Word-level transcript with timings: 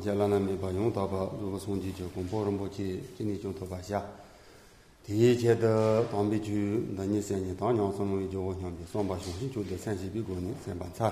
jia 0.00 0.14
la 0.14 0.26
na 0.26 0.38
mi 0.38 0.56
ba 0.56 0.70
yong 0.70 0.92
da 0.92 1.06
ba 1.06 1.30
ru 1.38 1.58
song 1.58 1.80
ji 1.80 1.92
ju 1.92 2.10
gong 2.14 2.28
bo 2.28 2.44
ren 2.44 2.56
bo 2.56 2.68
ji 2.68 3.00
ji 3.16 3.24
ni 3.24 3.38
jiong 3.38 3.54
to 3.58 3.64
ba 3.66 3.78
xia 3.78 4.02
di 5.04 5.14
yi 5.14 5.36
jie 5.36 5.54
de 5.56 6.06
dang 6.10 6.28
bi 6.28 6.40
ju 6.40 6.92
na 6.96 7.04
ni 7.04 7.20
sen 7.20 7.46
ni 7.46 7.54
dang 7.54 7.76
yang 7.76 7.92
song 7.94 8.16
mi 8.16 8.28
ju 8.28 8.40
wo 8.40 8.54
xiang 8.54 8.76
bi 8.76 8.84
song 8.90 9.06
ba 9.06 9.16
xiong 9.16 9.36
xin 9.38 9.50
ju 9.50 9.62
de 9.62 9.76
san 9.78 9.96
xi 9.96 10.08
bi 10.08 10.20
guo 10.22 10.34
ni 10.38 10.54
san 10.64 10.78
ban 10.78 10.90
ca 10.96 11.10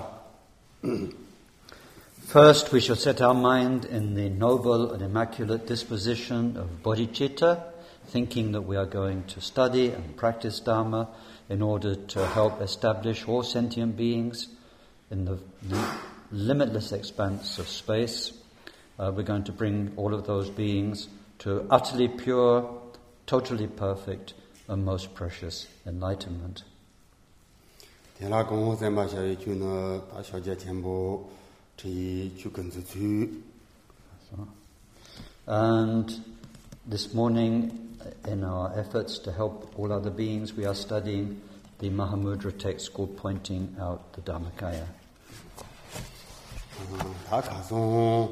First, 2.29 2.71
we 2.71 2.79
should 2.79 2.99
set 2.99 3.21
our 3.21 3.33
mind 3.33 3.85
in 3.85 4.13
the 4.13 4.29
noble 4.29 4.91
and 4.93 5.01
immaculate 5.01 5.65
disposition 5.65 6.57
of 6.57 6.83
bodhicitta, 6.83 7.63
thinking 8.09 8.51
that 8.51 8.61
we 8.61 8.77
are 8.77 8.85
going 8.85 9.23
to 9.33 9.41
study 9.41 9.89
and 9.89 10.15
practice 10.15 10.59
Dharma 10.59 11.09
in 11.49 11.63
order 11.63 11.95
to 11.95 12.27
help 12.27 12.61
establish 12.61 13.27
all 13.27 13.41
sentient 13.41 13.97
beings 13.97 14.47
in 15.09 15.25
the 15.25 15.39
limitless 16.31 16.91
expanse 16.91 17.57
of 17.57 17.67
space. 17.67 18.31
uh, 18.99 19.11
we're 19.15 19.23
going 19.23 19.45
to 19.45 19.51
bring 19.51 19.93
all 19.95 20.13
of 20.13 20.27
those 20.27 20.49
beings 20.49 21.07
to 21.39 21.65
utterly 21.69 22.09
pure, 22.09 22.69
totally 23.25 23.67
perfect, 23.67 24.33
and 24.67 24.83
most 24.83 25.15
precious 25.15 25.67
enlightenment. 25.87 26.63
And 35.47 36.13
this 36.85 37.13
morning, 37.13 37.95
uh, 38.01 38.29
in 38.29 38.43
our 38.43 38.77
efforts 38.77 39.17
to 39.19 39.31
help 39.31 39.73
all 39.79 39.93
other 39.93 40.09
beings, 40.09 40.53
we 40.53 40.65
are 40.65 40.75
studying 40.75 41.41
the 41.79 41.89
Mahamudra 41.89 42.51
text 42.59 42.93
called 42.93 43.15
Pointing 43.15 43.77
Out 43.79 44.11
the 44.13 44.21
Dharmakaya. 44.21 44.85
Uh, 47.31 48.31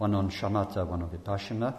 one 0.00 0.14
on 0.14 0.30
shamatha, 0.30 0.86
one 0.86 1.02
on 1.02 1.10
vipassana. 1.10 1.74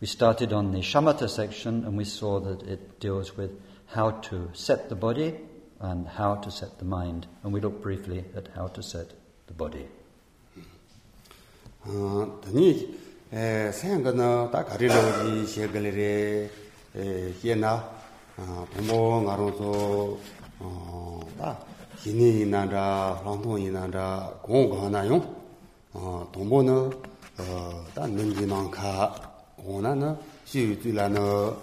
We 0.00 0.08
started 0.08 0.52
on 0.52 0.72
the 0.72 0.80
shamatha 0.80 1.30
section 1.30 1.84
and 1.84 1.96
we 1.96 2.04
saw 2.04 2.40
that 2.40 2.62
it 2.64 2.98
deals 2.98 3.36
with 3.36 3.52
how 3.86 4.10
to 4.10 4.50
set 4.52 4.88
the 4.88 4.96
body 4.96 5.36
and 5.78 6.08
how 6.08 6.34
to 6.34 6.50
set 6.50 6.80
the 6.80 6.84
mind. 6.84 7.28
And 7.44 7.52
we 7.52 7.60
looked 7.60 7.80
briefly 7.80 8.24
at 8.34 8.48
how 8.56 8.66
to 8.66 8.82
set 8.82 9.12
the 9.46 9.52
body. 9.54 9.86
Tani, 11.84 12.96
sayanga 13.30 14.12
na 14.12 14.48
ta 14.48 14.64
karilo 14.64 15.22
ji 15.22 15.46
shegali 15.46 15.94
re, 15.94 16.50
hiye 17.40 17.56
nga 17.56 17.84
ronzo, 19.36 20.18
ta 21.38 21.56
hini 22.02 22.42
inanda, 22.42 23.22
langto 23.22 23.56
inanda, 23.56 24.34
gong 24.42 24.68
gana 24.68 25.04
yung, 25.06 25.22
tongbo 26.32 26.62
na, 26.64 26.90
다 27.36 28.06
능기난카 28.06 29.32
오나나 29.58 30.18
시유줄라노 30.44 31.56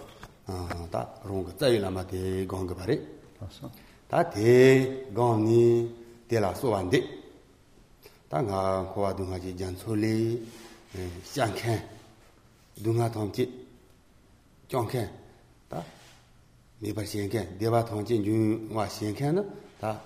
아다 0.45 1.09
롱가 1.23 1.57
자이라마데 1.57 2.47
공가 2.47 2.73
바리 2.73 3.05
아서 3.39 3.69
다데 4.07 5.11
공니 5.13 5.95
데라 6.27 6.55
소완데 6.55 7.19
당가 8.29 8.91
고와 8.93 9.15
동아지 9.15 9.55
잔솔리 9.55 10.47
샹켄 11.23 11.87
동아 12.83 13.11
통치 13.11 13.67
정켄 14.67 15.09
다 15.67 15.83
미바 16.79 17.01
샹켄 17.03 17.57
데바 17.59 17.85
통치 17.85 18.23
준와 18.23 18.87
샹켄은 18.87 19.51
다 19.79 20.01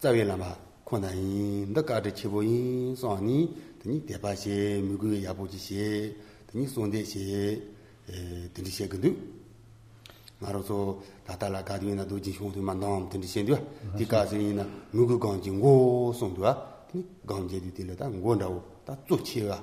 자이라마 0.00 0.56
코나인 0.82 1.72
너가데 1.72 2.14
치보인 2.14 2.96
소니 2.96 3.75
tani 3.86 4.02
deba 4.04 4.34
she, 4.36 4.80
miguwe 4.82 5.20
yabuji 5.20 5.58
she, 5.58 6.14
tani 6.50 6.66
sonde 6.66 7.04
she, 7.04 7.62
e, 8.08 8.50
tani 8.52 8.68
she 8.70 8.88
gandu. 8.88 9.14
Maro 10.40 10.62
so 10.62 11.02
tatala 11.24 11.62
kadiwe 11.62 11.94
na 11.94 12.04
doji 12.04 12.32
shungdu 12.32 12.60
ma 12.60 12.74
naam 12.74 13.08
tani 13.08 13.26
she 13.26 13.44
duwa, 13.44 13.60
di 13.94 14.04
kazi 14.06 14.36
ina 14.50 14.66
miguwe 14.92 15.18
gangji 15.18 15.52
ngo 15.52 16.12
songduwa, 16.12 16.84
tani 16.90 17.04
gangje 17.24 17.60
di 17.60 17.70
dila 17.72 17.94
ta 17.94 18.08
ngo 18.10 18.34
ndawo, 18.34 18.62
ta 18.84 18.98
zog 19.08 19.22
chewa, 19.22 19.62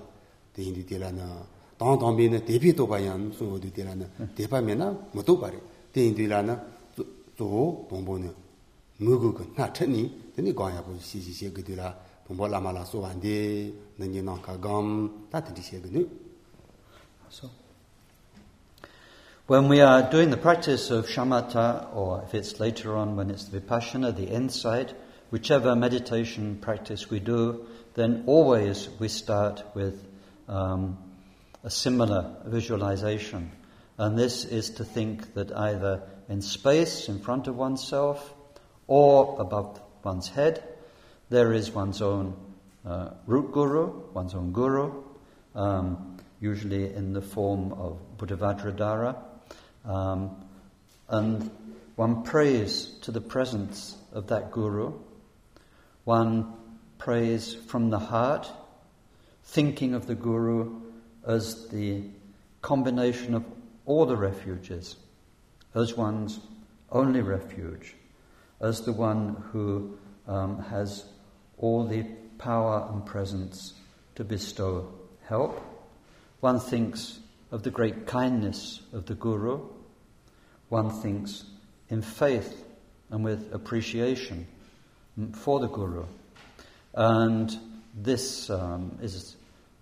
tani 0.53 0.71
di 0.71 0.83
dila 0.85 1.11
na, 1.11 1.45
tang 1.77 1.99
tangbe 1.99 2.27
na 2.29 2.39
debi 2.39 2.73
toba 2.73 2.99
yan 2.99 3.31
songwa 3.33 3.59
di 3.59 3.71
dila 3.71 3.93
na, 3.93 4.07
deba 4.33 4.61
me 4.61 4.73
na 4.73 4.95
mato 5.11 5.37
pari, 5.37 5.59
tani 5.91 6.13
dila 6.13 6.41
na 6.41 6.63
zo 7.37 7.85
tongbo 7.89 8.17
na 8.17 8.33
miguwe 8.99 9.45
na 9.57 9.69
chani, 9.69 10.31
tani 10.33 10.53
gangya 10.53 10.81
po 10.81 10.95
shi 10.99 11.21
shi 11.21 11.33
she 11.33 11.51
gudila, 11.51 11.93
xi 12.27 12.35
xie 12.35 12.35
ge 12.35 12.35
de 12.35 12.35
la 12.35 12.35
dong 12.35 12.37
bo 12.37 12.45
la 12.47 12.59
ma 12.59 12.71
la 12.71 12.83
so 12.83 12.99
wan 12.99 13.19
de 13.19 13.73
na 13.97 14.37
ka 14.37 14.55
gam 14.57 15.27
ta 15.31 15.39
de 15.39 15.61
xie 15.61 15.81
ge 15.81 15.91
ne 15.91 16.05
So, 17.29 17.49
when 19.47 19.67
we 19.67 19.81
are 19.81 20.03
doing 20.03 20.29
the 20.29 20.37
practice 20.37 20.91
of 20.91 21.07
shamatha, 21.07 21.87
or 21.95 22.21
if 22.23 22.35
it's 22.35 22.59
later 22.59 22.95
on 22.95 23.15
when 23.15 23.31
it's 23.31 23.45
the 23.45 23.59
vipassana, 23.59 24.15
the 24.15 24.27
insight, 24.27 24.93
whichever 25.31 25.75
meditation 25.75 26.59
practice 26.61 27.09
we 27.09 27.19
do, 27.19 27.65
then 27.95 28.23
always 28.27 28.87
we 28.99 29.07
start 29.07 29.63
with 29.73 30.05
um, 30.47 30.95
a 31.63 31.71
similar 31.71 32.35
visualization. 32.45 33.51
And 33.97 34.15
this 34.15 34.45
is 34.45 34.69
to 34.71 34.85
think 34.85 35.33
that 35.33 35.51
either 35.51 36.03
in 36.29 36.43
space 36.43 37.09
in 37.09 37.19
front 37.19 37.47
of 37.47 37.55
oneself 37.57 38.31
or 38.85 39.41
above 39.41 39.81
one's 40.03 40.29
head, 40.29 40.63
there 41.33 41.51
is 41.51 41.71
one's 41.71 41.99
own 41.99 42.35
uh, 42.85 43.09
root 43.25 43.51
guru, 43.51 43.91
one's 44.13 44.35
own 44.35 44.51
guru, 44.51 45.03
um, 45.55 46.17
usually 46.39 46.93
in 46.93 47.11
the 47.11 47.23
form 47.23 47.73
of 47.73 47.97
Buddhavajradhara. 48.17 49.17
Um, 49.83 50.45
and 51.09 51.49
one 51.95 52.21
prays 52.21 52.85
to 53.01 53.11
the 53.11 53.19
presence 53.19 53.97
of 54.11 54.27
that 54.27 54.51
guru. 54.51 54.93
One 56.03 56.53
prays 56.99 57.55
from 57.55 57.89
the 57.89 57.97
heart, 57.97 58.47
thinking 59.43 59.95
of 59.95 60.05
the 60.05 60.15
guru 60.15 60.81
as 61.25 61.67
the 61.69 62.03
combination 62.61 63.33
of 63.33 63.43
all 63.87 64.05
the 64.05 64.17
refuges, 64.17 64.97
as 65.73 65.97
one's 65.97 66.39
only 66.91 67.21
refuge, 67.21 67.95
as 68.61 68.81
the 68.81 68.93
one 68.93 69.43
who 69.51 69.97
um, 70.27 70.61
has 70.65 71.05
all 71.63 71.85
the 71.85 72.03
power 72.37 72.89
and 72.91 73.05
presence 73.05 73.73
to 74.15 74.23
bestow 74.25 74.93
help. 75.25 75.61
One 76.41 76.59
thinks 76.59 77.19
of 77.51 77.63
the 77.63 77.71
great 77.71 78.05
kindness 78.05 78.81
of 78.91 79.05
the 79.05 79.15
Guru. 79.15 79.61
One 80.67 80.89
thinks 80.89 81.45
in 81.87 82.01
faith 82.01 82.65
and 83.11 83.23
with 83.23 83.53
appreciation 83.53 84.45
for 85.31 85.61
the 85.61 85.69
Guru. 85.69 86.03
And 86.95 87.57
this 87.95 88.49
um, 88.49 88.99
is 89.01 89.37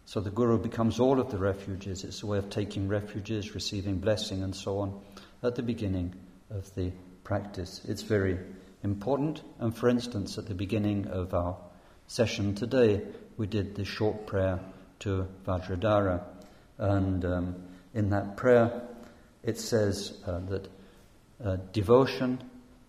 so 0.06 0.20
the 0.20 0.30
Guru 0.30 0.60
becomes 0.60 1.00
all 1.00 1.20
of 1.20 1.32
the 1.32 1.40
refuges. 1.40 2.04
It's 2.04 2.22
a 2.22 2.28
way 2.28 2.38
of 2.38 2.52
taking 2.52 2.90
refuges, 2.90 3.56
receiving 3.56 3.98
blessing, 3.98 4.44
and 4.44 4.56
so 4.56 4.78
on 4.80 5.02
at 5.42 5.56
the 5.56 5.64
beginning 5.64 6.14
of 6.52 6.72
the 6.76 6.92
practice. 7.24 7.82
It's 7.88 8.04
very 8.04 8.38
important. 8.84 9.42
And 9.60 9.76
for 9.76 9.90
instance, 9.90 10.38
at 10.38 10.46
the 10.46 10.54
beginning 10.54 11.08
of 11.08 11.34
our 11.34 11.58
session 12.12 12.54
today, 12.54 13.02
we 13.38 13.48
did 13.48 13.74
the 13.74 13.86
short 13.86 14.28
prayer 14.28 14.60
to 15.00 15.26
Vajradhara. 15.48 16.22
And 16.78 17.24
um, 17.24 17.56
in 17.94 18.10
that 18.10 18.36
prayer, 18.36 18.82
it 19.44 19.58
says 19.58 20.18
uh, 20.28 20.40
that 20.50 20.68
uh, 21.42 21.56
devotion 21.72 22.44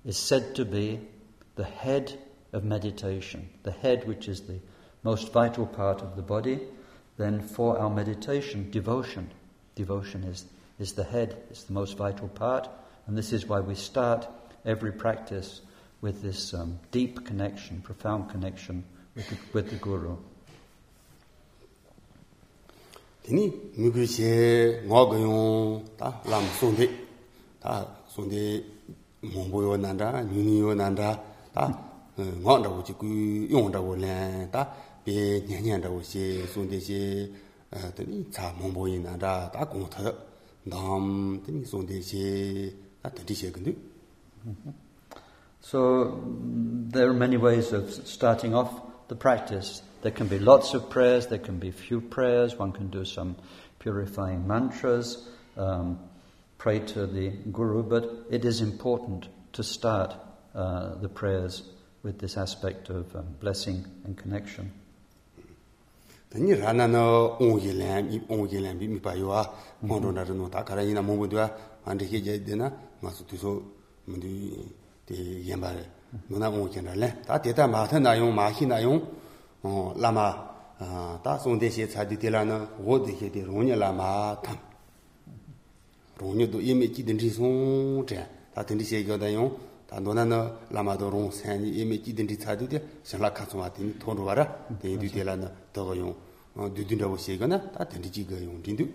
is 0.05 0.19
said 0.19 0.57
to 0.57 0.65
be 0.65 0.99
the 1.55 1.63
head 1.63 2.19
of 2.53 2.65
meditation, 2.65 3.49
the 3.63 3.71
head 3.71 4.09
which 4.09 4.27
is 4.27 4.41
the 4.41 4.59
most 5.05 5.33
vital 5.33 5.67
part 5.67 6.03
of 6.03 6.17
the 6.17 6.23
body. 6.23 6.59
Then, 7.17 7.43
for 7.43 7.79
our 7.79 7.91
meditation, 7.91 8.73
devotion. 8.73 9.31
Devotion 9.77 10.25
is, 10.25 10.47
is 10.81 10.95
the 10.95 11.05
head, 11.05 11.37
it's 11.49 11.63
the 11.63 11.75
most 11.75 11.97
vital 11.97 12.27
part. 12.27 12.69
And 13.07 13.17
this 13.17 13.33
is 13.33 13.47
why 13.47 13.61
we 13.61 13.77
start 13.77 14.27
every 14.65 14.91
practice 14.91 15.61
with 16.01 16.23
this 16.23 16.53
um, 16.55 16.81
deep 16.91 17.25
connection, 17.25 17.83
profound 17.83 18.29
connection 18.29 18.83
베티코로 19.53 20.19
디니 23.23 23.73
미그제 23.77 24.83
ngogoyo 24.87 25.85
ta 25.99 26.21
lam 26.27 26.43
sonde 26.59 26.89
ta 27.61 27.87
sonde 28.09 28.65
mongboyo 29.23 29.77
nanda 29.77 30.23
nyuniyo 30.25 30.75
nanda 30.75 31.15
ta 31.55 31.71
eh, 32.19 32.25
ngong 32.41 32.63
da 32.65 32.69
wo 32.69 32.83
ji 32.83 32.93
gu 32.99 33.07
yong 33.53 33.71
da 33.71 33.81
wo 33.81 33.95
len 33.95 34.51
ta 34.51 34.67
be 35.05 35.45
nyan 35.47 35.63
nyan 35.63 35.81
da 35.81 35.89
wo 35.89 36.01
xie 36.01 36.47
sonde 36.49 36.81
xie 36.81 37.31
de 37.71 38.03
eh, 38.03 38.07
ni 38.09 38.27
cha 38.33 38.51
mongboyo 38.59 38.99
nanda 38.99 39.47
ta 39.53 39.61
gong 39.71 39.87
ta 39.93 40.03
nam 40.65 41.39
de 41.45 41.53
ni 41.53 41.63
sonde 41.65 42.01
xie 42.01 42.73
ta 43.01 43.09
de 43.15 43.23
di 43.23 43.35
xie 43.35 43.53
gen 43.55 43.77
so 45.61 45.79
there 46.91 47.07
are 47.07 47.15
many 47.15 47.37
ways 47.37 47.71
of 47.73 47.87
starting 48.05 48.53
off. 48.53 48.92
The 49.09 49.15
practice. 49.15 49.83
There 50.03 50.13
can 50.13 50.27
be 50.27 50.39
lots 50.39 50.75
of 50.75 50.91
prayers, 50.91 51.27
there 51.29 51.39
can 51.39 51.59
be 51.59 51.71
few 51.71 52.01
prayers, 52.01 52.57
one 52.59 52.73
can 52.73 52.89
do 52.89 53.05
some 53.05 53.37
purifying 53.79 54.47
mantras, 54.47 55.29
um, 55.57 55.99
pray 56.59 56.81
to 56.81 57.07
the 57.07 57.31
Guru, 57.31 57.83
but 57.83 58.27
it 58.31 58.45
is 58.45 58.61
important 58.61 59.29
to 59.53 59.63
start 59.63 60.15
uh, 60.55 60.95
the 60.97 61.09
prayers 61.09 61.63
with 62.03 62.19
this 62.19 62.37
aspect 62.37 62.89
of 62.91 63.15
um, 63.15 63.27
blessing 63.41 63.85
and 64.05 64.17
connection. 64.17 64.73
Tani 66.31 66.55
rana 66.55 66.89
no 66.89 67.37
ongi 67.41 67.77
lam, 67.79 68.09
i 68.09 68.19
ongi 68.35 68.61
lam 68.63 68.79
bi 68.79 68.87
mi 68.87 68.99
pa 69.01 69.13
yo 69.13 69.31
a 69.31 69.51
mondo 69.83 70.11
na 70.11 70.25
no 70.25 70.49
ta 70.49 70.63
kara 70.63 70.83
ina 70.83 71.03
mo 71.03 71.17
bu 71.17 71.37
ande 71.87 72.07
ke 72.09 72.25
je 72.25 72.39
de 72.39 72.57
na 72.57 72.71
ma 73.03 73.11
su 73.11 73.25
tu 73.25 73.37
so 73.37 73.63
mu 74.07 74.17
di 74.17 74.57
de 75.07 75.15
yen 76.30 76.40
ba 76.40 76.40
le 76.40 76.40
no 76.40 76.40
na 76.40 76.50
ongi 76.50 76.82
na 76.82 76.96
le 76.96 77.22
ta 77.26 77.38
de 77.40 77.54
ta 77.54 77.68
ma 77.68 77.88
ta 77.88 78.00
na 78.00 78.14
yong 78.16 78.34
ma 78.34 78.50
hi 78.50 78.66
na 78.66 78.80
yong 78.80 79.02
어 79.64 79.94
라마 79.98 80.48
다 81.24 81.38
송대시 81.38 81.90
차디 81.90 82.20
되라는 82.20 82.68
오디게 82.86 83.32
되 83.32 83.44
롱녀 83.44 83.76
라마 83.76 84.40
탐 84.42 84.58
롱녀도 86.18 86.62
이미 86.62 86.94
지든지 86.94 87.30
송제 87.32 88.30
다 88.54 88.64
든지 88.64 89.04
교다용 89.06 89.58
다 89.88 90.00
노나는 90.00 90.52
라마도 90.70 91.10
롱 91.10 91.32
산이 91.32 91.70
이미 91.70 92.04
지든지 92.04 92.38
차디데 92.38 93.02
살라 93.04 93.34
카소마틴 93.34 93.98
돈으로 94.00 94.26
와라 94.26 94.68
대디 94.80 95.10
되라는 95.10 95.50
더용 95.74 96.16
어 96.56 96.72
두든다고 96.74 97.18
시거나 97.18 97.72
다 97.72 97.84
든지 97.84 98.26
거용 98.28 98.62
딘두 98.62 98.88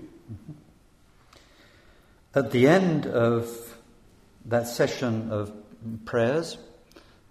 At 2.35 2.51
the 2.51 2.67
end 2.67 3.07
of 3.09 3.47
that 4.49 4.67
session 4.67 5.31
of 5.31 5.53
prayers, 6.07 6.57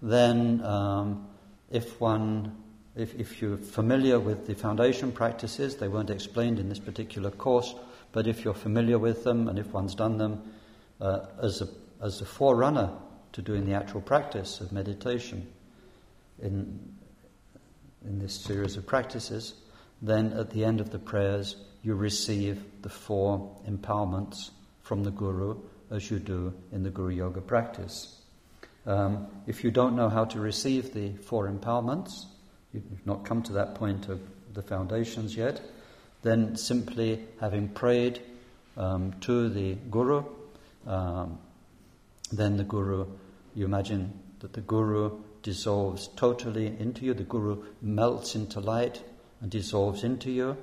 then 0.01 0.63
um, 0.63 1.27
if 1.71 1.99
one 1.99 2.55
if, 2.97 3.13
if 3.13 3.41
you're 3.41 3.57
familiar 3.57 4.19
with 4.19 4.47
the 4.47 4.55
foundation 4.55 5.11
practices, 5.11 5.75
they 5.75 5.87
weren't 5.87 6.09
explained 6.09 6.57
in 6.57 6.67
this 6.67 6.79
particular 6.79 7.29
course, 7.29 7.75
but 8.11 8.25
if 8.25 8.43
you're 8.43 8.55
familiar 8.55 8.97
with 8.97 9.23
them 9.23 9.47
and 9.47 9.59
if 9.59 9.71
one's 9.71 9.93
done 9.93 10.17
them 10.17 10.41
uh, 10.99 11.27
as, 11.41 11.61
a, 11.61 11.67
as 12.01 12.21
a 12.21 12.25
forerunner 12.25 12.91
to 13.33 13.41
doing 13.43 13.65
the 13.65 13.73
actual 13.73 14.01
practice 14.01 14.61
of 14.61 14.71
meditation 14.71 15.47
in, 16.41 16.79
in 18.03 18.17
this 18.17 18.33
series 18.33 18.77
of 18.77 18.87
practices, 18.87 19.53
then 20.01 20.33
at 20.33 20.49
the 20.49 20.65
end 20.65 20.81
of 20.81 20.89
the 20.89 20.99
prayers, 20.99 21.55
you 21.83 21.93
receive 21.93 22.63
the 22.81 22.89
four 22.89 23.55
empowerments 23.69 24.49
from 24.81 25.03
the 25.03 25.11
Guru 25.11 25.55
as 25.91 26.09
you 26.09 26.17
do 26.17 26.51
in 26.71 26.81
the 26.81 26.89
Guru 26.89 27.13
Yoga 27.13 27.41
practice. 27.41 28.16
Um, 28.87 29.27
if 29.45 29.65
you 29.65 29.71
don't 29.71 29.97
know 29.97 30.07
how 30.07 30.23
to 30.25 30.39
receive 30.39 30.93
the 30.93 31.11
four 31.17 31.49
empowerments, 31.49 32.25
you've 32.73 33.05
not 33.05 33.25
come 33.25 33.43
to 33.43 33.53
that 33.53 33.75
point 33.75 34.07
of 34.07 34.21
the 34.53 34.61
foundations 34.61 35.35
yet, 35.35 35.61
then 36.23 36.55
simply 36.55 37.25
having 37.41 37.67
prayed 37.67 38.21
um, 38.77 39.13
to 39.21 39.49
the 39.49 39.75
Guru, 39.91 40.23
um, 40.87 41.37
then 42.31 42.55
the 42.55 42.63
Guru, 42.63 43.05
you 43.53 43.65
imagine 43.65 44.13
that 44.39 44.53
the 44.53 44.61
Guru 44.61 45.19
dissolves 45.43 46.07
totally 46.15 46.67
into 46.79 47.05
you, 47.05 47.13
the 47.13 47.23
Guru 47.23 47.63
melts 47.81 48.35
into 48.35 48.61
light 48.61 49.03
and 49.41 49.51
dissolves 49.51 50.05
into 50.05 50.31
you, 50.31 50.57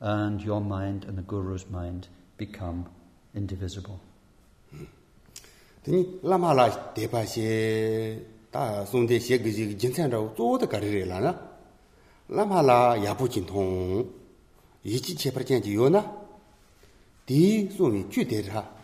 and 0.00 0.42
your 0.42 0.60
mind 0.60 1.04
and 1.04 1.16
the 1.16 1.22
Guru's 1.22 1.68
mind 1.70 2.08
become 2.36 2.88
indivisible. 3.34 4.00
다 8.51 8.85
송대 8.85 9.19
시게지 9.19 9.77
진짜로 9.77 10.33
쪼도 10.35 10.67
가리래라나 10.67 11.57
라마라 12.27 13.03
야부진통 13.05 14.13
이지 14.83 15.15
제벌전지 15.15 15.73
요나 15.75 16.27
디 17.25 17.69
송이 17.69 18.09
주대라 18.09 18.75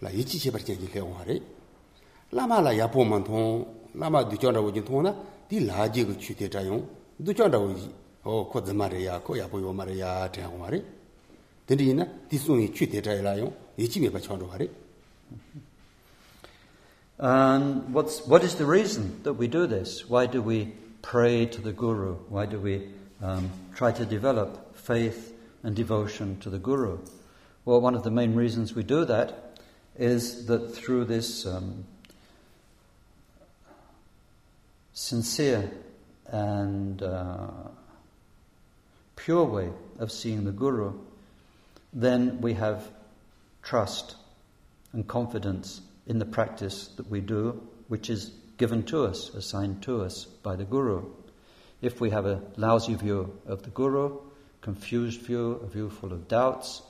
라 0.00 0.10
이지 0.10 0.38
제벌전지 0.38 0.86
해용하래 0.88 1.40
라마라 2.30 2.76
야부만통 2.76 3.90
라마 3.94 4.28
뒤전라고 4.28 4.72
진통나 4.72 5.16
디 5.48 5.66
라지가 5.66 6.18
주대자용 6.18 6.88
뒤전라고 7.24 7.74
어 8.24 8.48
코즈마리아 8.48 9.22
코 9.22 9.38
야부요 9.38 9.72
마리아 9.72 10.30
대용하래 10.30 10.82
근데이나 11.66 12.06
디 12.28 12.36
송이 12.36 12.74
주대자라용 12.74 13.54
이지 13.76 14.00
메바 14.00 14.20
천도하래 14.20 14.68
And 17.23 17.93
what's, 17.93 18.27
what 18.27 18.43
is 18.43 18.55
the 18.55 18.65
reason 18.65 19.23
that 19.23 19.35
we 19.35 19.47
do 19.47 19.65
this? 19.65 20.09
Why 20.09 20.25
do 20.25 20.41
we 20.41 20.73
pray 21.01 21.45
to 21.45 21.61
the 21.61 21.71
Guru? 21.71 22.15
Why 22.27 22.45
do 22.45 22.59
we 22.59 22.89
um, 23.21 23.49
try 23.73 23.93
to 23.93 24.05
develop 24.05 24.75
faith 24.75 25.33
and 25.63 25.73
devotion 25.73 26.37
to 26.41 26.49
the 26.49 26.59
Guru? 26.59 26.99
Well, 27.63 27.79
one 27.79 27.95
of 27.95 28.03
the 28.03 28.11
main 28.11 28.35
reasons 28.35 28.75
we 28.75 28.83
do 28.83 29.05
that 29.05 29.57
is 29.97 30.47
that 30.47 30.75
through 30.75 31.05
this 31.05 31.45
um, 31.45 31.85
sincere 34.91 35.71
and 36.27 37.01
uh, 37.01 37.47
pure 39.15 39.45
way 39.45 39.69
of 39.97 40.11
seeing 40.11 40.43
the 40.43 40.51
Guru, 40.51 40.91
then 41.93 42.41
we 42.41 42.55
have 42.55 42.85
trust 43.61 44.17
and 44.91 45.07
confidence 45.07 45.79
in 46.07 46.19
the 46.19 46.25
practice 46.25 46.87
that 46.97 47.09
we 47.09 47.21
do, 47.21 47.61
which 47.87 48.09
is 48.09 48.31
given 48.57 48.83
to 48.83 49.05
us, 49.05 49.29
assigned 49.33 49.81
to 49.83 50.01
us 50.01 50.25
by 50.25 50.55
the 50.55 50.65
Guru. 50.65 51.05
If 51.81 51.99
we 51.99 52.09
have 52.11 52.25
a 52.25 52.41
lousy 52.55 52.95
view 52.95 53.37
of 53.45 53.63
the 53.63 53.69
Guru, 53.69 54.19
confused 54.61 55.21
view, 55.21 55.59
a 55.63 55.67
view 55.67 55.89
full 55.89 56.13
of 56.13 56.27
doubts, 56.27 56.81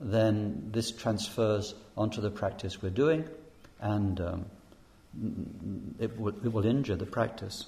then 0.00 0.68
this 0.72 0.90
transfers 0.90 1.74
onto 1.96 2.20
the 2.20 2.30
practice 2.30 2.82
we're 2.82 2.90
doing 2.90 3.24
and 3.80 4.20
um, 4.20 4.46
it, 5.98 6.18
will, 6.18 6.34
it 6.44 6.52
will 6.52 6.66
injure 6.66 6.96
the 6.96 7.06
practice. 7.06 7.66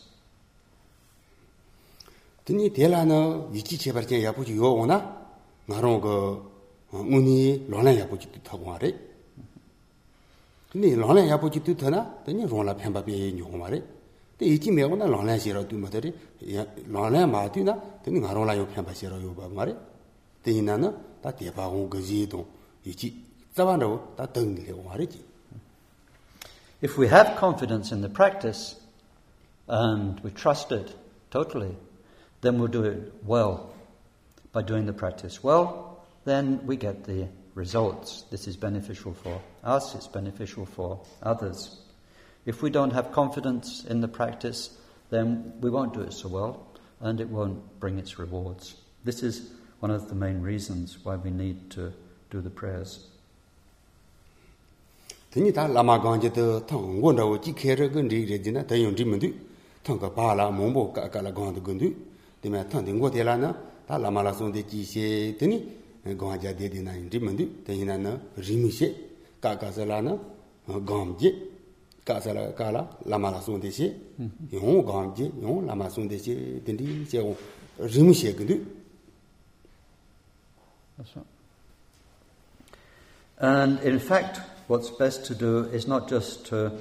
Tini 2.44 2.68
dela 2.70 3.04
na 3.04 3.48
yichi 3.52 3.78
chebar 3.78 4.06
che 4.06 4.20
yapu 4.20 4.44
chi 4.44 4.52
yo 4.52 4.76
ona 4.80 5.00
ngaro 5.66 6.00
go 6.00 6.50
uni 6.92 7.58
운이 10.75 10.95
론란 10.95 11.27
야부지 11.29 11.29
뜻하고 11.29 11.29
말해 11.29 11.29
ni 11.29 11.29
lānglāng 11.29 11.29
yāpo 11.29 11.49
jī 11.49 11.59
tū 11.65 11.73
tā 11.73 11.89
na, 11.89 12.05
tā 12.25 12.33
ni 12.33 12.45
rōng 12.45 12.61
lā 12.65 12.75
pēmbā 12.77 13.01
pē 13.01 13.09
yī 13.09 13.33
nyōng 13.33 13.57
mā 13.57 13.69
rē. 13.73 13.81
Tā 14.37 14.45
yī 14.45 14.59
jī 14.61 14.69
mē 14.69 14.85
gō 14.85 14.97
na 14.97 15.05
lānglāng 15.09 15.39
xē 15.41 15.53
rā 15.55 15.63
tū 15.65 15.77
mā 15.81 15.89
tā 15.89 15.97
rē, 15.97 16.11
lānglāng 16.85 17.25
mā 17.25 17.41
tū 17.49 17.63
na, 17.65 17.73
tā 17.73 18.13
ni 18.13 18.21
ngā 18.21 18.29
rōng 18.29 18.45
lā 18.45 18.53
yō 18.53 18.67
pēmbā 18.75 18.93
xē 18.93 19.09
rā 19.09 19.17
yō 19.17 19.33
bā 19.33 19.49
mā 19.49 19.65
rē. 19.65 19.73
Tā 20.45 20.53
yī 20.53 20.61
na 20.61 20.77
na, 20.77 20.93
tā 21.23 21.33
tē 21.33 21.49
pā 21.49 21.65
gōng 21.65 21.89
gā 21.89 21.97
jī 22.05 22.27
tōng, 22.29 22.45
yī 22.85 22.93
jī, 22.93 23.09
tsa 23.55 23.65
bā 23.65 23.79
rā 23.81 23.89
wō, 23.89 23.97
tā 24.13 24.29
tēng 24.29 24.53
nī 24.53 24.67
lē 24.67 24.77
gō 24.77 24.85
mā 24.85 24.93
rē 24.93 25.07
jī. 25.09 25.23
If 26.81 26.99
we 26.99 27.07
have 27.07 27.35
confidence 27.35 27.91
in 27.91 28.01
the 28.01 28.09
practice, 28.09 28.75
and 29.67 30.19
we 30.21 30.29
trust 30.29 30.71
it 30.71 30.93
totally, 31.31 31.75
then 32.41 32.59
we'll 32.59 32.69
do 32.69 32.83
it 32.83 33.11
well. 33.25 33.73
By 34.53 34.61
doing 34.61 34.85
the 34.85 34.93
practice 34.93 35.43
well, 35.43 36.05
then 36.25 36.61
we 36.65 36.77
get 36.77 37.05
the 37.05 37.27
results. 37.54 38.24
This 38.30 38.46
is 38.46 38.56
beneficial 38.56 39.14
for 39.14 39.40
us, 39.62 39.94
it's 39.94 40.06
beneficial 40.08 40.66
for 40.66 41.00
others. 41.22 41.80
If 42.46 42.62
we 42.62 42.70
don't 42.70 42.92
have 42.92 43.12
confidence 43.12 43.84
in 43.84 44.00
the 44.00 44.08
practice, 44.08 44.76
then 45.10 45.52
we 45.60 45.70
won't 45.70 45.94
do 45.94 46.00
it 46.00 46.12
so 46.12 46.28
well 46.28 46.66
and 47.00 47.20
it 47.20 47.28
won't 47.28 47.80
bring 47.80 47.98
its 47.98 48.18
rewards. 48.18 48.74
This 49.04 49.22
is 49.22 49.50
one 49.80 49.90
of 49.90 50.08
the 50.08 50.14
main 50.14 50.40
reasons 50.40 50.98
why 51.02 51.16
we 51.16 51.30
need 51.30 51.70
to 51.70 51.92
do 52.30 52.40
the 52.40 52.50
prayers. 52.50 53.06
Tini 55.30 55.52
ta 55.52 55.66
lama 55.66 55.98
gangje 55.98 56.32
de 56.32 56.60
tang 56.66 57.00
won 57.00 57.16
da 57.16 57.36
ji 57.38 57.52
ke 57.52 57.76
re 57.78 57.88
gen 57.88 58.08
ri 58.08 58.24
re 58.24 58.38
jina 58.38 58.62
da 58.62 58.74
yong 58.76 58.94
ka 58.94 60.08
ba 60.08 60.34
la 60.34 60.50
mong 60.50 60.72
bo 60.72 60.92
ka 60.92 61.08
ka 61.08 61.20
la 61.20 61.30
gang 61.32 61.52
de 61.52 61.60
gen 61.60 61.78
du 61.78 61.94
de 62.40 62.48
ma 62.48 62.62
tang 62.64 62.86
lama 63.88 64.22
la 64.22 64.32
song 64.32 64.52
de 64.52 64.62
ji 64.62 64.84
xie 64.84 65.36
gong 66.12 66.42
ja 66.42 66.52
de 66.52 66.68
de 66.68 66.80
na 66.82 66.92
yin 66.92 67.08
ji 67.10 67.18
men 67.18 67.36
du 67.36 67.48
de 67.66 67.72
yin 67.72 67.86
na 67.86 67.96
na 67.96 68.18
ri 68.36 68.56
mi 68.56 68.68
xie 68.70 68.94
ka 69.40 69.56
ka 69.56 69.70
sa 69.72 69.84
la 69.84 70.00
na 70.00 70.16
gam 70.66 71.16
ji 71.18 71.30
ka 72.04 72.20
sa 72.20 72.32
la 72.32 72.52
ka 72.52 72.70
la 72.70 72.82
la 73.06 73.16
de 73.58 73.70
xie 73.70 73.88
yong 74.50 75.14
ji 75.16 75.30
yong 75.40 76.08
de 76.08 76.18
xie 76.18 76.60
de 76.64 76.72
di 76.76 77.04
xie 77.06 77.20
ri 77.78 78.02
mi 78.02 78.12
xie 78.12 78.36
gen 78.36 78.46
du 78.46 78.56
And 83.38 83.80
in 83.80 83.98
fact, 83.98 84.40
what's 84.68 84.90
best 84.90 85.26
to 85.26 85.34
do 85.34 85.64
is 85.64 85.88
not 85.88 86.08
just 86.08 86.46
to 86.46 86.72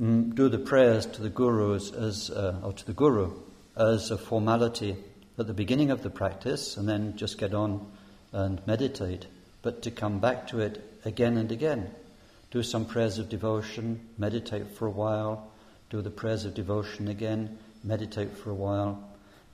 mm, 0.00 0.34
do 0.34 0.48
the 0.48 0.58
prayers 0.58 1.06
to 1.06 1.22
the 1.22 1.30
gurus 1.30 1.92
as, 1.92 2.30
uh, 2.30 2.60
or 2.62 2.72
to 2.72 2.84
the 2.84 2.92
guru 2.92 3.32
as 3.76 4.10
a 4.10 4.18
formality 4.18 4.96
at 5.38 5.46
the 5.46 5.54
beginning 5.54 5.90
of 5.90 6.02
the 6.02 6.10
practice 6.10 6.76
and 6.76 6.88
then 6.88 7.16
just 7.16 7.38
get 7.38 7.54
on 7.54 7.86
and 8.32 8.60
meditate, 8.66 9.26
but 9.62 9.82
to 9.82 9.90
come 9.90 10.18
back 10.18 10.46
to 10.48 10.60
it 10.60 10.82
again 11.04 11.36
and 11.36 11.50
again. 11.52 11.90
Do 12.50 12.62
some 12.62 12.84
prayers 12.84 13.18
of 13.18 13.28
devotion, 13.28 14.00
meditate 14.18 14.68
for 14.76 14.86
a 14.86 14.90
while, 14.90 15.50
do 15.90 16.02
the 16.02 16.10
prayers 16.10 16.44
of 16.44 16.54
devotion 16.54 17.08
again, 17.08 17.58
meditate 17.84 18.36
for 18.36 18.50
a 18.50 18.54
while, 18.54 19.02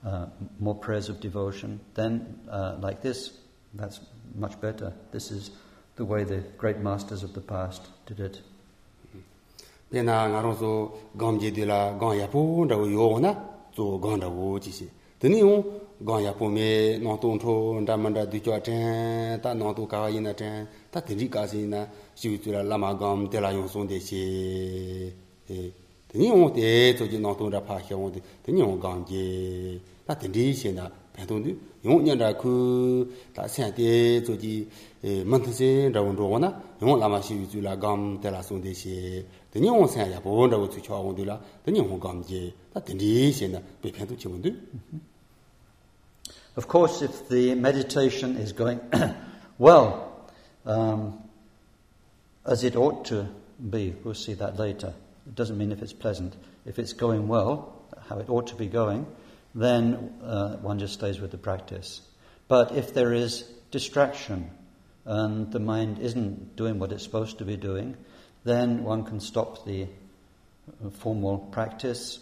uh, 0.05 0.25
more 0.59 0.75
prayers 0.75 1.09
of 1.09 1.19
devotion. 1.19 1.79
Then, 1.95 2.39
uh, 2.49 2.77
like 2.79 3.01
this, 3.01 3.31
that's 3.73 3.99
much 4.35 4.59
better. 4.59 4.93
This 5.11 5.31
is 5.31 5.51
the 5.95 6.05
way 6.05 6.23
the 6.23 6.43
great 6.57 6.79
masters 6.79 7.23
of 7.23 7.33
the 7.33 7.41
past 7.41 7.81
did 8.05 8.19
it. 8.19 8.41
Pena 9.91 10.25
nga 10.27 10.41
rong 10.41 10.57
so 10.57 10.97
gam 11.15 11.39
je 11.39 11.51
de 11.51 11.65
ya 11.65 12.27
po 12.27 12.65
da 12.65 12.75
na 13.19 13.35
zo 13.75 13.97
gang 13.99 14.19
da 14.19 14.27
wo 14.27 14.57
ji 14.57 14.71
si. 14.71 14.89
Teni 15.19 15.37
yo 15.39 15.61
gang 15.61 15.82
gāng 16.01 16.23
yā 16.25 16.33
pō 16.33 16.47
mē, 16.49 16.97
nāng 16.99 17.17
tōng 17.21 17.37
tō, 17.39 17.53
ndā 17.85 17.95
mā 17.95 18.09
ndā 18.09 18.25
dū 18.25 18.39
chua 18.43 18.57
chēn, 18.59 19.39
tā 19.43 19.53
nāng 19.53 19.75
tō 19.77 19.85
kāwa 19.87 20.09
yīnā 20.09 20.33
chēn, 20.33 20.65
tā 20.91 20.99
tēnrī 21.05 21.29
kāsī 21.29 21.61
yīnā, 21.63 21.85
shī 22.17 22.33
wī 22.33 22.37
tūrā 22.43 22.63
lā 22.65 22.77
mā 22.81 22.91
gāng 22.97 23.29
tē 23.31 23.39
lā 23.39 23.53
yōng 23.53 23.69
sōng 23.69 23.87
tē 23.87 23.99
shē, 24.01 24.23
tēnī 26.09 26.27
yōng 26.33 26.51
tē 26.57 26.97
tō 26.97 27.07
jī 27.07 27.21
nāng 27.21 27.37
tōng 27.39 27.53
rā 27.53 27.61
pā 27.63 27.77
xia 27.85 27.95
wōng 27.95 28.11
tē, 28.15 28.19
tēnī 28.43 28.65
yōng 28.65 28.81
gāng 28.83 29.05
jē, 29.07 29.23
tā 30.07 30.17
tēnrī 30.17 30.49
shē 30.59 30.73
nā, 30.75 30.89
pēn 31.15 31.29
tōng 31.29 31.45
tū, 31.45 31.55
yōng 31.85 32.03
nyā 32.03 32.17
rā 32.19 32.33
kū, 32.41 32.51
tā 33.37 33.47
sēn 33.47 33.71
tē 33.77 33.87
tō 34.27 34.35
jī, 34.41 34.53
mān 35.29 35.45
tē 35.45 35.55
sē 35.55 35.71
rā 35.93 36.03
wōng 36.03 36.19
rō 36.19 36.29
wō 36.33 36.41
na, 36.43 36.51
yōng 36.81 36.99
lā 36.99 37.07
mā 37.07 37.21
shī 37.23 37.39
wī 37.39 37.47
tūrā 37.53 37.77
gāng 37.79 38.19
tē 38.19 38.33
lā 38.33 38.43
sōng 38.43 38.59
tē 38.65 38.75
shē, 38.75 39.23
tēnī 39.53 39.71
yōng 39.71 39.87
sēn 39.87 40.11
yā 40.11 40.19
pō 40.19 40.35
rā 40.51 40.59
wō 40.59 40.67
tsū 40.73 40.83
chua 40.83 40.99
wōng 40.99 41.15
tē 41.15 41.29
lā, 41.31 41.39
tēnī 41.63 41.79
yōng 41.79 42.01
gāng 42.01 42.27
jē, 42.27 42.43
tā 42.73 42.83
tēnrī 42.83 43.31
shē 43.31 43.53
nā, 43.55 43.63
pē 43.79 43.95
pēn 43.95 44.09
tō 44.09 44.19
chē 44.19 44.27
wōng 44.33 44.41
tū. 44.43 45.12
Of 46.55 46.67
course, 46.67 47.01
if 47.01 47.29
the 47.29 47.55
meditation 47.55 48.37
is 48.37 48.51
going 48.53 48.79
well, 49.57 50.29
um, 50.65 51.19
as 52.45 52.63
it 52.63 52.75
ought 52.75 53.05
to 53.05 53.27
be, 53.69 53.95
we'll 54.03 54.13
see 54.13 54.35
that 54.35 54.59
later. 54.59 54.93
It 55.25 55.33
doesn't 55.33 55.57
mean 55.57 55.71
if 55.71 55.81
it's 55.81 55.93
pleasant. 55.93 56.35
If 56.65 56.77
it's 56.77 56.93
going 56.93 57.27
well, 57.27 57.81
how 58.07 58.19
it 58.19 58.29
ought 58.29 58.47
to 58.47 58.55
be 58.55 58.67
going, 58.67 59.07
then 59.55 60.13
uh, 60.23 60.57
one 60.57 60.77
just 60.77 60.93
stays 60.93 61.19
with 61.19 61.31
the 61.31 61.37
practice. 61.37 62.01
But 62.47 62.73
if 62.73 62.93
there 62.93 63.13
is 63.13 63.43
distraction 63.71 64.51
and 65.05 65.51
the 65.51 65.59
mind 65.59 65.99
isn't 65.99 66.55
doing 66.55 66.77
what 66.77 66.91
it's 66.91 67.03
supposed 67.03 67.39
to 67.39 67.45
be 67.45 67.57
doing, 67.57 67.97
then 68.43 68.83
one 68.83 69.05
can 69.05 69.19
stop 69.19 69.65
the 69.65 69.87
uh, 70.85 70.89
formal 70.91 71.39
practice, 71.39 72.19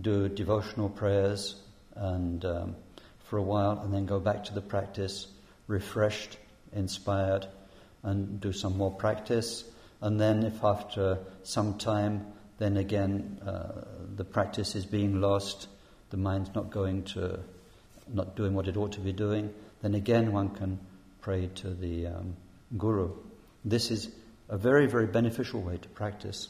do 0.00 0.28
devotional 0.28 0.88
prayers, 0.88 1.54
and 1.94 2.44
um, 2.44 2.76
for 3.28 3.36
a 3.38 3.42
while, 3.42 3.80
and 3.82 3.92
then 3.92 4.06
go 4.06 4.18
back 4.18 4.44
to 4.44 4.54
the 4.54 4.60
practice, 4.60 5.26
refreshed, 5.66 6.38
inspired, 6.72 7.46
and 8.02 8.40
do 8.40 8.52
some 8.52 8.76
more 8.76 8.90
practice. 8.90 9.64
And 10.00 10.20
then, 10.20 10.44
if 10.44 10.64
after 10.64 11.18
some 11.42 11.78
time, 11.78 12.26
then 12.58 12.76
again 12.76 13.38
uh, 13.46 13.84
the 14.16 14.24
practice 14.24 14.74
is 14.74 14.84
being 14.84 15.20
lost, 15.20 15.68
the 16.10 16.16
mind's 16.16 16.54
not 16.54 16.70
going 16.70 17.04
to, 17.04 17.40
not 18.12 18.36
doing 18.36 18.54
what 18.54 18.66
it 18.66 18.76
ought 18.76 18.92
to 18.92 19.00
be 19.00 19.12
doing, 19.12 19.52
then 19.82 19.94
again 19.94 20.32
one 20.32 20.50
can 20.50 20.78
pray 21.20 21.48
to 21.56 21.70
the 21.70 22.06
um, 22.06 22.36
guru. 22.76 23.10
This 23.64 23.90
is 23.90 24.08
a 24.48 24.56
very, 24.56 24.86
very 24.86 25.06
beneficial 25.06 25.60
way 25.60 25.76
to 25.76 25.88
practice. 25.90 26.48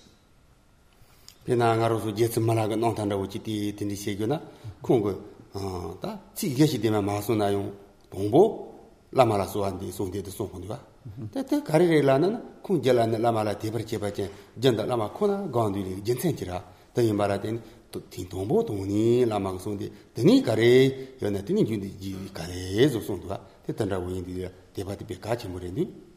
어다 5.52 6.20
지게시 6.34 6.80
되면 6.80 7.04
마소나용 7.04 7.76
동보 8.10 8.68
라마라소한디 9.12 9.90
송데도 9.90 10.30
송혼디가 10.30 10.86
때때 11.32 11.62
가리레라는 11.62 12.62
쿵젤라는 12.62 13.22
라마라 13.22 13.58
디버체바체 13.58 14.30
전다 14.60 14.84
라마 14.84 15.12
코나 15.12 15.50
건디리 15.50 16.04
젠센지라. 16.04 16.64
더이 16.92 17.12
말하된 17.12 17.62
또 17.90 18.02
딘동보 18.10 18.66
동니 18.66 19.24
라마 19.24 19.56
송디 19.56 19.92
드니 20.12 20.42
가레 20.42 21.16
연나 21.22 21.42
드니 21.42 21.64
준디 21.64 21.98
지 21.98 22.16
가레 22.34 22.88
송송도가 22.88 23.46
때던라 23.66 23.98
우인디 23.98 24.46
데바디 24.74 25.06
베가치 25.06 25.48
모레니. 25.48 26.08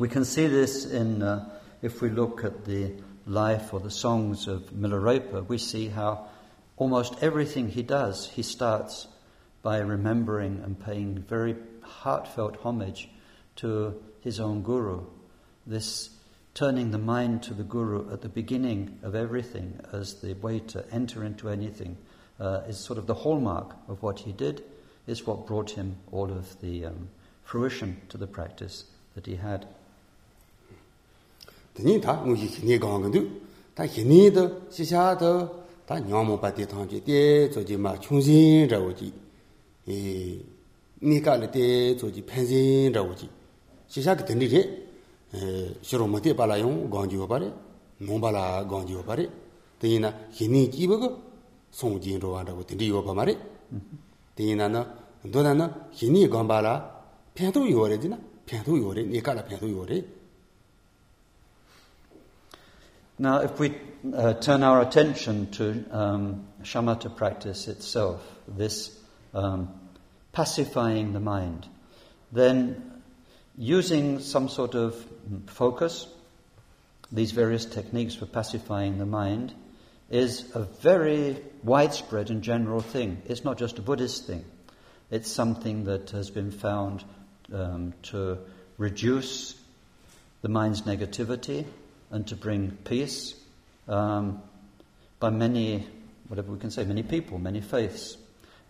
We 0.00 0.08
can 0.08 0.22
see 0.22 0.48
this 0.48 0.90
in 0.92 1.22
uh, 1.22 1.44
if 1.84 2.02
we 2.02 2.10
look 2.10 2.42
at 2.44 2.64
the 2.64 2.94
life 3.28 3.72
or 3.72 3.80
the 3.80 3.90
songs 3.90 4.48
of 4.48 4.72
Milarepa 4.74 5.46
we 5.48 5.56
see 5.56 5.88
how 5.88 6.26
almost 6.76 7.22
everything 7.22 7.68
he 7.68 7.82
does, 7.82 8.30
he 8.34 8.42
starts 8.42 9.06
by 9.62 9.78
remembering 9.78 10.60
and 10.64 10.78
paying 10.78 11.18
very 11.18 11.56
heartfelt 11.82 12.56
homage 12.62 13.08
to 13.56 14.02
his 14.20 14.40
own 14.40 14.62
guru. 14.62 15.04
This 15.66 16.10
turning 16.54 16.90
the 16.90 16.98
mind 16.98 17.42
to 17.42 17.54
the 17.54 17.62
guru 17.62 18.12
at 18.12 18.22
the 18.22 18.28
beginning 18.28 18.98
of 19.02 19.14
everything 19.14 19.80
as 19.92 20.20
the 20.20 20.34
way 20.34 20.60
to 20.60 20.84
enter 20.92 21.24
into 21.24 21.48
anything 21.48 21.96
uh, 22.38 22.60
is 22.68 22.78
sort 22.78 22.98
of 22.98 23.06
the 23.06 23.14
hallmark 23.14 23.74
of 23.88 24.02
what 24.02 24.20
he 24.20 24.32
did, 24.32 24.62
is 25.06 25.26
what 25.26 25.46
brought 25.46 25.70
him 25.70 25.96
all 26.12 26.30
of 26.30 26.60
the 26.60 26.86
um, 26.86 27.08
fruition 27.44 28.00
to 28.08 28.16
the 28.16 28.26
practice 28.26 28.84
that 29.14 29.26
he 29.26 29.36
had. 29.36 29.66
teni 31.74 32.00
ta 32.00 32.22
hini 32.22 32.78
gang 32.78 33.02
gang 33.02 33.10
du 33.10 33.40
ta 33.74 33.82
hini 33.82 34.32
de 34.32 34.48
xi 34.70 34.84
xia 34.84 35.63
다 35.86 36.00
녀모 36.00 36.40
바디 36.40 36.66
당지 36.66 37.02
때 37.04 37.50
저지 37.50 37.76
마 37.76 37.98
충신이라고 37.98 38.94
지. 38.94 39.12
이 39.86 40.40
니까를 41.02 41.50
때 41.50 41.96
저지 41.96 42.24
팬신이라고 42.24 43.14
지. 43.14 43.28
시작 43.86 44.24
된리게 44.24 44.86
에 45.34 45.74
싫어 45.82 46.06
못해 46.06 46.34
발아용 46.34 46.88
건지고 46.88 47.28
바래. 47.28 47.52
농발아 47.98 48.66
건지고 48.66 49.04
바래. 49.04 49.28
되나 49.78 50.18
힘이 50.30 50.70
기버고 50.70 51.20
송진로 51.70 52.36
한다고 52.38 52.64
들리고 52.64 53.04
봐 53.04 53.12
말이. 53.12 53.36
되나나 54.34 54.96
너나나 55.22 55.88
힘이 55.92 56.28
건발아 56.28 57.04
편도 57.34 57.70
요래지나 57.70 58.18
편도 58.46 58.78
요래 58.78 59.02
니까라 59.02 59.44
편도 59.44 59.70
요래 59.70 60.02
Now, 63.16 63.42
if 63.42 63.60
we 63.60 63.76
uh, 64.12 64.34
turn 64.34 64.64
our 64.64 64.80
attention 64.80 65.48
to 65.52 65.84
um, 65.92 66.48
shamatha 66.64 67.14
practice 67.14 67.68
itself, 67.68 68.20
this 68.48 68.90
um, 69.32 69.72
pacifying 70.32 71.12
the 71.12 71.20
mind, 71.20 71.68
then 72.32 73.02
using 73.56 74.18
some 74.18 74.48
sort 74.48 74.74
of 74.74 74.96
focus, 75.46 76.08
these 77.12 77.30
various 77.30 77.64
techniques 77.64 78.16
for 78.16 78.26
pacifying 78.26 78.98
the 78.98 79.06
mind, 79.06 79.54
is 80.10 80.50
a 80.56 80.64
very 80.64 81.36
widespread 81.62 82.30
and 82.30 82.42
general 82.42 82.80
thing. 82.80 83.22
It's 83.26 83.44
not 83.44 83.58
just 83.58 83.78
a 83.78 83.82
Buddhist 83.82 84.26
thing. 84.26 84.44
It's 85.12 85.30
something 85.30 85.84
that 85.84 86.10
has 86.10 86.30
been 86.30 86.50
found 86.50 87.04
um, 87.52 87.94
to 88.04 88.38
reduce 88.76 89.54
the 90.42 90.48
mind's 90.48 90.82
negativity 90.82 91.64
and 92.14 92.28
to 92.28 92.36
bring 92.36 92.70
peace 92.84 93.34
um, 93.88 94.40
by 95.18 95.30
many, 95.30 95.84
whatever 96.28 96.52
we 96.52 96.60
can 96.60 96.70
say, 96.70 96.84
many 96.84 97.02
people, 97.02 97.40
many 97.40 97.60
faiths. 97.60 98.16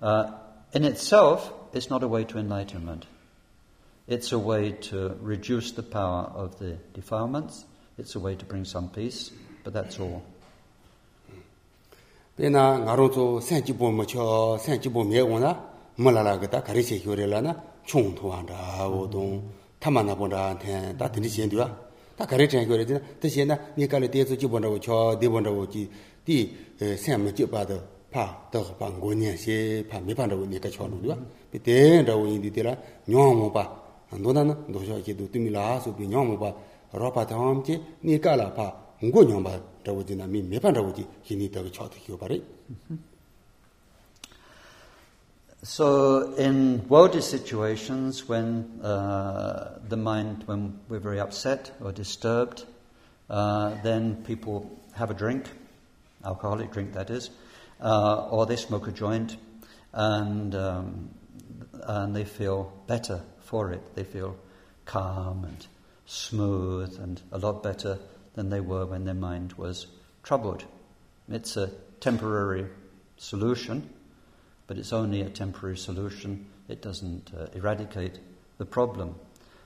Uh, 0.00 0.32
in 0.72 0.84
itself, 0.84 1.52
it's 1.74 1.90
not 1.90 2.02
a 2.02 2.08
way 2.08 2.24
to 2.24 2.38
enlightenment. 2.38 3.04
It's 4.08 4.32
a 4.32 4.38
way 4.38 4.72
to 4.88 5.16
reduce 5.20 5.72
the 5.72 5.82
power 5.82 6.32
of 6.34 6.58
the 6.58 6.78
defilements. 6.94 7.66
It's 7.98 8.14
a 8.14 8.20
way 8.20 8.34
to 8.34 8.44
bring 8.46 8.64
some 8.64 8.88
peace, 8.88 9.30
but 9.62 9.74
that's 9.74 10.00
all. 10.00 10.22
베나 12.36 12.78
나로조 12.78 13.40
센지보 13.40 13.92
모초 13.92 14.58
센지보 14.58 15.04
메고나 15.04 15.70
몰라라가다 15.96 16.64
가리세 16.64 17.00
효레라나 17.04 17.62
총토한다 17.84 18.88
오동 18.88 19.48
타마나보다한테 19.78 20.96
다 20.96 21.12
드니 21.12 21.28
지엔디와 21.28 21.83
다 22.16 22.24
가래 22.26 22.46
전 22.46 22.66
거래. 22.68 22.84
대신에 23.20 23.58
니가래 23.76 24.10
대주 24.10 24.36
기본으로 24.36 24.78
저 24.80 25.18
대본으로 25.20 25.68
기디 25.68 26.56
샘을 26.78 27.34
지 27.34 27.46
봐도 27.46 27.80
파 28.10 28.48
더가 28.52 28.76
방고년 28.76 29.36
시 29.36 29.84
파미반으로 29.90 30.46
니가 30.46 30.70
쳐놓으려 30.70 31.18
비대라고 31.50 32.26
인디디라 32.28 32.76
뇽모 33.06 33.52
봐 33.52 33.82
너나는 34.12 34.70
너저 34.70 35.02
기도 35.02 35.28
뜸이라서 35.30 35.96
비 35.96 36.06
뇽모 36.06 36.38
봐 36.38 36.54
로바다 36.92 37.36
함께 37.36 37.80
니가라 38.04 38.54
파 38.54 38.84
응고 39.02 39.24
뇽바. 39.24 39.74
저거지나 39.84 40.26
미 40.26 40.42
메반으로 40.42 40.94
기니 41.22 41.50
더 41.50 41.68
쳐도 41.70 41.98
기고 41.98 42.16
바래 42.16 42.40
So 45.64 46.34
in 46.34 46.86
worldly 46.88 47.22
situations, 47.22 48.28
when 48.28 48.80
uh, 48.82 49.78
the 49.88 49.96
mind, 49.96 50.42
when 50.44 50.78
we're 50.90 50.98
very 50.98 51.20
upset 51.20 51.72
or 51.80 51.90
disturbed, 51.90 52.66
uh, 53.30 53.74
then 53.82 54.16
people 54.24 54.70
have 54.92 55.10
a 55.10 55.14
drink, 55.14 55.46
alcoholic 56.22 56.70
drink 56.70 56.92
that 56.92 57.08
is, 57.08 57.30
uh, 57.80 58.28
or 58.28 58.44
they 58.44 58.56
smoke 58.56 58.88
a 58.88 58.92
joint, 58.92 59.38
and 59.94 60.54
um, 60.54 61.08
and 61.84 62.14
they 62.14 62.24
feel 62.24 62.70
better 62.86 63.22
for 63.44 63.72
it. 63.72 63.94
They 63.94 64.04
feel 64.04 64.36
calm 64.84 65.44
and 65.44 65.66
smooth 66.04 66.98
and 67.00 67.22
a 67.32 67.38
lot 67.38 67.62
better 67.62 67.98
than 68.34 68.50
they 68.50 68.60
were 68.60 68.84
when 68.84 69.06
their 69.06 69.14
mind 69.14 69.54
was 69.54 69.86
troubled. 70.22 70.62
It's 71.30 71.56
a 71.56 71.70
temporary 72.00 72.66
solution, 73.16 73.88
but 74.66 74.78
it's 74.78 74.92
only 74.92 75.20
a 75.20 75.28
temporary 75.28 75.76
solution. 75.76 76.46
It 76.68 76.82
doesn't 76.82 77.32
uh, 77.36 77.46
eradicate 77.54 78.18
the 78.58 78.66
problem. 78.66 79.16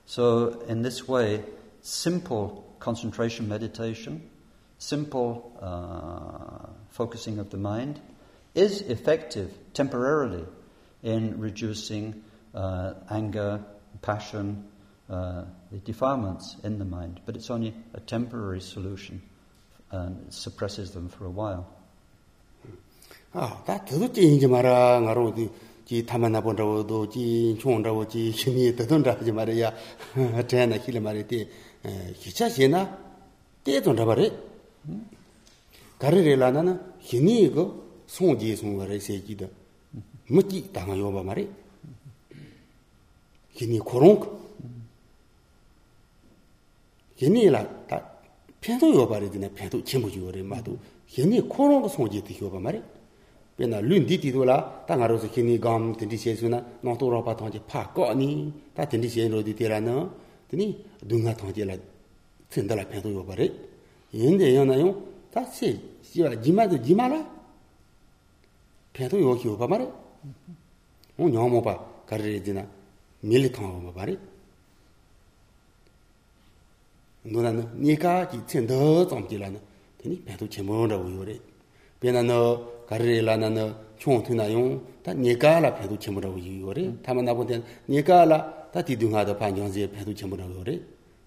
So, 0.07 0.61
in 0.69 0.83
this 0.83 1.07
way, 1.07 1.45
simple 1.83 2.64
concentration 2.81 3.49
meditation, 3.49 4.28
simple 4.78 5.52
uh, 5.61 6.71
focusing 6.90 7.38
of 7.38 7.50
the 7.50 7.57
mind, 7.57 8.00
is 8.55 8.81
effective 8.81 9.52
temporarily 9.75 10.45
in 11.02 11.38
reducing 11.38 12.25
uh, 12.55 12.95
anger, 13.11 13.61
passion, 14.02 14.64
uh, 15.11 15.45
the 15.71 15.78
defilements 15.78 16.57
in 16.64 16.78
the 16.78 16.85
mind, 16.85 17.21
but 17.25 17.37
it's 17.37 17.50
only 17.50 17.75
a 17.95 18.00
temporary 18.00 18.61
solution 18.61 19.23
and 19.90 20.33
suppresses 20.33 20.90
them 20.90 21.09
for 21.09 21.25
a 21.25 21.31
while. 21.31 21.67
아, 23.32 23.62
다 23.64 23.85
더럽지 23.85 24.23
인지 24.23 24.47
마라. 24.47 25.00
나로 25.00 25.28
어디 25.28 25.50
지 25.85 26.04
타만나 26.04 26.40
본다고도 26.40 27.08
지 27.08 27.56
총온다고 27.61 28.08
지 28.08 28.30
힘이 28.30 28.75
더던다 28.75 29.12
하지 29.12 29.32
말이야. 29.32 29.73
대나 30.49 30.78
힐 30.78 31.00
말이디. 31.00 31.49
기차 32.18 32.49
제나 32.49 32.99
때도 33.64 33.92
나버리. 33.92 34.32
가르레라나나 35.99 36.94
힘이 37.00 37.40
이거 37.42 37.82
송지 38.06 38.56
송거래 38.56 38.99
세기다. 38.99 39.47
뭐지 40.30 40.73
당하여 40.73 41.10
봐 41.12 41.23
말이. 41.23 41.49
힘이 43.52 43.78
고롱. 43.78 44.38
힘이라 47.17 47.86
다 47.88 48.12
편도 48.60 48.95
요바리드네 48.95 49.52
편도 49.54 49.82
제목이 49.82 50.19
요래 50.21 50.41
마도 50.43 50.78
힘이 51.06 51.41
고롱 51.41 51.88
송지 51.88 52.23
되요 52.25 52.50
봐 52.50 52.58
말이. 52.58 52.80
bina 53.58 53.80
lun 53.80 54.06
di 54.06 54.16
di 54.23 54.30
la 54.30 54.84
ta 54.86 54.94
nga 54.94 55.06
ro 55.10 55.18
su 55.18 55.28
khini 55.34 55.58
gam 55.58 55.82
tin 55.99 56.06
di 56.06 56.16
she 56.16 56.36
su 56.36 56.47
na 56.47 56.62
no 56.82 56.94
to 56.94 57.08
ro 57.08 57.23
pa 57.23 57.34
thong 57.34 57.50
ji 57.50 57.60
pha 57.66 57.90
ko 57.92 58.14
ni. 58.14 58.52
Ta 58.73 58.86
tin 58.86 59.00
di 59.00 59.08
she 59.08 59.26
ro 59.26 59.42
di 59.42 59.52
te 59.52 59.66
la 59.66 59.80
no 59.80 60.14
tini 60.49 60.66
du 61.02 61.18
nga 61.18 61.34
thong 61.34 61.52
ji 61.52 61.64
la 61.64 61.75
chen 62.49 62.66
da 62.68 62.76
la 62.76 62.84
pe 62.84 63.00
do 63.00 63.08
yo 63.10 63.25
ba 63.25 63.34
re. 63.34 63.50
Yin 64.12 64.36
de 64.38 64.47
yo 64.56 64.62
na 64.62 64.76
yo 64.76 64.88
ta 65.32 65.44
se 65.44 65.68
ji 66.08 66.23
wa 66.23 66.36
ji 66.36 66.52
ma 66.52 66.68
de 66.68 66.78
ji 66.80 66.94
ma 66.94 67.08
la. 67.08 67.21
Pe 68.92 69.08
do 69.08 69.16
yo 69.18 69.34
ki 69.34 69.47
yo 69.49 69.56
ba 69.56 69.66
ma 69.66 69.76
re. 69.76 69.86
Un 71.16 71.28
nyam 71.32 71.50
mo 71.50 71.60
ba 71.60 71.75
ka 72.06 72.14
re 72.14 72.40
di 72.40 72.52
na 72.52 72.62
mi 73.23 73.36
le 73.42 73.50
thong 73.50 73.82
ba 73.86 73.90
ba 73.90 74.04
re. 74.04 74.14
Ndo 77.26 77.38
na 77.42 77.50
ni 77.75 77.97
ka 77.97 78.25
ji 78.30 78.38
chen 78.47 78.64
de 78.71 78.76
zong 79.10 79.26
ji 79.26 79.36
la 79.36 79.49
na. 79.50 79.58
Tini 79.99 80.14
pe 80.14 80.36
do 80.38 80.47
chen 80.47 80.64
mo 80.64 80.86
ro 80.86 81.02
yo 81.08 81.25
re. 81.25 81.48
요래 82.03 82.11
변나너 82.11 82.85
가르라나너 82.85 83.75
총투나용 83.98 84.85
다 85.03 85.13
니가라 85.13 85.75
배도 85.75 85.98
제모로 86.00 86.35
요래 86.61 86.94
타만 87.01 87.25
나보된 87.25 87.63
니가라 87.89 88.72
다 88.72 88.81
디둥하다 88.81 89.37
반정제 89.37 89.92
배도 89.92 90.13
제모로 90.13 90.44
요래 90.55 90.79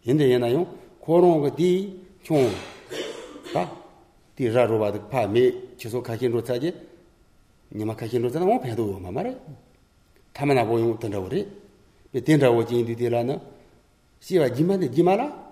인데 0.05 0.31
얘나용 0.31 0.79
고롱 1.01 1.55
그총 1.55 2.51
다 3.53 3.73
디라로바드 4.35 5.09
파미 5.09 5.77
지소 5.77 6.03
가신 6.03 6.33
로차지 6.33 6.75
니마 7.73 7.97
가신 7.97 8.23
로차나 8.23 8.45
뭐 8.45 8.61
배도 8.61 8.93
요 8.93 8.99
마마래 8.99 9.37
타만 10.33 10.57
나보용 10.57 10.99
던다오래 10.99 11.47
벤다오 12.25 12.65
진디디라나 12.67 13.41
시와 14.21 14.53
지마데 14.53 14.91
지마라 14.91 15.47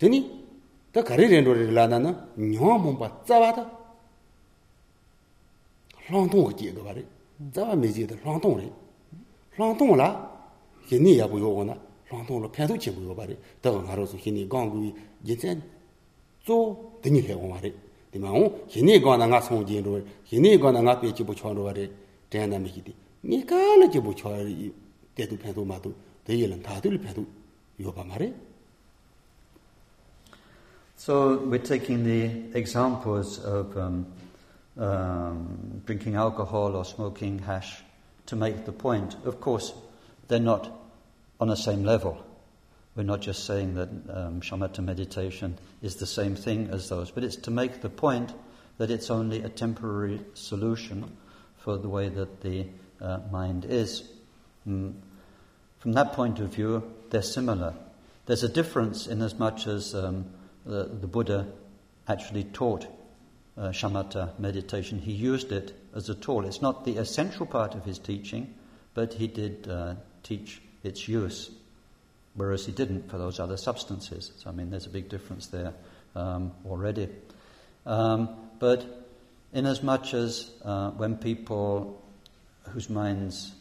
hini 0.00 0.22
ka 0.92 1.02
pendu 1.02 1.28
chenpo 1.28 1.50
mende, 1.50 1.50
tsen 1.50 1.50
danya 1.50 1.50
la 1.50 1.50
pendu 1.50 1.50
di 1.50 1.50
madu. 1.50 1.50
Teni, 1.50 1.50
ta 1.52 1.52
kari 1.52 1.52
rendo 1.52 1.52
re 1.52 1.70
la 1.70 1.86
na 1.86 1.98
na, 1.98 2.28
nyong 2.36 2.82
mongpa 2.82 3.22
tsawa 3.24 3.52
ta, 3.52 3.70
langtong 6.10 6.46
ka 6.46 6.52
jie 6.54 6.72
ka 6.72 6.82
bari, 6.82 7.04
tsawa 7.52 7.74
me 7.76 7.88
jie 7.92 8.06
ta 8.06 8.14
langtong 8.24 8.56
re. 8.56 8.72
Langtong 9.56 9.96
la, 9.96 10.08
hini 10.88 11.16
ya 11.16 11.28
bu 11.28 11.38
yo 11.38 11.50
wana, 11.50 11.78
langtong 12.10 12.42
la 12.42 12.48
pendu 12.48 12.76
chenpo 12.76 13.00
yo 13.00 13.14
bari, 13.14 13.36
ta 13.60 13.70
ka 13.70 13.78
ngaro 13.78 14.06
su 14.06 14.16
hini 14.16 14.46
gang 14.46 14.70
gui, 14.70 14.94
yin 15.22 15.36
tsen, 15.36 15.62
zo 16.44 16.98
danyi 17.02 17.20
he 17.20 17.34
wang 17.34 17.50
bari. 17.52 17.74
Dima 18.10 18.32
wong, 18.32 18.66
hini 18.68 18.98
gang 19.00 19.18
na 19.18 19.26
nga 19.26 19.40
song 19.40 19.64
jin 19.64 19.84
ro, 19.84 20.00
hini 20.24 20.58
gang 20.58 20.72
na 20.72 20.80
nga 20.80 20.96
pe 20.96 21.12
jibu 21.12 21.34
chuan 21.34 21.54
ro 21.54 21.64
bari, 21.64 21.90
danya 22.28 22.46
na 22.46 22.58
me 22.58 22.70
ki 22.70 22.82
di, 22.82 22.94
ni 23.22 23.44
ka 23.44 23.56
la 23.78 23.86
jibu 23.86 24.14
chuan 24.14 24.72
대도 25.20 25.36
패도 25.36 25.64
마도 25.64 25.94
대일은 26.24 26.62
다들 26.62 26.98
패도 26.98 27.26
요바 27.80 28.04
말에 28.04 28.32
So 30.97 31.37
we're 31.37 31.59
taking 31.59 32.03
the 32.03 32.57
examples 32.57 33.37
of 33.43 33.77
um, 33.77 34.07
um, 34.77 35.81
drinking 35.85 36.15
alcohol 36.15 36.75
or 36.75 36.85
smoking 36.85 37.39
hash 37.39 37.83
to 38.27 38.35
make 38.35 38.65
the 38.65 38.71
point. 38.71 39.15
Of 39.25 39.41
course, 39.41 39.73
they're 40.27 40.39
not 40.39 40.71
on 41.39 41.49
the 41.49 41.57
same 41.57 41.83
level. 41.83 42.23
We're 42.95 43.03
not 43.03 43.21
just 43.21 43.43
saying 43.43 43.75
that 43.75 43.89
um, 43.89 44.39
shamatha 44.39 44.79
meditation 44.79 45.57
is 45.81 45.97
the 45.97 46.07
same 46.07 46.35
thing 46.35 46.69
as 46.71 46.87
those, 46.87 47.11
but 47.11 47.25
it's 47.25 47.35
to 47.37 47.51
make 47.51 47.81
the 47.81 47.89
point 47.89 48.33
that 48.77 48.89
it's 48.89 49.09
only 49.09 49.43
a 49.43 49.49
temporary 49.49 50.21
solution 50.33 51.17
for 51.57 51.77
the 51.77 51.89
way 51.89 52.07
that 52.07 52.41
the 52.41 52.67
uh, 53.01 53.19
mind 53.31 53.65
is. 53.65 54.03
Mm. 54.67 54.93
From 55.79 55.91
that 55.93 56.13
point 56.13 56.39
of 56.39 56.53
view, 56.53 56.89
they're 57.09 57.21
similar. 57.21 57.73
There's 58.27 58.43
a 58.43 58.49
difference 58.49 59.07
in 59.07 59.21
as 59.21 59.37
much 59.37 59.67
as 59.67 59.93
um, 59.93 60.25
the, 60.65 60.85
the, 60.85 61.07
Buddha 61.07 61.47
actually 62.07 62.43
taught 62.45 62.87
uh, 63.57 63.69
shamatha 63.69 64.37
meditation. 64.39 64.99
He 64.99 65.11
used 65.11 65.51
it 65.51 65.73
as 65.93 66.09
a 66.09 66.15
tool. 66.15 66.45
It's 66.45 66.61
not 66.61 66.85
the 66.85 66.97
essential 66.97 67.45
part 67.45 67.75
of 67.75 67.85
his 67.85 67.99
teaching, 67.99 68.53
but 68.93 69.13
he 69.13 69.27
did 69.27 69.67
uh, 69.67 69.95
teach 70.23 70.61
its 70.83 71.07
use, 71.07 71.51
whereas 72.33 72.65
he 72.65 72.71
didn't 72.71 73.09
for 73.09 73.17
those 73.17 73.39
other 73.39 73.57
substances. 73.57 74.31
So, 74.37 74.49
I 74.49 74.53
mean, 74.53 74.69
there's 74.69 74.85
a 74.85 74.89
big 74.89 75.09
difference 75.09 75.47
there 75.47 75.73
um, 76.15 76.51
already. 76.65 77.09
Um, 77.85 78.29
but 78.59 79.07
in 79.53 79.65
as 79.65 79.83
much 79.83 80.13
as 80.13 80.51
uh, 80.63 80.91
when 80.91 81.17
people 81.17 82.01
whose 82.69 82.89
minds 82.89 83.53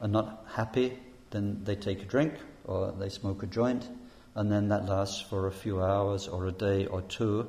are 0.00 0.08
not 0.08 0.46
happy 0.54 0.98
then 1.32 1.60
they 1.64 1.74
take 1.74 2.02
a 2.02 2.04
drink 2.04 2.34
or 2.64 2.92
they 2.92 3.08
smoke 3.08 3.42
a 3.42 3.46
joint, 3.46 3.88
and 4.34 4.50
then 4.50 4.68
that 4.68 4.86
lasts 4.86 5.20
for 5.20 5.46
a 5.46 5.52
few 5.52 5.82
hours 5.82 6.28
or 6.28 6.46
a 6.46 6.52
day 6.52 6.86
or 6.86 7.02
two, 7.02 7.48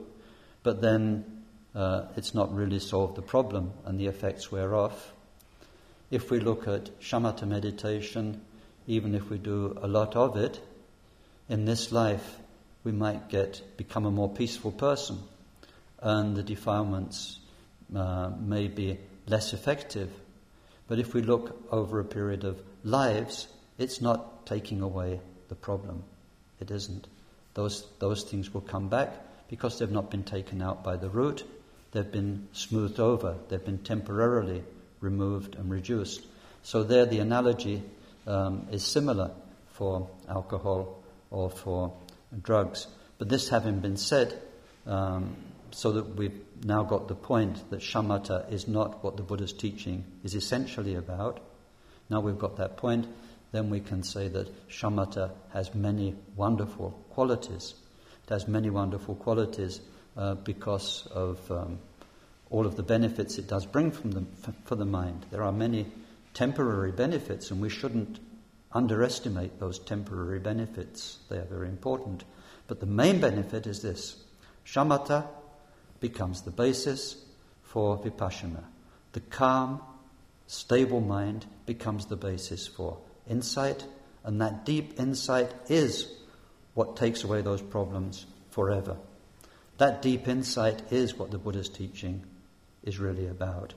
but 0.63 0.81
then 0.81 1.43
uh, 1.75 2.05
it's 2.15 2.33
not 2.33 2.53
really 2.53 2.79
solved 2.79 3.15
the 3.15 3.21
problem 3.21 3.71
and 3.85 3.99
the 3.99 4.07
effects 4.07 4.51
wear 4.51 4.75
off. 4.75 5.13
If 6.11 6.29
we 6.29 6.39
look 6.39 6.67
at 6.67 6.99
shamatha 6.99 7.47
meditation, 7.47 8.41
even 8.87 9.15
if 9.15 9.29
we 9.29 9.37
do 9.37 9.77
a 9.81 9.87
lot 9.87 10.15
of 10.15 10.37
it, 10.37 10.59
in 11.49 11.65
this 11.65 11.91
life 11.91 12.37
we 12.83 12.91
might 12.91 13.29
get 13.29 13.61
become 13.77 14.05
a 14.05 14.11
more 14.11 14.29
peaceful 14.29 14.71
person, 14.71 15.19
and 15.99 16.35
the 16.35 16.43
defilements 16.43 17.39
uh, 17.95 18.31
may 18.39 18.67
be 18.67 18.97
less 19.27 19.53
effective 19.53 20.09
But 20.87 20.99
if 20.99 21.13
we 21.13 21.21
look 21.21 21.65
over 21.71 21.99
a 21.99 22.05
period 22.05 22.43
of 22.43 22.61
lives, 22.83 23.47
it's 23.77 24.01
not 24.01 24.45
taking 24.45 24.81
away 24.81 25.19
the 25.49 25.55
problem. 25.55 26.03
It 26.63 26.71
isn't. 26.71 27.07
Those, 27.55 27.85
those 27.99 28.23
things 28.23 28.53
will 28.53 28.61
come 28.61 28.87
back 28.87 29.11
because 29.49 29.77
they've 29.77 29.91
not 29.91 30.09
been 30.09 30.23
taken 30.23 30.61
out 30.61 30.81
by 30.81 30.95
the 30.95 31.09
root, 31.09 31.43
they've 31.91 32.09
been 32.09 32.47
smoothed 32.53 33.01
over, 33.01 33.35
they've 33.49 33.63
been 33.63 33.79
temporarily 33.79 34.63
removed 35.01 35.55
and 35.55 35.69
reduced. 35.69 36.25
So, 36.63 36.83
there 36.83 37.05
the 37.05 37.19
analogy 37.19 37.83
um, 38.25 38.67
is 38.71 38.81
similar 38.81 39.31
for 39.73 40.07
alcohol 40.29 41.03
or 41.31 41.49
for 41.49 41.93
drugs. 42.41 42.87
But 43.17 43.27
this 43.27 43.49
having 43.49 43.81
been 43.81 43.97
said, 43.97 44.33
um, 44.87 45.35
so 45.71 45.91
that 45.91 46.15
we've 46.15 46.39
now 46.63 46.83
got 46.83 47.09
the 47.09 47.15
point 47.15 47.69
that 47.71 47.81
shamatha 47.81 48.49
is 48.53 48.69
not 48.69 49.03
what 49.03 49.17
the 49.17 49.23
Buddha's 49.23 49.51
teaching 49.51 50.05
is 50.23 50.33
essentially 50.33 50.95
about. 50.95 51.41
Now 52.09 52.21
we've 52.21 52.39
got 52.39 52.55
that 52.55 52.77
point, 52.77 53.05
then 53.53 53.69
we 53.69 53.79
can 53.79 54.03
say 54.03 54.27
that 54.27 54.67
shamatha 54.67 55.31
has 55.53 55.73
many 55.75 56.15
wonderful 56.35 56.89
qualities. 57.11 57.75
It 58.25 58.31
has 58.31 58.47
many 58.47 58.71
wonderful 58.71 59.15
qualities 59.15 59.79
uh, 60.17 60.33
because 60.35 61.07
of 61.11 61.39
um, 61.51 61.77
all 62.49 62.65
of 62.65 62.75
the 62.75 62.83
benefits 62.83 63.37
it 63.37 63.47
does 63.47 63.67
bring 63.67 63.91
from 63.91 64.11
the, 64.11 64.25
for 64.65 64.75
the 64.75 64.85
mind. 64.85 65.27
There 65.29 65.43
are 65.43 65.51
many 65.51 65.85
temporary 66.33 66.91
benefits, 66.91 67.51
and 67.51 67.61
we 67.61 67.69
shouldn't 67.69 68.19
underestimate 68.71 69.59
those 69.59 69.77
temporary 69.77 70.39
benefits. 70.39 71.19
They 71.29 71.37
are 71.37 71.45
very 71.45 71.69
important. 71.69 72.23
But 72.67 72.79
the 72.79 72.87
main 72.87 73.21
benefit 73.21 73.67
is 73.67 73.83
this 73.83 74.15
shamatha 74.65 75.27
becomes 75.99 76.41
the 76.41 76.51
basis 76.51 77.17
for 77.61 77.99
vipassana. 77.99 78.63
The 79.11 79.19
calm, 79.19 79.79
stable 80.47 81.01
mind 81.01 81.45
becomes 81.67 82.07
the 82.07 82.15
basis 82.15 82.65
for 82.65 82.97
insight, 83.29 83.85
and 84.23 84.41
that 84.41 84.65
deep 84.65 84.99
insight 84.99 85.51
is 85.67 86.11
what 86.73 86.95
takes 86.95 87.23
away 87.23 87.41
those 87.41 87.61
problems 87.61 88.25
forever. 88.49 88.97
That 89.77 90.01
deep 90.01 90.27
insight 90.27 90.91
is 90.91 91.15
what 91.15 91.31
the 91.31 91.37
Buddha's 91.37 91.69
teaching 91.69 92.23
is 92.83 92.99
really 92.99 93.27
about. 93.27 93.73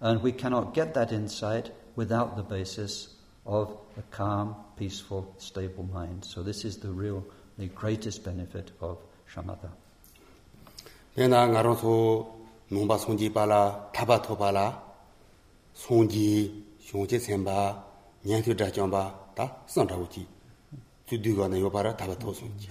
And 0.00 0.22
we 0.22 0.32
cannot 0.32 0.74
get 0.74 0.94
that 0.94 1.12
insight 1.12 1.70
without 1.96 2.36
the 2.36 2.42
basis 2.42 3.08
of 3.44 3.76
a 3.98 4.02
calm, 4.10 4.54
peaceful, 4.76 5.34
stable 5.38 5.84
mind. 5.92 6.24
So, 6.24 6.42
this 6.42 6.64
is 6.64 6.78
the 6.78 6.90
real, 6.90 7.24
the 7.58 7.66
greatest 7.66 8.24
benefit 8.24 8.70
of 8.80 8.98
shamatha. 9.32 9.70
nyantu 18.24 18.54
dha 18.54 18.70
chomba 18.70 19.32
ta 19.34 19.62
san 19.66 19.86
dha 19.86 19.96
wuchi 19.96 20.26
tu 21.06 21.16
dhigwa 21.16 21.48
na 21.48 21.56
yobara 21.56 21.92
taba 21.94 22.14
tosu 22.16 22.44
wuchi 22.44 22.68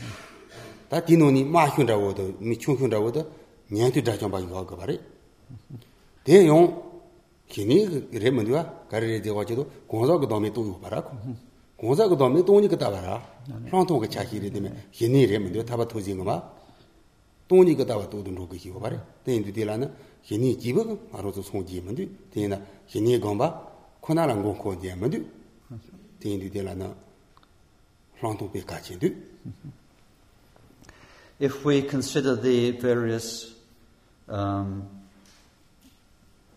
ta 0.89 1.01
dino 1.01 1.29
ni 1.29 1.43
ma 1.43 1.65
hyun 1.67 1.85
dha 1.85 1.95
wada, 1.97 2.23
mi 2.39 2.55
chung 2.57 2.77
hyun 2.77 2.89
dha 2.89 2.99
wada 2.99 3.25
nyantu 3.71 4.01
dha 4.01 4.17
chomba 4.17 4.39
yuwa 4.39 4.63
gabari 4.65 4.99
ten 6.23 6.45
yung 6.45 6.73
kini 7.47 7.85
re 8.12 8.29
mandiwa 8.31 8.85
gari 8.89 9.07
re 9.07 9.19
dhiwa 9.19 9.43
chido 9.45 9.65
gongza 9.89 10.19
ka 10.19 10.25
dhomi 10.25 10.51
to 10.51 10.62
yobara 10.62 11.01
ku. 11.01 11.15
Gongza 11.79 12.07
ka 12.07 12.15
dhomi 12.15 12.43
to 12.43 12.59
ni 12.62 12.67
ka 12.67 12.77
tabara 12.77 13.19
rang 13.71 13.85
tong 13.88 13.99
ka 13.99 14.07
chaki 14.07 14.38
re 14.39 14.49
dhime 14.49 14.69
kini 14.91 15.25
re 15.25 15.39
mandiwa 15.39 15.63
taba 15.63 15.85
tosi 15.85 16.13
ngama 16.13 16.38
tong 17.47 17.63
ni 17.65 17.75
ka 17.75 17.83
taba 17.85 18.05
to 18.05 18.21
dhun 18.21 18.35
roka 18.38 18.55
hiwa 18.55 18.79
bari 18.79 18.97
ten 19.25 19.33
yin 19.33 19.43
tu 19.43 19.51
dhila 19.51 19.77
na 19.77 19.89
kini 20.21 20.55
jiba 20.57 20.83
ka 20.85 20.93
nga 20.93 21.21
rozo 21.21 21.41
song 21.41 21.65
jiye 21.65 21.81
mandiwa 21.81 22.09
ten 22.29 22.41
yin 22.43 22.49
na 22.53 22.62
kini 22.85 23.17
gomba 23.17 23.65
kona 23.99 24.27
lang 24.27 24.43
gong 24.43 24.57
ko 24.62 24.75
jiye 24.75 24.93
mandiwa 24.93 25.25
If 31.39 31.63
we 31.63 31.84
consider 31.84 32.36
the 32.36 32.71
various 32.71 33.53
um, 34.27 34.89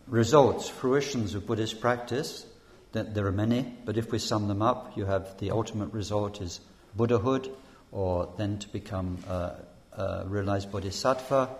results, 0.08 0.68
fruitions 0.68 1.36
of 1.36 1.46
Buddhist 1.46 1.80
practice, 1.80 2.44
that 2.90 3.14
there 3.14 3.24
are 3.26 3.32
many, 3.32 3.72
but 3.84 3.96
if 3.96 4.10
we 4.10 4.18
sum 4.18 4.48
them 4.48 4.60
up, 4.60 4.96
you 4.96 5.04
have 5.04 5.38
the 5.38 5.52
ultimate 5.52 5.92
result 5.92 6.40
is 6.40 6.58
Buddhahood, 6.96 7.48
or 7.92 8.32
then 8.36 8.58
to 8.58 8.68
become 8.68 9.18
uh, 9.28 9.52
uh, 9.96 10.24
realized 10.26 10.72
bodhisattva 10.72 11.50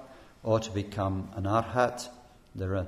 or 0.43 0.59
to 0.59 0.71
become 0.71 1.29
an 1.37 1.45
arhat. 1.45 2.09
There 2.55 2.77
are 2.77 2.87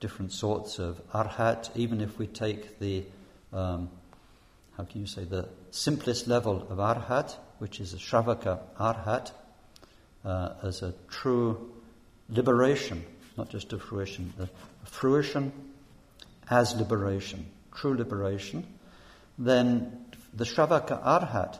different 0.00 0.32
sorts 0.32 0.78
of 0.78 1.00
arhat. 1.12 1.70
Even 1.76 2.00
if 2.00 2.18
we 2.18 2.26
take 2.26 2.78
the, 2.78 3.04
um, 3.52 3.90
how 4.76 4.84
can 4.84 5.00
you 5.00 5.06
say, 5.06 5.24
the 5.24 5.48
simplest 5.70 6.26
level 6.26 6.66
of 6.70 6.78
arhat, 6.78 7.34
which 7.58 7.80
is 7.80 7.92
a 7.94 7.98
shravaka 7.98 8.60
arhat, 8.78 9.32
uh, 10.24 10.54
as 10.62 10.82
a 10.82 10.94
true 11.08 11.72
liberation, 12.28 13.04
not 13.36 13.50
just 13.50 13.72
a 13.72 13.78
fruition, 13.78 14.32
a 14.38 14.48
fruition 14.86 15.52
as 16.50 16.74
liberation, 16.74 17.46
true 17.74 17.94
liberation, 17.94 18.66
then 19.38 20.06
the 20.34 20.44
shravaka 20.44 21.02
arhat 21.02 21.58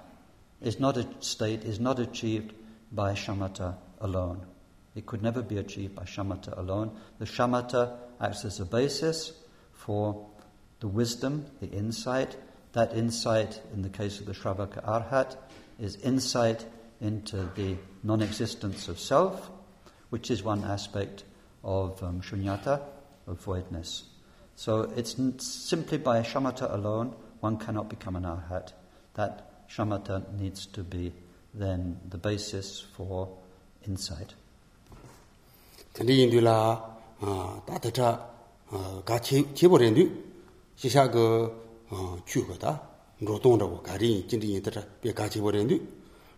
is 0.61 0.79
not 0.79 0.97
a 0.97 1.07
state, 1.21 1.65
is 1.65 1.81
not 1.81 1.99
achieved 1.99 2.53
by 2.91 3.13
shamatha 3.13 3.75
alone. 4.01 4.47
It 4.95 5.07
could 5.07 5.23
never 5.23 5.43
be 5.43 5.59
achieved 5.59 5.95
by 5.95 6.05
shamatha 6.05 6.57
alone. 6.57 6.97
The 7.19 7.25
shamatha 7.25 7.97
acts 8.21 8.45
as 8.45 8.61
a 8.61 8.65
basis 8.65 9.33
for 9.73 10.27
the 10.81 10.89
wisdom, 10.89 11.47
the 11.61 11.69
insight. 11.69 12.37
That 12.73 12.95
insight, 12.95 13.61
in 13.75 13.83
the 13.83 13.89
case 13.91 14.21
of 14.21 14.27
the 14.27 14.33
Shravaka 14.33 14.85
Arhat, 14.85 15.37
is 15.79 15.97
insight 15.97 16.65
into 17.01 17.49
the 17.55 17.77
non 18.03 18.23
existence 18.23 18.89
of 18.89 18.99
self, 18.99 19.51
which 20.11 20.31
is 20.31 20.43
one 20.43 20.65
aspect 20.65 21.25
of 21.65 22.03
um, 22.03 22.21
shunyata, 22.23 22.81
of 23.27 23.45
voidness. 23.45 24.05
So 24.57 24.93
it's 24.97 25.19
n- 25.19 25.39
simply 25.39 25.99
by 25.99 26.21
shamatha 26.23 26.73
alone 26.73 27.15
one 27.41 27.59
cannot 27.59 27.89
become 27.89 28.17
an 28.17 28.25
arhat. 28.25 28.73
That 29.15 29.69
shamatha 29.69 30.33
needs 30.39 30.67
to 30.67 30.83
be 30.83 31.13
then 31.53 31.99
the 32.09 32.19
basis 32.19 32.81
for 32.97 33.29
insight. 33.87 34.35
Tandi 35.95 36.17
yin 36.19 36.45
la 36.45 36.81
ta 37.67 37.79
ta 37.79 37.91
ta 37.91 38.21
ga 39.05 39.19
chi 39.19 39.43
chi 39.55 39.67
bo 39.67 39.77
ren 39.79 39.95
chu 42.30 42.40
ge 42.48 42.56
da 42.64 42.72
ro 43.28 43.36
dong 43.44 43.58
de 43.62 43.66
wo 43.66 43.78
ga 43.88 43.94
ri 44.02 44.26
jin 44.28 44.40
di 44.40 44.48
yin 44.54 44.62
ta 44.62 44.82
be 45.02 45.10
ga 45.14 45.26
chi 45.32 45.40
bo 45.40 45.50
ren 45.50 45.68
du 45.68 45.78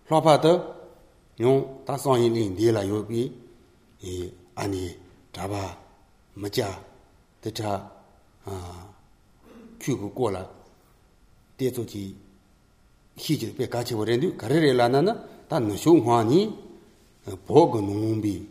lo 0.10 0.22
pa 0.22 0.34
de 0.38 0.54
yong 1.44 1.86
ta 1.86 1.98
song 1.98 2.20
yin 2.22 2.36
yin 2.36 2.56
de 2.56 2.72
la 2.72 2.82
yo 2.92 2.98
bi 3.10 3.22
e 4.02 4.12
ani 4.62 4.84
da 5.36 5.44
ba 5.52 5.62
ma 6.42 6.48
ja 6.56 6.70
de 7.42 7.50
ta 7.52 7.72
a 8.52 8.54
chu 9.82 9.92
ge 10.00 10.08
guo 10.15 10.30
la 10.36 10.44
de 11.58 11.68
zu 11.76 11.84
ji 11.92 12.04
희지 13.20 13.56
배 13.56 13.68
같이 13.68 13.94
버렸는데 13.96 14.38
가래래라나나 14.38 15.24
다 15.48 15.60
너쇼환이 15.60 16.56
보고 17.46 17.82
농비 17.82 18.48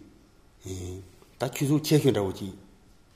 다 1.38 1.50
취소 1.50 1.80
체크라고 1.80 2.32
지 2.34 2.52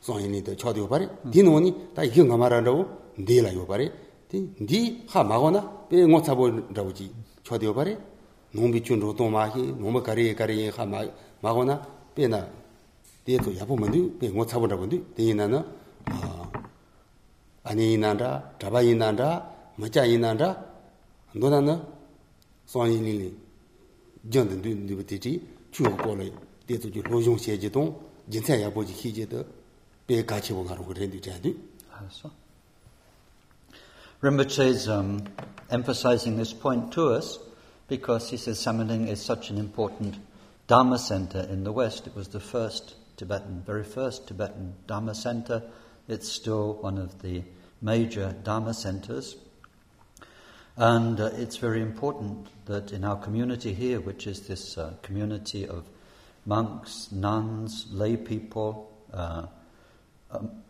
소인이도 0.01 0.57
쳐도 0.57 0.89
바래 0.89 1.09
디노니 1.31 1.95
다 1.95 2.03
이거 2.03 2.37
말하라고 2.37 3.06
ndela 3.18 3.50
yo 3.52 3.66
bare 3.66 3.92
ti 4.30 4.38
ndi 4.60 5.04
ha 5.12 5.24
magona 5.24 5.62
pe 5.90 6.06
ngo 6.06 6.22
chabo 6.22 6.50
rabuji 6.76 7.12
chode 7.44 7.64
yo 7.66 7.74
bare 7.74 7.98
nombi 8.54 8.82
chun 8.82 9.00
ro 9.00 9.14
to 9.14 9.28
ma 9.30 9.50
hi 9.50 9.62
nomba 9.80 10.02
kare 10.02 10.34
kare 10.34 10.72
ha 10.76 10.86
ma 10.86 11.00
magona 11.42 11.76
pe 12.14 12.28
na 12.28 12.40
de 13.26 13.38
to 13.38 13.50
yapo 13.52 13.76
mandu 13.76 14.18
pe 14.20 14.30
ngo 14.30 14.46
chabo 14.46 14.66
rabundi 14.68 14.98
de 15.16 15.24
ina 15.32 15.48
na 15.48 15.60
ani 17.64 17.94
ina 17.94 18.14
da 18.16 18.56
daba 18.60 18.82
ina 18.82 19.12
da 19.14 19.30
macha 19.78 20.06
ina 20.06 20.34
da 20.36 20.50
ndo 21.34 21.50
na 21.50 21.60
na 21.62 21.76
so 22.66 22.86
yin 22.86 23.04
ni 23.04 23.14
ni 23.18 23.34
jian 24.30 24.48
den 24.48 24.62
du 24.62 24.96
du 24.96 25.04
ti 25.04 25.18
ti 25.20 25.42
chu 25.72 25.84
ko 26.04 26.16
le 26.16 26.32
de 26.66 26.78
to 26.78 26.90
ju 26.90 27.02
lo 27.10 27.20
yong 27.20 27.38
xie 27.38 27.58
ji 27.58 27.70
dong 27.70 27.94
jin 28.28 28.44
ya 28.60 28.70
bo 28.70 28.84
ji 28.84 28.94
hi 28.94 29.12
ji 29.12 29.26
de 29.28 29.46
pe 30.06 30.24
ka 30.26 30.40
chi 30.40 30.54
bo 30.54 30.64
ga 30.64 30.76
ro 30.76 30.84
ge 30.88 30.94
ren 31.00 31.10
du 31.10 31.20
zhen 31.20 31.42
du 31.42 31.52
ha 31.90 32.04
so 32.10 32.30
Rinpoche 34.20 34.66
is 34.66 34.90
um, 34.90 35.24
emphasizing 35.70 36.38
this 36.38 36.52
point 36.52 36.92
to 36.94 37.10
us 37.10 37.38
because 37.88 38.32
he 38.32 38.38
says 38.38 38.58
Samye 38.58 38.88
Ling 38.88 39.08
is 39.08 39.24
such 39.24 39.52
an 39.52 39.60
important 39.60 40.18
Dharma 40.66 40.98
center 40.98 41.42
in 41.42 41.64
the 41.64 41.72
West. 41.72 42.08
It 42.08 42.16
was 42.16 42.30
the 42.30 42.40
first 42.40 42.96
Tibetan, 43.18 43.62
very 43.64 43.84
first 43.84 44.28
Tibetan 44.28 44.74
Dharma 44.88 45.14
center. 45.14 45.62
It's 46.08 46.28
still 46.28 46.74
one 46.82 46.98
of 46.98 47.22
the 47.22 47.44
major 47.80 48.36
Dharma 48.44 48.74
centers. 48.74 49.36
And 50.78 51.20
uh, 51.20 51.30
it's 51.36 51.58
very 51.58 51.84
important 51.84 52.48
that 52.66 52.92
in 52.92 53.04
our 53.04 53.18
community 53.18 53.72
here, 53.72 54.02
which 54.02 54.26
is 54.26 54.48
this 54.48 54.80
uh, 54.80 54.94
community 55.04 55.68
of 55.68 55.88
monks, 56.44 57.12
nuns, 57.12 57.86
lay 57.92 58.18
people, 58.18 58.92
uh, 59.14 59.46
um, 60.32 60.64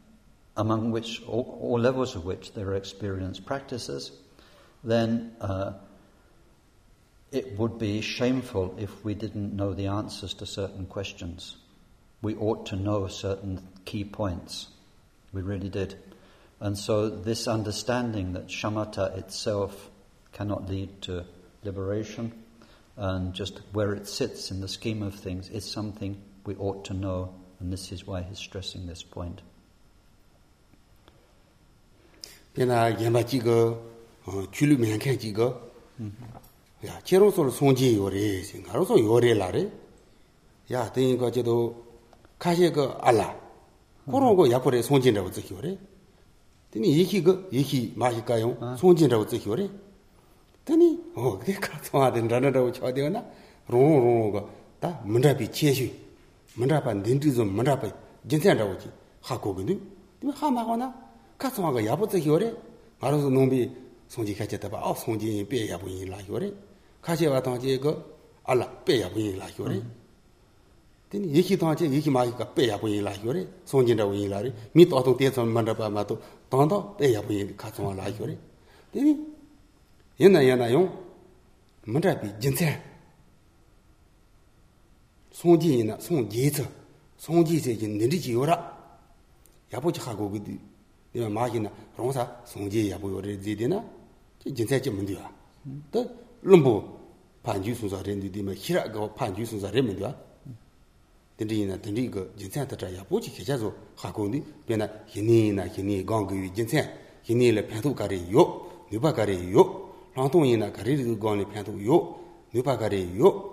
among 0.57 0.91
which, 0.91 1.23
all, 1.23 1.57
all, 1.61 1.79
levels 1.79 2.15
of 2.15 2.25
which 2.25 2.53
there 2.53 2.67
are 2.67 2.75
experienced 2.75 3.45
practices, 3.45 4.11
then 4.83 5.35
uh, 5.39 5.73
it 7.31 7.57
would 7.57 7.77
be 7.77 8.01
shameful 8.01 8.75
if 8.79 9.05
we 9.05 9.13
didn't 9.13 9.55
know 9.55 9.73
the 9.73 9.87
answers 9.87 10.33
to 10.33 10.45
certain 10.45 10.85
questions. 10.85 11.55
We 12.21 12.35
ought 12.35 12.65
to 12.67 12.75
know 12.75 13.07
certain 13.07 13.65
key 13.85 14.03
points. 14.03 14.67
We 15.31 15.41
really 15.41 15.69
did. 15.69 15.95
And 16.59 16.77
so, 16.77 17.07
this 17.07 17.47
understanding 17.47 18.33
that 18.33 18.47
shamatha 18.47 19.17
itself 19.17 19.91
cannot 20.33 20.67
lead 20.67 21.01
to 21.03 21.25
liberation 21.63 22.33
and 22.97 23.33
just 23.33 23.61
where 23.73 23.93
it 23.93 24.07
sits 24.07 24.49
in 24.49 24.59
the 24.59 24.67
scheme 24.67 25.03
of 25.03 25.13
things 25.13 25.49
is 25.49 25.69
something 25.69 26.19
we 26.45 26.55
ought 26.55 26.85
to 26.85 26.93
know, 26.95 27.35
and 27.59 27.71
this 27.71 27.91
is 27.91 28.07
why 28.07 28.23
he's 28.23 28.39
stressing 28.39 28.87
this 28.87 29.03
point. 29.03 29.41
pena 32.57 32.91
genpa 32.91 33.21
chiga 33.23 33.77
chulu 34.51 34.77
miankan 34.81 35.17
chiga 35.21 35.53
ya 36.81 36.93
chero 37.05 37.29
sol 37.31 37.51
songji 37.51 37.93
yore 37.95 38.41
ngaro 38.65 38.83
sol 38.85 38.97
yore 38.99 39.33
lare 39.37 39.69
ya 40.67 40.89
tengi 40.89 41.17
ka 41.17 41.29
chedo 41.29 41.85
kashi 42.39 42.71
ka 42.71 42.97
ala. 43.01 43.35
Koron 44.09 44.35
ko 44.35 44.45
yakore 44.45 44.81
songjin 44.81 45.15
rawa 45.15 45.29
tsaki 45.29 45.53
yore. 45.53 45.77
Teni 46.71 46.97
yeki 46.97 47.23
ka 47.23 47.33
yeki 47.51 47.93
mahi 47.95 48.21
kayo 48.25 48.57
ah. 48.61 48.75
songjin 48.75 49.09
rawa 49.09 49.25
tsaki 49.25 49.47
yore. 49.49 49.69
Teni 50.65 50.97
o 51.15 51.37
kde 51.37 51.53
ka 51.59 51.77
tsonga 51.81 52.11
ten 52.11 52.27
rana 52.27 52.49
rawa 52.49 52.71
chwa 52.71 52.91
dewa 52.91 53.09
na 53.09 53.23
rongo 53.69 53.99
rongo 53.99 54.31
ka 54.31 54.45
ta 54.81 55.01
mandrapi 55.05 55.47
cheshu 55.47 55.89
mandrapa 56.57 56.93
nindri 56.93 57.31
zon 57.31 57.49
mandrapa 57.49 57.87
jinsen 58.25 58.57
rawa 58.57 58.75
chi. 58.75 58.89
Ha 59.29 59.37
kogundu 59.37 59.79
teni 60.19 60.33
ha 60.33 60.49
mago 60.49 60.75
na. 60.75 61.06
라나라고 61.36 61.36
쳐대거나 61.36 61.36
롱롱가 61.36 61.36
다 61.36 61.36
문답이 61.36 61.36
제시 61.36 61.36
문답한 61.36 61.36
닌디즈 61.36 61.36
문답이 61.36 61.36
진짜라고 61.36 61.36
지 61.36 61.36
하고 61.36 61.36
근데 61.36 61.36
이 61.36 61.36
하마거나 61.36 61.36
가서 61.38 61.66
하가 61.66 61.84
야부 61.84 62.08
쓰기 62.10 62.28
요래 62.28 62.54
말아서 63.00 63.28
놈비 63.30 63.76
송지 64.08 64.34
가졌다 64.34 64.68
봐. 64.68 64.78
어 64.82 64.94
송지 64.94 65.46
빼야 65.48 65.78
보이 65.78 66.04
라 66.04 66.18
요래. 66.28 66.52
가시 67.00 67.26
왔던 67.26 67.60
제거 67.60 68.04
알라 68.44 68.84
빼야 68.84 69.10
보이 69.10 69.34
라 69.36 69.48
요래. 69.58 69.82
되니 71.08 71.34
얘기 71.34 71.56
더 71.58 71.68
하지 71.68 71.90
얘기 71.90 72.10
마이가 72.10 72.54
빼야 72.54 72.78
보이 72.78 73.00
라 73.00 73.12
요래. 73.24 73.46
송진다 73.64 74.04
보이 74.06 74.28
라리. 74.28 74.52
미 74.72 74.86
또도 74.86 75.16
대서 75.16 75.44
만다 75.44 75.74
봐 75.74 75.88
마도 75.88 76.20
당도 76.48 76.96
빼야 76.96 77.22
보이 77.22 77.56
가서 77.56 77.92
라 77.94 78.06
요래. 78.20 78.36
되니 78.92 79.18
옛날 80.20 80.46
옛날용 80.46 81.12
문자비 81.86 82.28
진짜 82.38 82.80
송지이나 85.32 85.98
송지서 85.98 86.62
송지세 87.16 87.76
진 87.78 87.98
느리지 87.98 88.32
요라. 88.34 88.80
야보지 89.72 90.00
하고 90.00 90.30
그 90.30 90.38
내가 91.12 91.28
마기나 91.28 91.70
롱사 91.96 92.42
송지 92.44 92.90
야보 92.90 93.12
요래 93.12 93.38
지디나 93.40 94.02
jinzai 94.44 94.80
chi 94.80 94.90
mundiwa. 94.90 95.30
Da 95.90 96.04
lumbu 96.40 96.82
panju 97.42 97.74
sunsa 97.74 98.02
rendi 98.02 98.30
di 98.30 98.42
ma 98.42 98.52
hira 98.52 98.88
gawa 98.88 99.08
panju 99.08 99.44
sunsa 99.44 99.70
re 99.70 99.80
mundiwa. 99.80 100.14
Dendri 101.36 101.60
ina 101.60 101.76
dendri 101.76 102.04
ika 102.04 102.26
jinzai 102.34 102.66
tatra 102.66 102.88
ya 102.88 103.04
pochi 103.04 103.30
kecha 103.30 103.56
zo 103.56 103.72
hakondi, 103.96 104.42
bina 104.66 104.90
hini 105.06 105.48
ina 105.48 105.64
hini 105.64 106.04
gangi 106.04 106.50
jinzai, 106.50 106.88
hini 107.22 107.48
ila 107.48 107.62
pantu 107.62 107.94
kari 107.94 108.26
yo, 108.28 108.86
nipa 108.90 109.12
kari 109.12 109.50
yo, 109.50 109.94
langtong 110.16 110.46
ina 110.46 110.70
kari 110.70 110.96
rizu 110.96 111.16
gangi 111.16 111.46
pantu 111.46 111.78
yo, 111.78 112.16
nipa 112.52 112.76
kari 112.76 113.14
yo. 113.14 113.50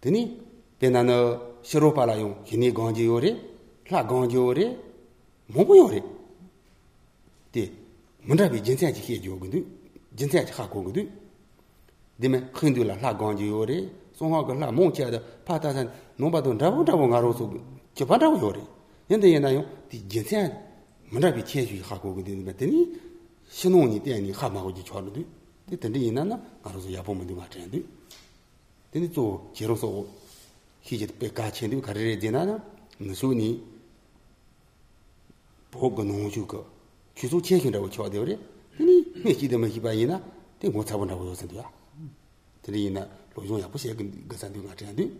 Deni, 0.00 0.38
bina 0.78 1.02
na 1.02 1.38
shiro 1.62 1.92
pala 1.92 2.16
yung 2.16 2.44
hini 2.44 2.72
gangi 2.72 3.04
yo 3.04 3.18
re, 3.18 3.30
la 3.90 4.02
gangi 4.02 4.34
yo 4.34 4.52
re, 4.52 4.76
mobu 5.54 5.74
yo 5.76 5.88
re. 5.88 6.02
Di, 7.52 7.72
문답이 8.22 8.62
진짜지 8.62 9.00
해 9.00 9.20
줘거든. 9.20 9.66
진짜지 10.16 10.52
하고 10.52 10.84
거든. 10.84 11.10
되면 12.20 12.50
흔들라 12.52 12.96
라광지 12.96 13.46
요래. 13.46 13.88
송화가 14.12 14.54
라 14.54 14.72
몽치아다 14.72 15.44
파타산 15.44 15.92
노바도 16.16 16.58
잡고 16.58 16.84
잡고 16.84 17.08
가로서 17.08 17.52
저바다고 17.94 18.40
요래. 18.40 18.60
근데 19.06 19.32
얘나요. 19.32 19.64
디 19.88 20.06
진짜 20.08 20.52
문답이 21.10 21.44
체주 21.44 21.80
하고 21.84 22.14
거든. 22.14 22.44
그랬더니 22.44 23.00
신혼이 23.48 24.02
때니 24.02 24.32
하마고 24.32 24.74
지 24.74 24.84
쳐는데. 24.84 25.24
근데 25.80 26.06
얘나나 26.06 26.42
가로서 26.62 26.92
야보면 26.92 27.26
돼 27.26 27.34
맞는데. 27.34 27.82
근데 28.92 29.10
또 29.12 29.50
제로서 29.54 30.04
희지 30.82 31.06
빼가 31.06 31.50
챘는데 31.50 31.80
가르래 31.80 32.18
되나나. 32.18 32.62
무슨이 32.98 33.62
보고 35.70 36.02
놓으주고 37.14 37.40
kyusu 37.40 37.42
chekindawo 37.42 37.88
chwa 37.90 38.08
dewa 38.08 38.24
re, 38.24 38.38
tani 38.76 39.04
me 39.24 39.34
chi 39.34 39.48
dama 39.48 39.66
hiba 39.66 39.92
ina, 39.92 40.20
tani 40.58 40.72
ngo 40.72 40.84
tsabon 40.84 41.08
dawa 41.08 41.24
yo 41.24 41.34
sandiwa. 41.34 41.64
Tani 42.62 42.86
ina 42.86 43.08
lo 43.34 43.42
yung 43.42 43.58
ya 43.58 43.68
pu 43.68 43.78
xe 43.78 43.94
ga 43.94 44.36
sandiwa 44.36 44.66
nga 44.66 44.74
chan 44.76 44.94
di. 44.94 45.10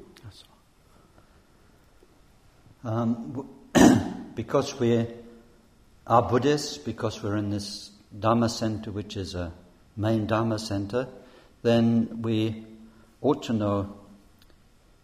Um, 2.85 3.44
because 4.37 4.79
we 4.79 5.07
are 6.07 6.23
Buddhists, 6.23 6.79
because 6.79 7.23
we're 7.23 7.37
in 7.37 7.51
this 7.51 7.90
Dharma 8.16 8.49
center, 8.49 8.92
which 8.92 9.16
is 9.16 9.35
a 9.35 9.53
main 9.97 10.27
Dharma 10.27 10.59
center, 10.61 11.09
then 11.62 12.23
we 12.23 12.64
ought 13.21 13.42
to 13.44 13.53
know 13.53 13.99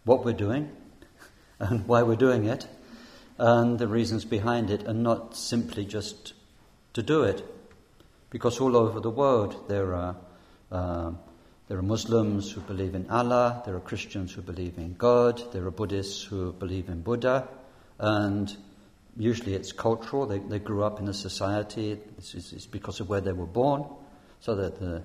what 0.05 0.25
we're 0.25 0.33
doing 0.33 0.71
and 1.59 1.87
why 1.88 2.03
we're 2.03 2.14
doing 2.14 2.45
it 2.45 2.67
and 3.38 3.79
the 3.79 3.88
reasons 3.88 4.25
behind 4.25 4.71
it, 4.71 4.85
and 4.85 5.03
not 5.03 5.37
simply 5.37 5.85
just 5.85 6.33
to 6.93 7.04
do 7.04 7.23
it. 7.23 7.43
Because 8.30 8.60
all 8.60 8.78
over 8.78 8.99
the 8.99 9.10
world 9.10 9.67
there 9.67 9.93
are, 9.95 10.15
uh, 10.71 11.12
there 11.67 11.78
are 11.78 11.84
Muslims 11.84 12.52
who 12.52 12.62
believe 12.62 12.95
in 12.95 13.10
Allah, 13.10 13.63
there 13.65 13.75
are 13.75 13.80
Christians 13.80 14.34
who 14.34 14.41
believe 14.41 14.78
in 14.78 14.93
God, 14.93 15.41
there 15.52 15.65
are 15.65 15.71
Buddhists 15.71 16.23
who 16.23 16.52
believe 16.54 16.89
in 16.89 17.02
Buddha, 17.02 17.47
and 17.97 18.56
usually 19.17 19.54
it's 19.54 19.71
cultural. 19.71 20.25
They, 20.25 20.39
they 20.39 20.60
grew 20.60 20.84
up 20.84 20.99
in 20.99 21.08
a 21.08 21.13
society, 21.13 21.99
it's, 22.17 22.34
it's, 22.34 22.65
because 22.65 22.99
of 22.99 23.10
where 23.10 23.21
they 23.21 23.34
were 23.34 23.45
born, 23.45 23.86
so 24.39 24.56
that 24.56 24.80
the, 24.80 25.04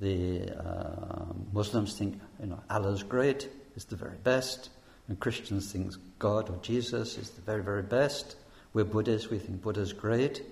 the 0.00 0.52
uh, 0.52 1.24
Muslims 1.52 1.98
think 1.98 2.20
you 2.40 2.46
know, 2.46 2.60
Allah's 2.70 3.02
great, 3.02 3.48
is 3.74 3.84
the 3.84 3.96
very 3.96 4.16
best, 4.22 4.70
and 5.08 5.18
Christians 5.18 5.72
think 5.72 5.92
God 6.18 6.50
or 6.50 6.56
Jesus 6.62 7.18
is 7.18 7.30
the 7.30 7.42
very, 7.42 7.62
very 7.62 7.82
best. 7.82 8.36
We're 8.72 8.84
Buddhists, 8.84 9.30
we 9.30 9.38
think 9.38 9.62
Buddha's 9.62 9.92
great. 9.92 10.42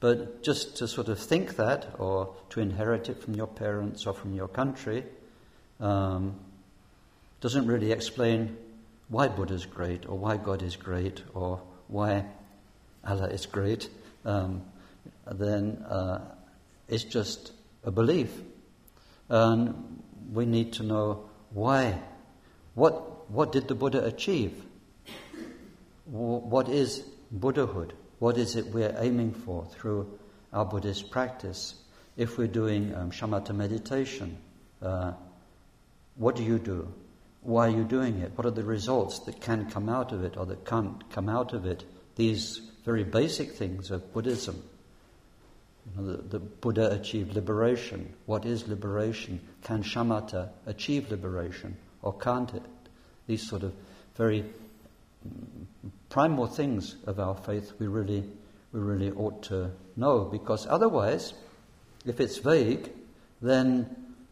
But 0.00 0.42
just 0.42 0.76
to 0.76 0.86
sort 0.86 1.08
of 1.08 1.18
think 1.18 1.56
that, 1.56 1.94
or 1.98 2.34
to 2.50 2.60
inherit 2.60 3.08
it 3.08 3.22
from 3.22 3.34
your 3.34 3.48
parents 3.48 4.06
or 4.06 4.14
from 4.14 4.34
your 4.34 4.48
country, 4.48 5.04
um, 5.80 6.36
doesn't 7.40 7.66
really 7.66 7.92
explain 7.92 8.56
why 9.08 9.28
Buddha 9.28 9.54
is 9.54 9.66
great, 9.66 10.06
or 10.06 10.18
why 10.18 10.36
God 10.36 10.62
is 10.62 10.76
great, 10.76 11.22
or 11.34 11.60
why 11.88 12.26
Allah 13.04 13.28
is 13.28 13.46
great. 13.46 13.88
Um, 14.24 14.62
then 15.26 15.84
uh, 15.88 16.20
it's 16.88 17.04
just 17.04 17.52
a 17.84 17.90
belief. 17.90 18.30
And 19.28 20.02
we 20.32 20.46
need 20.46 20.74
to 20.74 20.82
know 20.82 21.28
why. 21.50 21.98
What, 22.74 23.30
what 23.30 23.52
did 23.52 23.66
the 23.66 23.74
Buddha 23.74 24.04
achieve? 24.04 24.62
What 26.04 26.68
is 26.68 27.00
Buddhahood? 27.30 27.94
What 28.18 28.36
is 28.36 28.56
it 28.56 28.66
we're 28.66 28.94
aiming 28.98 29.32
for 29.32 29.64
through 29.64 30.18
our 30.52 30.64
Buddhist 30.64 31.10
practice? 31.10 31.74
If 32.16 32.36
we're 32.36 32.48
doing 32.48 32.94
um, 32.94 33.10
shamatha 33.10 33.54
meditation, 33.54 34.38
uh, 34.82 35.12
what 36.16 36.34
do 36.34 36.42
you 36.42 36.58
do? 36.58 36.92
Why 37.42 37.68
are 37.68 37.76
you 37.76 37.84
doing 37.84 38.18
it? 38.18 38.32
What 38.34 38.46
are 38.46 38.50
the 38.50 38.64
results 38.64 39.20
that 39.20 39.40
can 39.40 39.70
come 39.70 39.88
out 39.88 40.12
of 40.12 40.24
it 40.24 40.36
or 40.36 40.46
that 40.46 40.64
can't 40.64 41.08
come 41.10 41.28
out 41.28 41.52
of 41.52 41.64
it? 41.64 41.84
These 42.16 42.60
very 42.84 43.04
basic 43.04 43.52
things 43.52 43.92
of 43.92 44.12
Buddhism. 44.12 44.62
You 45.86 46.02
know, 46.02 46.16
the, 46.16 46.22
the 46.22 46.38
Buddha 46.40 46.90
achieved 46.90 47.34
liberation. 47.34 48.14
What 48.26 48.44
is 48.44 48.66
liberation? 48.66 49.40
Can 49.62 49.84
shamatha 49.84 50.50
achieve 50.66 51.10
liberation 51.10 51.76
or 52.02 52.12
can't 52.18 52.52
it? 52.52 52.62
These 53.28 53.48
sort 53.48 53.62
of 53.62 53.72
very 54.16 54.44
primal 56.08 56.46
things 56.46 56.96
of 57.06 57.20
our 57.20 57.34
faith 57.34 57.72
we 57.78 57.86
really, 57.86 58.24
we 58.72 58.80
really 58.80 59.10
ought 59.12 59.42
to 59.44 59.70
know, 59.96 60.24
because 60.24 60.66
otherwise, 60.66 61.34
if 62.06 62.20
it's 62.20 62.38
vague, 62.38 62.90
then 63.42 63.88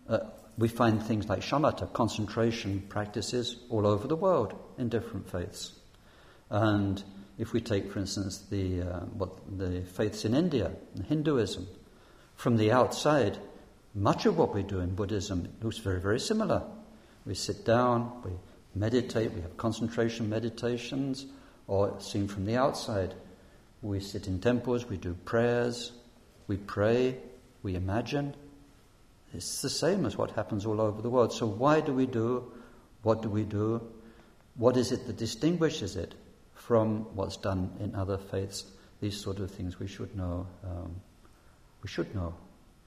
uh, 0.09 0.19
we 0.59 0.69
find 0.69 1.03
things 1.03 1.29
like 1.29 1.41
shamatha, 1.41 1.93
concentration 1.93 2.83
practices, 2.89 3.57
all 3.69 3.87
over 3.87 4.09
the 4.09 4.17
world 4.17 4.55
in 4.79 4.89
different 4.89 5.31
faiths. 5.31 5.73
And 6.51 7.03
if 7.39 7.53
we 7.53 7.61
take, 7.61 7.93
for 7.93 7.99
instance, 7.99 8.45
the, 8.51 8.83
uh, 8.83 9.01
what, 9.01 9.31
the 9.59 9.83
faiths 9.83 10.25
in 10.25 10.35
India, 10.35 10.73
Hinduism, 11.09 11.67
from 12.37 12.57
the 12.57 12.73
outside, 12.73 13.37
much 13.95 14.27
of 14.27 14.39
what 14.39 14.55
we 14.55 14.63
do 14.63 14.81
in 14.81 14.95
Buddhism 14.95 15.49
looks 15.63 15.79
very, 15.79 16.01
very 16.01 16.21
similar. 16.21 16.63
We 17.27 17.35
sit 17.35 17.65
down, 17.65 18.23
we 18.25 18.31
meditate, 18.75 19.33
we 19.33 19.41
have 19.41 19.57
concentration 19.57 20.29
meditations, 20.29 21.27
or 21.67 22.01
seen 22.01 22.29
from 22.29 22.45
the 22.45 22.57
outside, 22.57 23.15
we 23.83 24.01
sit 24.01 24.27
in 24.27 24.41
temples, 24.41 24.87
we 24.87 24.97
do 24.97 25.15
prayers, 25.25 25.93
we 26.47 26.57
pray, 26.57 27.17
we 27.63 27.75
imagine. 27.75 28.35
It's 29.35 29.63
the 29.63 29.71
same 29.71 30.07
as 30.07 30.17
what 30.17 30.31
happens 30.31 30.65
all 30.65 30.81
over 30.81 31.03
the 31.03 31.11
world. 31.11 31.33
So, 31.33 31.47
why 31.47 31.81
do 31.81 31.93
we 31.93 32.07
do? 32.07 32.53
What 33.03 33.23
do 33.23 33.29
we 33.29 33.45
do? 33.45 33.83
What 34.55 34.77
is 34.77 34.93
it 34.93 35.07
that 35.07 35.17
distinguishes 35.17 35.97
it 35.97 36.15
from 36.55 37.15
what's 37.15 37.37
done 37.37 37.71
in 37.81 37.95
other 37.95 38.19
faiths? 38.19 38.65
These 39.01 39.21
sort 39.21 39.41
of 39.41 39.51
things 39.51 39.79
we 39.79 39.87
should 39.87 40.17
know. 40.17 40.47
Um, 40.65 40.97
we 41.83 41.89
should 41.89 42.15
know 42.15 42.35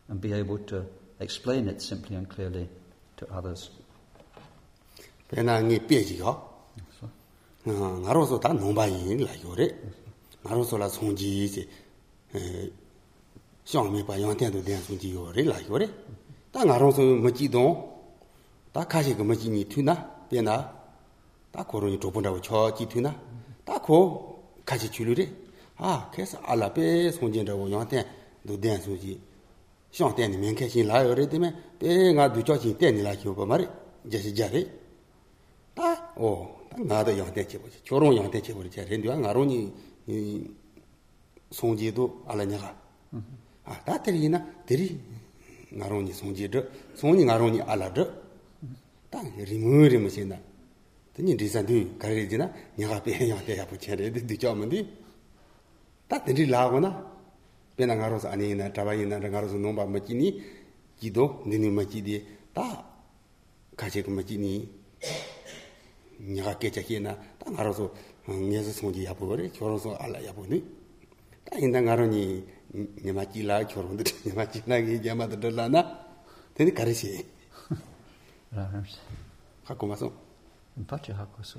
and 0.08 0.20
be 0.20 0.34
able 0.34 0.58
to 0.58 0.86
explain 1.20 1.68
it 1.68 1.82
simply 1.82 2.15
and 2.15 2.28
clearly 2.28 2.68
to 3.18 3.32
others. 3.32 3.70
나로서 7.63 8.39
다 8.39 8.54
농바인 8.54 9.17
라요레 9.17 9.76
나로서라 10.43 10.88
송지 10.88 11.45
이제 11.45 11.67
에 12.36 12.72
샤오미 13.65 14.06
바양 14.06 14.36
텐도 14.38 14.63
된 14.63 14.82
송지 14.82 15.13
요레 15.13 15.43
라요레 15.43 15.89
다 16.52 16.63
나로서 16.63 17.02
뭐지도. 17.02 17.89
다 18.72 18.84
가시 18.88 19.15
그 19.15 19.24
뭐지니 19.24 19.65
튀나? 19.65 20.28
변나? 20.30 20.80
다 21.52 21.63
고로니 21.63 22.00
조본다고 22.00 22.41
저지 22.41 22.88
튀나? 22.88 23.19
다고 23.65 24.54
가시 24.65 24.89
줄으레 24.89 25.32
아 25.78 26.10
그래서 26.13 26.38
알라베 26.43 27.12
송진다고 27.12 27.72
양텐 27.72 28.06
도된 28.48 28.82
송지. 28.82 29.22
샤오텐이 29.91 30.38
맹캐신 30.38 30.88
라요레 30.88 31.30
때문에 31.30 31.56
내가 31.80 32.32
두저지 32.32 32.78
때니 32.78 33.02
라키고 33.02 33.45
말이 33.45 33.67
제시 34.10 34.34
자리 34.34 34.72
다오 35.74 36.59
나도 36.79 37.17
양대 37.19 37.47
지보지 37.47 37.81
결혼 37.85 38.17
양대 38.17 38.40
지보지 38.40 38.71
제 38.71 38.85
렌디와 38.85 39.17
나로니 39.17 39.73
이 40.07 40.51
송지도 41.51 42.25
알아냐가 42.27 42.81
아 43.64 43.85
다들이나 43.85 44.64
들이 44.67 45.01
나로니 45.71 46.12
송지도 46.12 46.62
송니 46.95 47.25
나로니 47.25 47.62
알아도 47.62 48.12
딱 49.11 49.25
리무리 49.37 49.99
무신다 49.99 50.38
드니 51.14 51.37
리산도 51.37 51.99
가리지나 51.99 52.53
내가 52.77 53.03
배야 53.03 53.40
돼야 53.45 53.67
붙여야 53.67 53.97
돼 53.97 54.12
뒤져면디 54.12 55.05
딱 56.09 56.25
들이 56.25 56.47
라고나 56.47 57.14
배나 57.77 57.97
가로서 57.97 58.29
아니나 58.29 58.73
잡아이나 58.73 59.19
가로서 59.31 59.57
농바 59.57 59.87
맞지니 59.87 60.43
기도 60.99 61.43
니니 61.47 61.71
맞지디 61.71 62.27
다 62.53 62.85
가지 63.77 64.03
그 66.19 66.23
맞지니 66.23 66.35
nyaka 66.35 66.59
kecha 66.59 66.83
kye 66.83 67.01
na 67.01 67.14
ta 67.38 67.51
ngaro 67.51 67.73
so 67.75 67.90
nye 68.29 68.62
su 68.62 68.73
songji 68.73 69.05
yapu 69.05 69.27
gore, 69.27 69.51
kyoro 69.51 69.79
so 69.79 69.97
ala 69.97 70.19
yapu 70.21 70.47
ni. 70.49 70.62
Ta 71.45 71.59
inda 71.59 71.81
ngaro 71.81 72.07
ni 72.07 72.43
nyama 73.03 73.25
chi 73.27 73.43
la 73.43 73.64
kyoro 73.64 73.93
ndu, 73.93 74.05
nyama 74.27 74.47
chi 74.47 74.62
la 74.67 74.81
ki 74.81 75.01
nyama 75.01 75.27
dada 75.27 75.51
la 75.51 75.69
na, 75.69 75.83
teni 76.55 76.73
kare 76.73 76.95
shi. 76.95 77.25
Hako 79.64 79.87
ma 79.87 79.97
so? 79.97 80.12
Pachi 80.87 81.12
hako 81.12 81.43
so, 81.43 81.59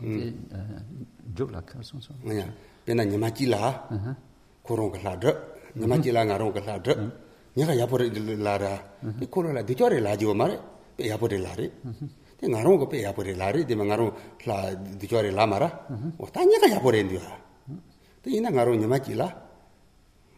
juk 1.36 1.52
la 1.52 1.62
kar 1.62 1.84
son 1.84 2.02
so. 2.02 2.14
Pena 2.86 3.04
nyama 3.06 3.32
chi 3.32 3.46
la, 3.46 3.88
korong 4.64 4.92
ka 4.94 5.00
la 5.04 5.16
dra, 5.16 5.34
nyama 5.76 6.00
chi 6.00 6.12
la 6.12 6.24
ngaro 6.24 6.52
ka 6.54 6.62
la 6.66 6.80
dra, 6.80 6.96
nyaka 7.56 7.74
yapu 7.74 7.98
la 7.98 8.58
ra, 8.58 8.98
koro 9.30 9.52
la, 9.52 9.62
di 9.64 9.76
chore 9.76 10.00
la 10.00 10.16
데 12.41 12.49
나롱 12.49 12.79
거 12.79 12.89
빼야 12.89 13.13
버리 13.13 13.35
라리 13.35 13.67
데면 13.67 13.89
나롱 13.89 14.17
라 14.47 14.73
디교리 14.99 15.31
라마라 15.33 16.15
왔다 16.17 16.43
니가 16.43 16.71
야 16.71 16.81
버린 16.81 17.09
디야 17.09 17.21
데 18.23 18.31
이나 18.31 18.49
나롱 18.49 18.81
니마 18.81 18.99
길라 18.99 19.51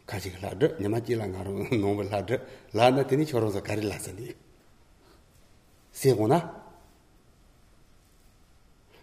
가지 0.05 0.33
길라드 0.33 0.79
니마 0.81 0.99
길라 0.99 1.29
나롱 1.29 1.81
농을 1.81 2.11
라드 2.11 2.41
라나 2.73 3.07
테니 3.07 3.25
초로서 3.25 3.63
가리 3.63 3.89
라서니 3.89 4.35
세고나 5.93 6.63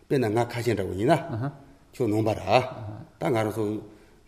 빼나 0.09 0.27
나 0.27 0.45
가신다고 0.45 0.91
이나 0.93 1.63
저 1.93 2.05
농바라 2.05 3.05
땅 3.17 3.33
알아서 3.37 3.79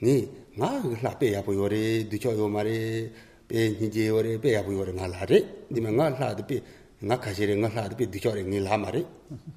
니나 0.02 0.82
길라 0.82 1.20
빼야 1.20 1.44
보여리 1.44 2.08
디교요 2.08 2.48
말이 2.48 3.12
빼 3.50 3.70
니제 3.70 4.08
요리 4.08 4.40
빼야 4.40 4.64
보여리 4.64 4.94
나라리 4.94 5.68
니면 5.70 5.98
나 5.98 6.08
라드 6.08 6.48
빼 6.48 6.64
nga 7.06 7.16
kashire 7.24 7.54
nga 7.62 7.70
laa 7.76 7.88
dhibi 7.92 8.06
dhikyawari 8.14 8.42
nga 8.50 8.60
laa 8.68 8.78
maari 8.84 9.02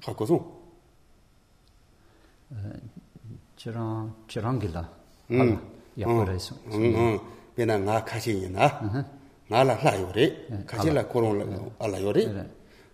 khaa 0.03 0.15
kusung 0.19 0.43
chirang, 3.59 4.09
chirang 4.29 4.57
gila. 4.61 4.83
Mm. 5.29 5.57
Yakwara 5.97 6.33
mm. 6.33 6.39
isung 6.39 6.59
bina 7.55 7.77
mm, 7.77 7.83
nga 7.87 7.95
kashingi 8.09 8.49
na 8.51 8.67
mm-hmm. 8.67 9.03
nga 9.49 9.59
laa 9.63 9.79
laa 9.85 9.95
yore 10.03 10.25
eh, 10.51 10.61
kashi 10.67 10.89
laa 10.91 11.07
korong 11.11 11.39
eh, 11.39 11.83
ala 11.83 11.97
yore 12.03 12.23
eh. 12.27 12.47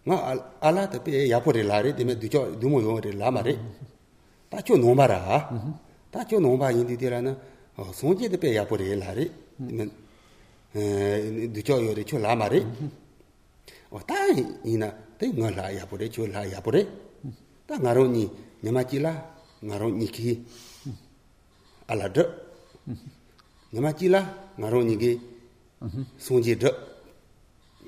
nga 0.06 0.16
ala 0.62 0.82
dhibi 0.92 1.12
yapori 1.34 1.62
laa 1.70 1.82
re 1.82 1.90
dhime 1.98 2.14
dhikyaw 2.22 2.46
dhimu 2.62 2.78
yore 2.86 3.12
laa 3.22 3.32
maari 3.36 3.54
tachyo 4.52 4.76
nomba 4.78 5.06
raa 5.12 5.38
mm-hmm. 5.52 5.74
tachyo 6.14 6.38
nomba 6.40 6.70
yindi 6.78 6.96
dhira 7.02 7.20
na 7.26 7.32
oh, 7.80 7.90
songji 8.00 8.30
dhibi 8.30 8.48
yapori 8.60 8.86
laa 9.02 9.14
re 9.18 9.26
mm-hmm. 9.26 9.68
dhime 9.68 9.84
dhikyaw 11.54 11.80
yore 11.88 12.04
cho 12.10 12.18
laa 12.26 12.36
maari 12.42 12.60
왔다 13.92 14.16
이나 14.66 14.92
대 15.20 15.32
나라 15.32 15.76
야보레 15.76 16.10
졸라 16.10 16.50
야보레 16.52 16.90
다 17.68 17.78
나로니 17.78 18.32
냐마치라 18.62 19.36
나로니키 19.62 20.46
알아드. 21.92 22.52
냐마치라 23.72 24.54
나로니기. 24.58 25.20
송지드. 26.18 26.72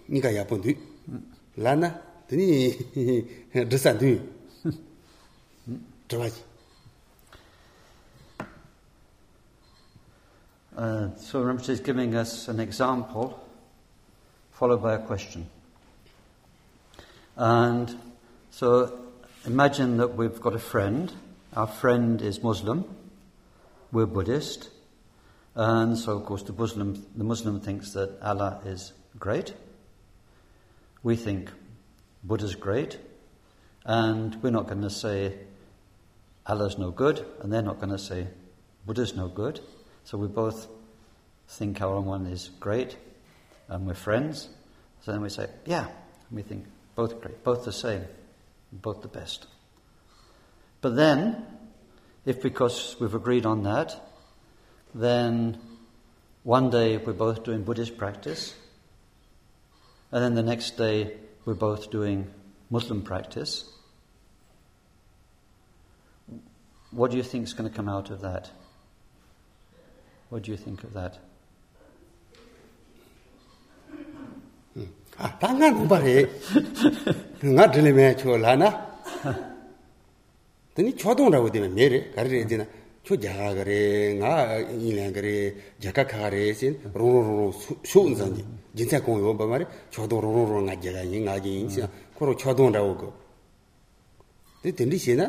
니가 0.09 0.35
야본디. 0.35 0.77
라나 1.55 2.01
드니 2.27 2.77
드산디. 3.69 4.21
드와지. 6.07 6.43
Uh, 10.75 11.11
so 11.17 11.39
Rinpoche 11.39 11.69
is 11.69 11.79
giving 11.79 12.15
us 12.15 12.49
an 12.49 12.59
example 12.59 13.39
followed 14.51 14.81
by 14.81 14.95
a 14.95 14.97
question. 14.97 15.47
And 17.35 17.97
so 18.51 18.99
imagine 19.45 19.97
that 19.97 20.15
we've 20.15 20.39
got 20.39 20.53
a 20.53 20.59
friend. 20.59 21.11
Our 21.55 21.67
friend 21.67 22.21
is 22.21 22.43
Muslim. 22.43 22.85
We're 23.91 24.05
Buddhist. 24.05 24.69
And 25.55 25.97
so, 25.97 26.17
of 26.17 26.25
course, 26.25 26.43
the 26.43 26.53
Muslim, 26.53 27.05
the 27.15 27.23
Muslim 27.23 27.59
thinks 27.59 27.93
that 27.93 28.19
Allah 28.21 28.59
is 28.65 28.93
great. 29.19 29.53
We 31.03 31.15
think 31.15 31.51
Buddha's 32.23 32.55
great. 32.55 32.97
And 33.85 34.41
we're 34.41 34.51
not 34.51 34.67
going 34.67 34.81
to 34.81 34.89
say 34.89 35.37
Allah's 36.45 36.77
no 36.77 36.91
good. 36.91 37.25
And 37.41 37.51
they're 37.51 37.61
not 37.61 37.77
going 37.77 37.91
to 37.91 37.99
say 37.99 38.27
Buddha's 38.85 39.15
no 39.15 39.27
good. 39.27 39.59
So 40.05 40.17
we 40.17 40.27
both 40.27 40.67
think 41.47 41.81
our 41.81 41.95
own 41.95 42.05
one 42.05 42.25
is 42.25 42.49
great. 42.59 42.95
And 43.67 43.85
we're 43.85 43.93
friends. 43.93 44.49
So 45.01 45.11
then 45.11 45.21
we 45.21 45.29
say, 45.29 45.47
yeah. 45.65 45.85
And 45.85 46.31
we 46.31 46.41
think 46.41 46.65
both 46.95 47.21
great, 47.21 47.43
both 47.43 47.65
the 47.65 47.71
same, 47.71 48.05
both 48.71 49.01
the 49.01 49.07
best. 49.07 49.47
But 50.81 50.95
then, 50.95 51.45
if 52.25 52.41
because 52.41 52.95
we've 52.99 53.13
agreed 53.13 53.45
on 53.45 53.63
that, 53.63 53.95
then 54.93 55.59
one 56.43 56.69
day 56.69 56.97
we're 56.97 57.13
both 57.13 57.43
doing 57.43 57.63
Buddhist 57.63 57.97
practice, 57.97 58.53
and 60.11 60.23
then 60.23 60.35
the 60.35 60.43
next 60.43 60.77
day 60.77 61.17
we're 61.45 61.53
both 61.53 61.89
doing 61.89 62.31
Muslim 62.69 63.01
practice. 63.01 63.69
What 66.91 67.11
do 67.11 67.17
you 67.17 67.23
think 67.23 67.45
is 67.45 67.53
going 67.53 67.69
to 67.69 67.75
come 67.75 67.89
out 67.89 68.11
of 68.11 68.21
that? 68.21 68.51
What 70.29 70.43
do 70.43 70.51
you 70.51 70.57
think 70.57 70.83
of 70.83 70.93
that? 70.93 71.17
당가 75.40 75.70
노바레. 75.70 76.28
nga 77.42 77.66
dhili 77.70 77.92
me 77.92 78.16
cho 78.16 78.36
la 78.36 78.54
na. 78.54 78.68
Tani 80.74 80.94
chodong 80.94 81.30
되면 81.50 81.74
메레 81.74 82.10
가르레 82.14 82.46
지나 82.46 82.66
초 83.08 83.16
jaga 83.16 83.54
gare, 83.54 84.14
nga 84.20 84.60
ilan 84.60 85.10
gare, 85.12 85.54
jaka 85.80 86.04
kagare 86.04 86.52
sin, 86.52 86.76
rung 86.92 87.24
rung 87.24 87.38
rung 87.38 87.52
su 87.82 88.00
unzanji. 88.00 88.44
Jinsa 88.74 89.00
kong 89.00 89.18
yo 89.18 89.32
ba 89.32 89.46
mare, 89.46 89.66
chodong 89.90 90.20
rung 90.20 90.34
rung 90.34 90.48
rung 90.52 90.64
nga 90.66 90.76
jaga 90.76 91.02
yin, 91.02 91.24
nga 91.24 91.36
yin 91.40 91.70
sin, 91.70 91.88
koro 92.14 92.34
chodong 92.34 92.70
rawo 92.74 92.94
go. 92.94 93.12
Di 94.60 94.74
tindi 94.74 94.98
si 94.98 95.14
na, 95.14 95.26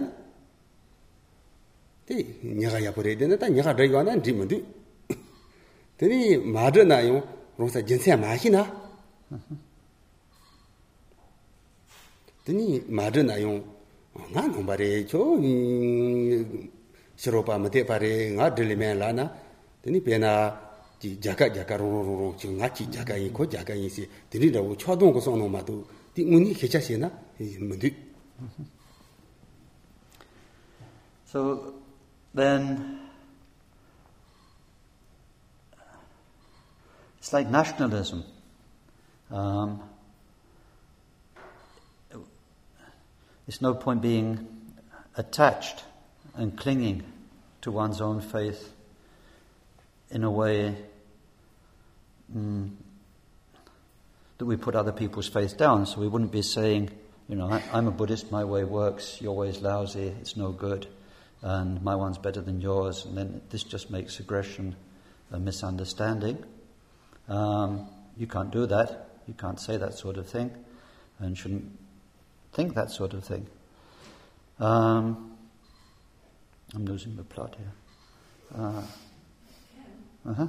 di 2.05 2.25
nyaga 2.43 2.79
yapore 2.79 3.15
dina, 3.15 3.37
ta 3.37 3.47
nyaga 3.47 3.73
dhaya 3.73 4.03
na 4.03 4.17
di 4.17 4.31
mundu. 4.33 4.59
Tani 5.95 6.35
madra 6.35 6.83
na 6.83 6.99
yung, 6.99 7.23
rungsa 7.57 7.81
jinsa 7.81 8.17
maa 8.17 8.35
hi 8.35 8.49
na. 8.49 8.61
드니 12.45 12.85
마드나 12.87 13.41
용 13.41 13.63
나노 14.33 14.65
바레 14.65 15.05
조 15.05 15.37
시로파 17.15 17.57
마테 17.57 17.85
바레 17.85 18.35
nga 18.35 18.55
dilimen 18.55 18.97
la 18.97 19.11
na 19.11 19.25
Teni 19.81 20.01
pena 20.01 20.59
ji 20.99 21.17
jaka 21.21 21.47
jaka 21.49 21.77
ro 21.77 21.87
ro 21.87 22.01
ro 22.03 22.15
ro 22.19 22.35
chi 22.37 22.47
nga 22.49 22.67
chi 22.69 22.85
jaka 22.91 23.15
yin 23.15 23.31
ko 23.31 23.45
jaka 23.45 23.73
yin 23.73 23.89
si 23.89 24.07
teni 24.29 24.51
ra 24.51 24.59
wo 24.61 24.75
chwa 24.75 24.95
dong 24.95 25.13
ko 25.13 25.19
song 25.21 25.39
no 25.39 25.47
ma 25.47 25.63
tu 25.63 25.85
ti 26.13 26.23
nguni 26.25 26.53
kecha 26.53 26.81
she 26.81 26.97
na 26.97 27.09
mu 27.39 27.75
du. 27.77 27.89
So 31.25 31.73
then, 32.33 32.99
it's 37.19 37.31
like 37.31 37.47
nationalism. 37.47 38.23
Um, 39.29 39.83
it's 43.46 43.60
no 43.60 43.74
point 43.74 44.02
being 44.02 44.46
attached 45.16 45.84
and 46.34 46.56
clinging 46.56 47.02
to 47.62 47.70
one's 47.70 48.00
own 48.00 48.20
faith 48.20 48.72
in 50.10 50.24
a 50.24 50.30
way 50.30 50.76
mm, 52.34 52.70
that 54.38 54.46
we 54.46 54.56
put 54.56 54.74
other 54.74 54.92
people's 54.92 55.28
faith 55.28 55.56
down. 55.56 55.86
So 55.86 56.00
we 56.00 56.08
wouldn't 56.08 56.32
be 56.32 56.42
saying, 56.42 56.90
you 57.28 57.36
know, 57.36 57.50
I, 57.50 57.62
I'm 57.72 57.86
a 57.86 57.90
Buddhist, 57.90 58.30
my 58.30 58.44
way 58.44 58.64
works, 58.64 59.20
your 59.20 59.36
way 59.36 59.48
is 59.48 59.60
lousy, 59.62 60.14
it's 60.20 60.36
no 60.36 60.50
good, 60.50 60.86
and 61.42 61.82
my 61.82 61.94
one's 61.94 62.18
better 62.18 62.40
than 62.40 62.60
yours. 62.60 63.04
And 63.04 63.16
then 63.16 63.40
this 63.50 63.62
just 63.62 63.90
makes 63.90 64.20
aggression 64.20 64.76
a 65.30 65.38
misunderstanding. 65.38 66.44
Um, 67.28 67.88
you 68.16 68.26
can't 68.26 68.50
do 68.50 68.66
that. 68.66 69.08
You 69.26 69.34
can't 69.34 69.58
say 69.58 69.76
that 69.78 69.94
sort 69.94 70.18
of 70.18 70.28
thing, 70.28 70.50
and 71.18 71.36
shouldn't 71.36 71.72
think 72.54 72.74
that 72.74 72.90
sort 72.90 73.12
of 73.12 73.24
thing. 73.24 73.46
Um, 74.60 75.36
I'm 76.74 76.84
losing 76.86 77.16
the 77.16 77.24
plot 77.24 77.56
here. 77.58 77.72
Uh 80.26 80.34
huh. 80.34 80.46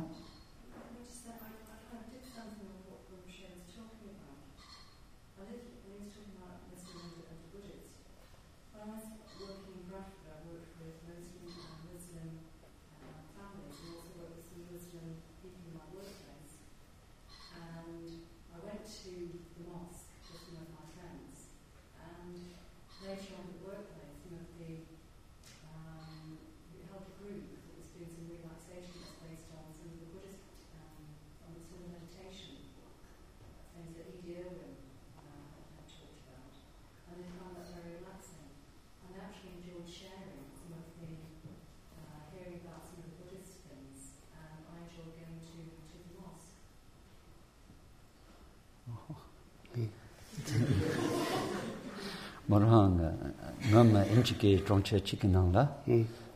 chiki 54.25 54.49
chongche 54.67 54.99
chiki 55.07 55.27
nangla 55.27 55.63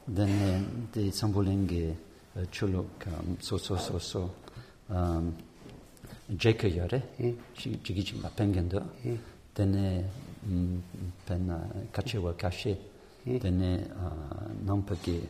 then 0.07 0.29
uh, 0.29 0.91
the 0.91 1.11
sambulingi 1.11 1.95
uh, 2.35 2.45
chulo 2.51 2.85
um, 3.07 3.37
so 3.39 3.57
so 3.57 3.75
so 3.75 3.97
so 3.99 4.31
um 4.89 5.35
jeka 6.31 6.67
yare. 6.67 7.01
Chigi 7.57 7.77
chigi 7.83 8.21
ma 8.21 8.29
pengendo 8.29 8.81
then 9.53 9.75
uh, 9.75 10.47
mm, 10.47 10.79
pen 11.25 11.87
kachewa 11.91 12.33
kashe 12.35 12.77
then 13.25 13.59
nampa 14.65 14.95
ki 15.01 15.21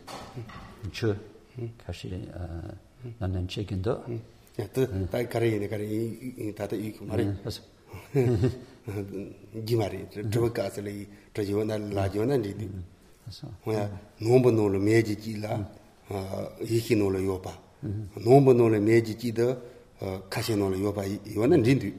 chu 0.91 1.15
kashe 1.85 2.09
nanan 3.19 3.47
chegendo 3.47 3.93
ᱛᱟ 5.11 5.23
ᱠᱟᱨᱮ 5.25 5.59
ᱱᱮ 5.59 5.67
ᱠᱟᱨᱮ 5.67 5.87
ᱛᱟᱛᱟ 6.55 6.75
ᱤᱠ 6.75 7.01
ᱢᱟᱨᱮ 7.07 7.25
gimari 9.65 9.99
zhiba 10.31 10.49
kaasa 10.49 10.81
la 10.81 10.91
chajiwa 11.33 11.65
na 11.65 11.77
lajiwa 11.77 12.25
na 12.25 12.37
nidi 12.37 12.69
waya 13.65 13.89
nomba 14.21 14.51
nolo 14.51 14.79
meji 14.79 15.15
ji 15.15 15.33
la 15.37 15.59
ihi 16.61 16.95
nolo 16.95 17.19
yoba 17.19 17.53
nomba 18.25 18.53
nolo 18.53 18.79
meji 18.81 19.13
ji 19.15 19.31
da 19.31 19.57
kashi 20.29 20.55
nolo 20.55 20.77
yoba 20.77 21.05
iwa 21.05 21.47
na 21.47 21.55
rindu 21.57 21.91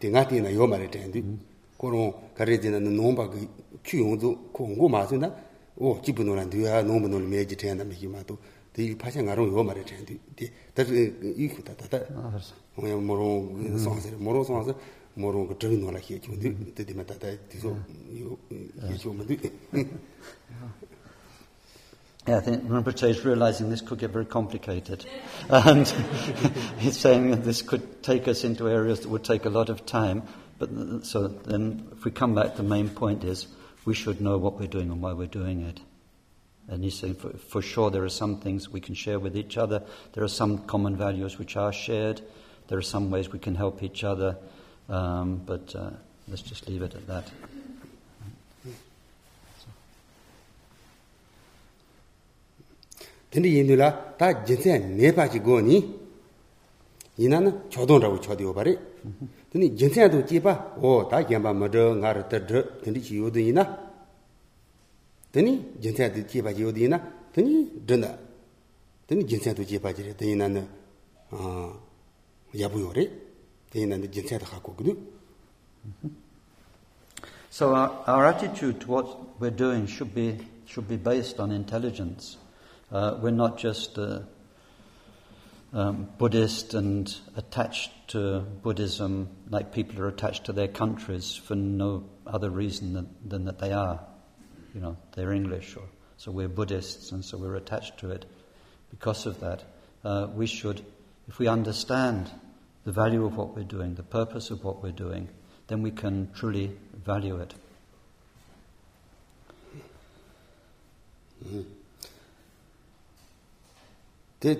di 0.00 0.08
nga 0.08 0.24
di 0.24 0.40
na 0.40 0.48
yo 0.48 0.66
mara 0.66 0.86
chandu 0.88 1.22
korong 1.78 2.12
kare 2.34 2.56
zi 2.60 2.68
na 2.70 2.78
nomba 2.80 3.28
kyu 3.82 3.98
yungzu 4.00 4.36
kongo 4.52 4.88
masu 4.88 5.16
na 5.16 5.30
o 5.80 5.98
jibu 6.02 6.22
nolo 6.24 6.42
nduya 6.44 6.82
nomba 6.82 7.08
nolo 7.08 7.26
meji 7.26 7.56
chanda 7.56 7.84
miki 7.84 8.08
mato 8.08 8.38
mā 8.70 8.78
tō, 8.78 8.78
tī 8.78 8.96
pāshā 8.96 9.20
ngā 9.26 9.36
rō 9.36 9.46
yōma 9.50 9.74
rī 9.74 9.84
tēndi. 9.84 10.18
Tā 10.74 10.84
rī, 10.84 11.06
ī 11.36 11.48
khu 11.54 11.62
tā 11.62 11.74
tā 11.74 11.88
tā. 11.88 12.00
ngaya 12.80 13.00
moro 13.00 13.50
songse 13.78 14.18
moro 14.18 14.44
songse 14.44 14.74
moro 15.16 15.46
ko 15.46 15.54
trin 15.54 15.84
wala 15.84 15.98
hie 15.98 16.18
chu 16.18 16.36
de 16.36 16.84
de 16.84 16.94
mata 16.94 17.14
da 17.14 17.28
ti 17.48 17.58
so 17.58 17.76
yo 18.12 18.38
hie 18.50 18.98
chu 18.98 19.12
ma 19.12 19.24
Yeah, 22.26 22.36
I 22.36 22.40
think 22.40 22.64
Rinpoche 22.64 23.08
is 23.08 23.24
realizing 23.24 23.70
this 23.70 23.80
could 23.80 23.98
get 23.98 24.10
very 24.10 24.26
complicated. 24.26 25.06
And 25.48 25.88
he's 26.78 26.98
saying 26.98 27.30
that 27.30 27.44
this 27.44 27.62
could 27.62 28.02
take 28.02 28.28
us 28.28 28.44
into 28.44 28.68
areas 28.68 29.00
that 29.00 29.08
would 29.08 29.24
take 29.24 29.46
a 29.46 29.48
lot 29.48 29.70
of 29.70 29.86
time. 29.86 30.24
But 30.58 30.68
uh, 30.68 31.02
so 31.02 31.28
then, 31.28 31.88
if 31.92 32.04
we 32.04 32.10
come 32.10 32.34
back, 32.34 32.56
the 32.56 32.62
main 32.62 32.90
point 32.90 33.24
is 33.24 33.46
we 33.86 33.94
should 33.94 34.20
know 34.20 34.36
what 34.36 34.60
we're 34.60 34.68
doing 34.68 34.90
and 34.90 35.00
why 35.00 35.14
we're 35.14 35.32
doing 35.32 35.62
it. 35.62 35.80
And 36.68 36.84
he's 36.84 36.98
saying 36.98 37.14
for, 37.14 37.30
for 37.30 37.62
sure 37.62 37.90
there 37.90 38.04
are 38.04 38.08
some 38.08 38.36
things 38.38 38.68
we 38.70 38.80
can 38.80 38.94
share 38.94 39.18
with 39.18 39.36
each 39.36 39.56
other. 39.56 39.82
There 40.12 40.22
are 40.22 40.28
some 40.28 40.58
common 40.66 40.96
values 40.96 41.38
which 41.38 41.56
are 41.56 41.72
shared. 41.72 42.20
There 42.68 42.78
are 42.78 42.82
some 42.82 43.10
ways 43.10 43.32
we 43.32 43.40
can 43.40 43.56
help 43.56 43.82
each 43.82 44.04
other, 44.04 44.36
um, 44.88 45.42
but 45.44 45.74
uh, 45.74 45.90
let's 46.28 46.42
just 46.42 46.68
leave 46.68 46.82
it 46.82 46.94
at 46.94 47.04
that. 47.08 47.28
Tendi 53.32 53.54
yindula, 53.56 54.16
ta 54.16 54.32
jinsen 54.44 54.96
nepa 54.96 55.28
chi 55.28 55.38
go 55.38 55.58
ni, 55.58 55.82
yina 57.18 57.40
na 57.42 57.50
chodon 57.68 58.00
rawu 58.02 58.18
chodi 58.22 58.42
yo 58.42 58.52
bari. 58.52 58.78
Tendi 59.52 59.76
jinsen 59.76 60.08
du 60.08 60.22
jiba, 60.22 60.76
o 60.80 61.08
ta 61.08 61.22
yenpa 61.24 61.52
madro 61.52 61.94
tani 65.32 65.52
jinsan 65.80 66.12
tu 66.14 66.24
chi 66.24 66.42
pachi 66.42 66.60
yodi 66.62 66.88
na 66.88 66.98
tani 67.32 67.70
dhinda 67.86 68.18
tani 69.06 69.24
jinsan 69.24 69.54
tu 69.54 69.64
chi 69.64 69.78
pachi 69.78 70.02
re 70.02 70.14
tani 70.14 70.34
nana 70.34 70.62
yabu 72.52 72.78
yore 72.78 73.04
tani 73.70 73.86
nana 73.86 74.06
jinsan 74.06 74.38
tu 74.38 74.46
khako 74.46 74.72
gudu 74.78 74.96
So 77.52 77.74
our, 77.74 77.90
our 78.06 78.26
attitude 78.26 78.82
to 78.82 78.86
what 78.86 79.40
we're 79.40 79.50
doing 79.50 79.86
should 79.86 80.14
be 80.14 80.38
should 80.66 80.86
be 80.86 80.96
based 80.96 81.40
on 81.40 81.50
intelligence. 81.50 82.36
Uh, 82.92 83.18
we're 83.20 83.32
not 83.32 83.58
just 83.58 83.98
uh, 83.98 84.20
um, 85.72 86.08
Buddhist 86.16 86.74
and 86.74 87.12
attached 87.36 87.90
to 88.08 88.40
Buddhism 88.40 89.28
like 89.48 89.72
people 89.72 90.00
are 90.00 90.06
attached 90.06 90.44
to 90.44 90.52
their 90.52 90.68
countries 90.68 91.34
for 91.34 91.56
no 91.56 92.04
other 92.24 92.50
reason 92.50 92.92
than, 92.92 93.08
than 93.24 93.44
that 93.46 93.58
they 93.58 93.72
are. 93.72 94.00
You 94.74 94.80
know, 94.80 94.96
they're 95.14 95.32
English, 95.32 95.76
or, 95.76 95.84
so 96.16 96.30
we're 96.30 96.48
Buddhists, 96.48 97.12
and 97.12 97.24
so 97.24 97.38
we're 97.38 97.56
attached 97.56 97.98
to 97.98 98.10
it. 98.10 98.24
Because 98.90 99.26
of 99.26 99.40
that, 99.40 99.64
uh, 100.04 100.28
we 100.34 100.46
should 100.46 100.82
if 101.30 101.38
we 101.38 101.46
understand 101.46 102.28
the 102.84 102.90
value 102.90 103.24
of 103.24 103.36
what 103.36 103.54
we're 103.54 103.62
doing, 103.62 103.94
the 103.94 104.02
purpose 104.02 104.50
of 104.50 104.64
what 104.64 104.82
we're 104.82 104.90
doing, 104.90 105.28
then 105.68 105.80
we 105.80 105.92
can 105.92 106.28
truly 106.34 106.76
value 107.04 107.36
it. 107.38 107.54
Du 114.40 114.54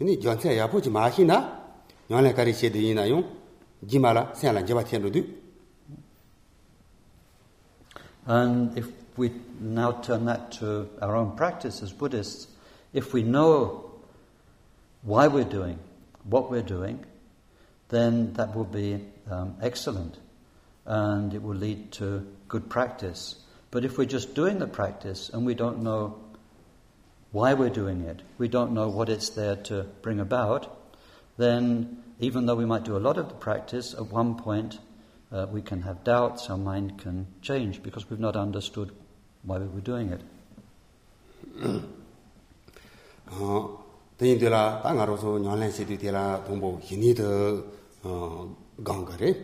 na 0.00 1.58
nyon 2.10 2.24
len 2.24 2.34
ga 2.34 2.42
ri 2.42 2.52
xie 2.52 2.70
de 2.70 2.78
yin 2.78 2.96
na 2.96 3.04
yo 3.04 3.24
la 4.00 4.32
sen 4.34 4.54
la 4.54 5.22
And 8.26 8.76
if 8.76 8.86
we 9.16 9.32
now 9.60 9.92
turn 9.92 10.26
that 10.26 10.52
to 10.60 10.88
our 11.00 11.16
own 11.16 11.36
practice 11.36 11.82
as 11.82 11.92
Buddhists, 11.92 12.46
if 12.92 13.14
we 13.14 13.22
know 13.22 13.90
why 15.02 15.28
we're 15.28 15.44
doing 15.44 15.78
what 16.24 16.50
we're 16.50 16.62
doing, 16.62 17.04
then 17.88 18.34
that 18.34 18.54
will 18.54 18.64
be 18.64 19.00
um, 19.30 19.56
excellent. 19.62 20.18
and 20.88 21.34
it 21.34 21.42
will 21.42 21.54
lead 21.54 21.92
to 21.92 22.26
good 22.48 22.68
practice. 22.68 23.36
But 23.70 23.84
if 23.84 23.98
we're 23.98 24.06
just 24.06 24.34
doing 24.34 24.58
the 24.58 24.66
practice 24.66 25.28
and 25.28 25.44
we 25.44 25.54
don't 25.54 25.82
know 25.82 26.16
why 27.32 27.54
we're 27.54 27.70
doing 27.70 28.02
it, 28.02 28.22
we 28.38 28.48
don't 28.48 28.72
know 28.72 28.88
what 28.88 29.08
it's 29.08 29.30
there 29.30 29.56
to 29.56 29.84
bring 30.02 30.20
about, 30.20 30.66
then 31.36 32.02
even 32.20 32.46
though 32.46 32.56
we 32.56 32.64
might 32.64 32.84
do 32.84 32.96
a 32.96 32.98
lot 32.98 33.18
of 33.18 33.28
the 33.28 33.34
practice, 33.34 33.94
at 33.94 34.06
one 34.10 34.34
point 34.34 34.78
uh, 35.30 35.46
we 35.50 35.60
can 35.62 35.82
have 35.82 36.02
doubts, 36.04 36.48
our 36.50 36.56
mind 36.56 36.98
can 36.98 37.26
change 37.42 37.82
because 37.82 38.08
we've 38.08 38.20
not 38.20 38.36
understood 38.36 38.90
why 39.44 39.58
we 39.58 39.66
were 39.66 39.80
doing 39.80 40.10
it. 40.10 40.20
Uh, 43.30 43.68
Tenyi 44.18 44.36
tila, 44.36 44.82
ta 44.82 44.92
nga 44.92 45.06
roso 45.06 45.38
nyanlan 45.38 45.70
siti 45.70 45.96
tila 45.96 46.42
tongpo 46.42 46.80
hini 46.82 47.14
to 47.14 47.62
uh, 48.04 48.42
gang 48.82 49.06
kare. 49.06 49.36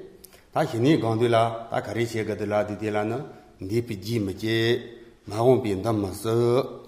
Ta 0.53 0.64
hini 0.64 1.01
gang 1.01 1.16
tila, 1.16 1.70
ta 1.70 1.80
kare 1.80 2.05
she 2.05 2.24
gadila 2.24 2.66
di 2.66 2.74
tila 2.74 3.07
na, 3.07 3.22
nipi 3.61 4.03
ji 4.03 4.18
maje, 4.18 4.82
magung 5.28 5.62
pi 5.62 5.76
ndam 5.76 6.01
maso, 6.01 6.84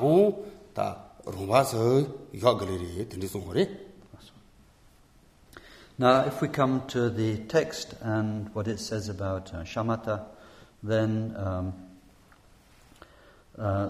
hōng, 0.00 0.34
tā 0.74 0.86
rōng 1.26 1.48
bā 1.50 1.62
sō 1.66 1.82
yā 2.32 2.52
gā 2.56 2.68
lē 2.68 2.76
rē, 2.80 3.04
tēndē 3.10 3.28
sōng 3.28 3.52
rē. 3.52 3.66
Now, 5.98 6.26
if 6.26 6.42
we 6.42 6.48
come 6.48 6.86
to 6.88 7.08
the 7.08 7.38
text 7.48 7.94
and 8.02 8.54
what 8.54 8.68
it 8.68 8.80
says 8.80 9.08
about 9.08 9.54
uh, 9.54 9.64
shamatha, 9.64 10.26
then 10.82 11.34
um, 11.38 11.72
uh, 13.58 13.88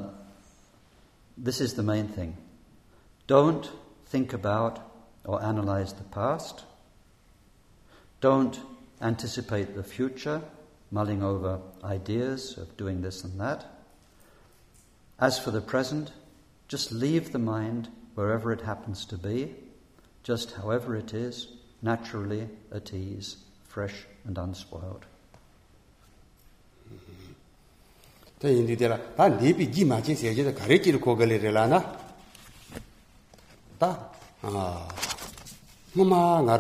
this 1.37 1.61
is 1.61 1.75
the 1.75 1.83
main 1.83 2.07
thing. 2.07 2.37
Don't 3.27 3.69
think 4.07 4.33
about 4.33 4.79
or 5.25 5.43
analyze 5.43 5.93
the 5.95 6.05
past. 6.05 6.65
Don't 8.21 8.59
anticipate 9.03 9.75
the 9.75 9.83
future, 9.83 10.41
mulling 10.91 11.23
over 11.23 11.61
ideas 11.85 12.57
of 12.59 12.77
doing 12.77 13.03
this 13.03 13.25
and 13.25 13.41
that. 13.41 13.65
As 15.19 15.39
for 15.39 15.51
the 15.51 15.61
present, 15.61 16.13
just 16.69 16.93
leave 16.93 17.33
the 17.33 17.39
mind 17.39 17.89
wherever 18.15 18.53
it 18.53 18.61
happens 18.61 19.05
to 19.07 19.17
be, 19.17 19.55
just 20.23 20.53
however 20.53 20.97
it 20.97 21.15
is, 21.15 21.49
naturally 21.83 22.49
at 22.73 22.93
ease, 22.93 23.37
fresh 23.69 24.07
and 24.25 24.39
unspoiled. 24.39 25.05
tā 28.37 28.51
yīndi 28.53 28.77
tēlā, 28.77 28.99
tā 29.17 29.31
nīpi 29.33 29.65
jī 29.73 29.87
māchī 29.89 30.13
sēchī 30.13 30.45
tā 30.45 30.53
kārī 30.53 30.77
kīrī 30.85 30.99
kōgali 31.01 31.39
rīlā 31.41 31.63
na 31.73 31.79
tā 33.81 33.89
mā 35.97 36.45
ngā 36.45 36.57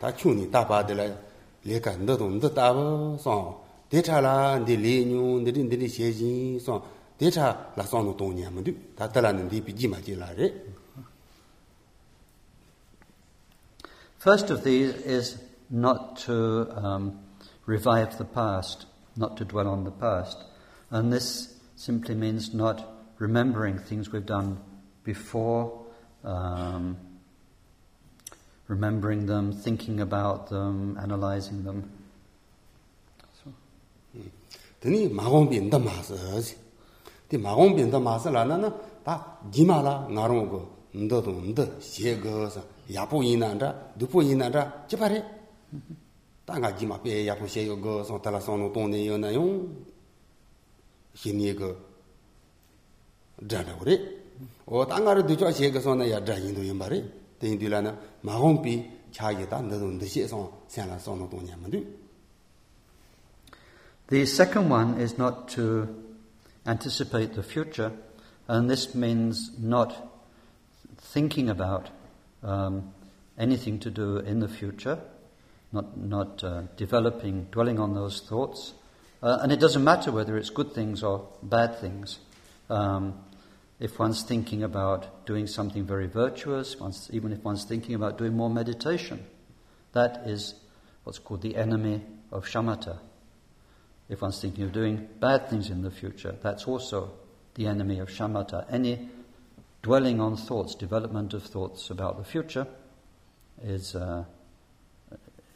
다 0.00 0.12
큐니 0.14 0.50
다 0.50 0.66
받으라 0.66 1.14
레가 1.64 1.94
너도 1.96 2.28
너 2.40 2.48
따버 2.54 3.18
송 3.18 3.60
데차라 3.90 4.64
니 4.64 4.76
레뉴 4.76 5.42
니리 5.44 5.64
니리 5.64 5.86
셰진 5.86 6.58
송 6.58 6.82
데차 7.18 7.74
라송도 7.76 8.16
동냐면도 8.16 8.72
다 8.96 9.08
따라는데 9.08 9.62
비지 9.62 9.86
마지라레 9.88 10.80
First 14.20 14.50
of 14.50 14.64
these 14.64 14.94
is 14.96 15.38
not 15.70 16.16
to 16.26 16.68
um, 16.76 17.20
revive 17.64 18.18
the 18.18 18.26
past, 18.26 18.84
not 19.16 19.38
to 19.38 19.46
dwell 19.46 19.66
on 19.66 19.84
the 19.84 19.90
past. 19.90 20.36
And 20.90 21.10
this 21.10 21.54
simply 21.76 22.14
means 22.14 22.52
not 22.52 22.86
remembering 23.18 23.78
things 23.78 24.12
we've 24.12 24.26
done 24.26 24.60
before, 25.04 25.86
um, 26.22 26.98
remembering 28.70 29.26
them, 29.26 29.50
thinking 29.52 30.00
about 30.00 30.48
them, 30.48 30.96
analyzing 31.02 31.64
them. 31.66 31.90
So. 33.42 33.50
Tani 34.80 35.08
magong 35.10 35.50
bin 35.50 35.68
da 35.68 35.78
mas 35.78 36.08
ji. 36.46 36.54
Ti 37.28 37.36
magong 37.36 37.74
bin 37.76 37.90
da 37.90 37.98
mas 37.98 38.24
la 38.26 38.44
na 38.44 38.56
na 38.56 38.70
ta 39.04 39.14
ji 39.50 39.64
ma 39.66 39.82
la 39.82 40.06
nga 40.08 40.24
rong 40.30 40.46
go 40.48 40.60
ndo 40.94 41.20
do 41.20 41.32
ndo 41.50 41.64
xie 41.80 42.14
ge 42.22 42.32
sa 42.54 42.62
ya 42.88 43.02
bu 43.06 43.22
yin 43.22 43.38
nan 43.42 43.58
da 43.58 43.68
du 43.98 44.06
bu 44.06 44.22
yin 44.22 44.38
nan 44.38 44.50
da 44.52 44.62
ji 44.88 44.96
pa 44.96 45.06
re. 45.12 45.20
Ta 46.46 46.52
nga 46.58 46.70
ji 46.72 46.86
ma 46.86 46.96
pe 46.98 47.10
ya 47.28 47.34
bu 47.34 47.44
xie 47.46 47.66
yo 47.66 47.76
ge 47.84 47.92
song 48.06 48.20
ta 48.22 48.30
la 48.30 48.40
song 48.40 48.58
no 48.60 48.66
dong 48.74 48.88
ne 48.90 48.98
yo 49.02 49.16
na 49.18 49.28
yong. 49.30 49.52
Xie 51.18 51.32
ni 51.34 51.50
ge 51.60 51.70
da 53.50 53.58
da 53.66 53.72
wo 53.78 53.84
re. 53.84 53.96
O 54.66 54.86
ta 54.86 54.96
nga 55.02 55.12
ro 55.16 55.22
du 55.28 55.34
jo 55.34 55.46
xie 55.50 55.70
ge 55.74 55.80
song 55.82 55.98
na 55.98 56.04
ya 56.06 56.18
da 56.20 56.34
yin 56.38 56.54
do 56.54 56.62
yin 56.62 56.78
ba 56.78 56.86
re. 56.86 57.00
The 64.08 64.26
second 64.26 64.68
one 64.68 65.00
is 65.00 65.16
not 65.18 65.48
to 65.50 65.88
anticipate 66.66 67.34
the 67.34 67.42
future, 67.42 67.92
and 68.48 68.68
this 68.68 68.94
means 68.94 69.52
not 69.58 70.10
thinking 70.98 71.48
about 71.48 71.90
um, 72.42 72.92
anything 73.38 73.78
to 73.80 73.90
do 73.90 74.18
in 74.18 74.40
the 74.40 74.48
future, 74.48 74.98
not, 75.72 75.96
not 75.96 76.44
uh, 76.44 76.62
developing, 76.76 77.46
dwelling 77.50 77.78
on 77.78 77.94
those 77.94 78.20
thoughts. 78.20 78.74
Uh, 79.22 79.38
and 79.42 79.52
it 79.52 79.60
doesn't 79.60 79.84
matter 79.84 80.10
whether 80.10 80.36
it's 80.36 80.50
good 80.50 80.72
things 80.72 81.02
or 81.02 81.28
bad 81.42 81.78
things. 81.78 82.18
Um, 82.68 83.14
if 83.80 83.98
one's 83.98 84.22
thinking 84.22 84.62
about 84.62 85.24
doing 85.24 85.46
something 85.46 85.84
very 85.84 86.06
virtuous, 86.06 86.76
even 87.10 87.32
if 87.32 87.42
one's 87.42 87.64
thinking 87.64 87.94
about 87.94 88.18
doing 88.18 88.36
more 88.36 88.50
meditation. 88.50 89.24
That 89.92 90.22
is 90.26 90.54
what's 91.02 91.18
called 91.18 91.40
the 91.40 91.56
enemy 91.56 92.02
of 92.30 92.44
shamatha. 92.44 92.98
If 94.10 94.20
one's 94.20 94.40
thinking 94.40 94.64
of 94.64 94.72
doing 94.72 95.08
bad 95.18 95.48
things 95.48 95.70
in 95.70 95.82
the 95.82 95.90
future, 95.90 96.36
that's 96.42 96.64
also 96.64 97.12
the 97.54 97.66
enemy 97.66 98.00
of 98.00 98.10
shamatha. 98.10 98.66
Any 98.70 99.08
dwelling 99.82 100.20
on 100.20 100.36
thoughts, 100.36 100.74
development 100.74 101.32
of 101.32 101.42
thoughts 101.42 101.88
about 101.88 102.18
the 102.18 102.24
future, 102.24 102.66
is, 103.62 103.94
uh, 103.94 104.24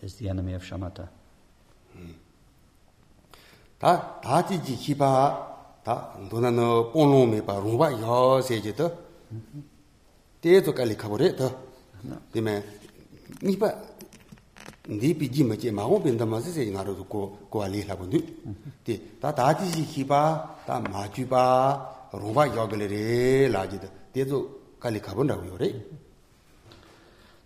is 0.00 0.14
the 0.14 0.30
enemy 0.30 0.54
of 0.54 0.62
shamatha. 0.62 1.08
다 5.83 6.13
도나노 6.29 6.91
뽕롱메 6.91 7.45
바 7.45 7.59
롱바 7.59 7.93
요세지도 8.01 9.09
때도 10.41 10.73
깔리 10.73 10.95
가버려 10.95 11.35
더 11.35 11.55
디메 12.31 12.63
니바 13.43 13.73
니비지 14.89 15.43
마제 15.43 15.71
마고 15.71 16.01
벤다 16.01 16.25
마세세 16.25 16.65
나로도 16.71 17.05
고 17.05 17.47
고알리 17.49 17.83
하본디 17.83 18.83
디다 18.83 19.35
다지지 19.35 19.83
히바 19.83 20.63
다 20.65 20.79
마주바 20.79 22.09
롱바 22.13 22.55
요글레레 22.55 23.49
라지도 23.49 23.87
때도 24.13 24.59
깔리 24.79 24.99
가본다고 24.99 25.47
요래 25.47 25.85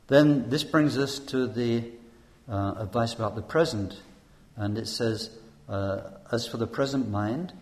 Then 0.07 0.49
this 0.49 0.63
brings 0.63 0.97
us 0.97 1.17
to 1.31 1.47
the 1.47 1.85
uh, 2.49 2.75
advice 2.77 3.13
about 3.13 3.35
the 3.35 3.41
present, 3.41 4.01
and 4.57 4.77
it 4.77 4.87
says, 4.87 5.29
uh, 5.69 6.01
as 6.29 6.45
for 6.45 6.57
the 6.57 6.67
present 6.67 7.09
mind, 7.09 7.53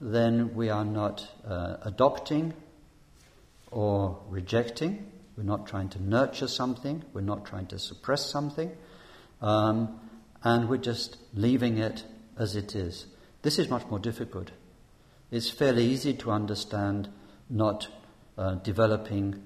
then 0.00 0.54
we 0.54 0.70
are 0.70 0.84
not 0.84 1.26
uh, 1.46 1.76
adopting 1.82 2.54
or 3.70 4.18
rejecting. 4.28 5.10
We're 5.36 5.44
not 5.44 5.66
trying 5.66 5.88
to 5.90 6.02
nurture 6.02 6.48
something. 6.48 7.04
We're 7.12 7.20
not 7.20 7.44
trying 7.44 7.66
to 7.66 7.78
suppress 7.78 8.30
something. 8.30 8.70
Um, 9.40 10.00
and 10.42 10.68
we're 10.68 10.78
just 10.78 11.16
leaving 11.34 11.78
it 11.78 12.04
as 12.36 12.56
it 12.56 12.74
is. 12.74 13.06
This 13.42 13.58
is 13.58 13.68
much 13.68 13.86
more 13.86 13.98
difficult. 13.98 14.50
It's 15.30 15.50
fairly 15.50 15.84
easy 15.84 16.14
to 16.14 16.30
understand 16.30 17.08
not 17.50 17.88
uh, 18.36 18.54
developing 18.56 19.42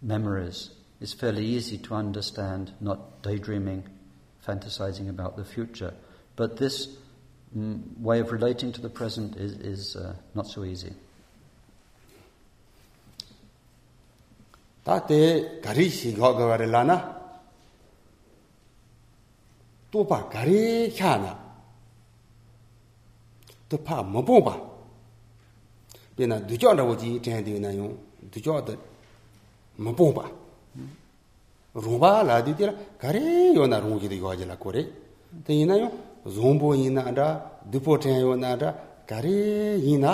memories. 0.00 0.70
It's 1.00 1.12
fairly 1.12 1.44
easy 1.44 1.78
to 1.78 1.94
understand 1.94 2.72
not 2.80 3.22
daydreaming 3.22 3.88
fantasizing 4.46 5.08
about 5.08 5.36
the 5.36 5.44
future. 5.44 5.94
But 6.36 6.58
this 6.58 6.88
Mm, 7.56 8.00
way 8.00 8.20
of 8.20 8.32
relating 8.32 8.72
to 8.72 8.80
the 8.80 8.88
present 8.88 9.36
is, 9.36 9.52
is 9.60 9.96
uh, 9.96 10.14
not 10.34 10.46
so 10.46 10.64
easy. 10.64 10.92
다테 14.84 15.60
가리 15.62 15.88
시가가 15.88 16.46
말라나 16.46 17.40
또바 19.90 20.28
가리 20.28 20.92
캬나 20.92 21.38
또파 23.68 24.02
뭐보바 24.02 24.60
비나 26.16 26.46
두죠라고 26.46 26.98
지 26.98 27.22
텐디나요 27.22 27.96
두죠도 28.30 28.76
뭐보바 29.76 30.30
로바 31.72 32.22
라디디라 32.24 32.74
가리 32.98 33.56
요나 33.56 33.80
로기도 33.80 34.14
이거 34.14 34.32
하지라 34.32 34.58
고래 34.58 34.86
되나요 35.44 36.13
zombo 36.26 36.74
yina 36.74 37.12
da 37.12 37.60
dipo 37.70 37.98
tenyo 37.98 38.36
na 38.36 38.56
da 38.56 38.74
gari 39.06 39.80
yina 39.86 40.12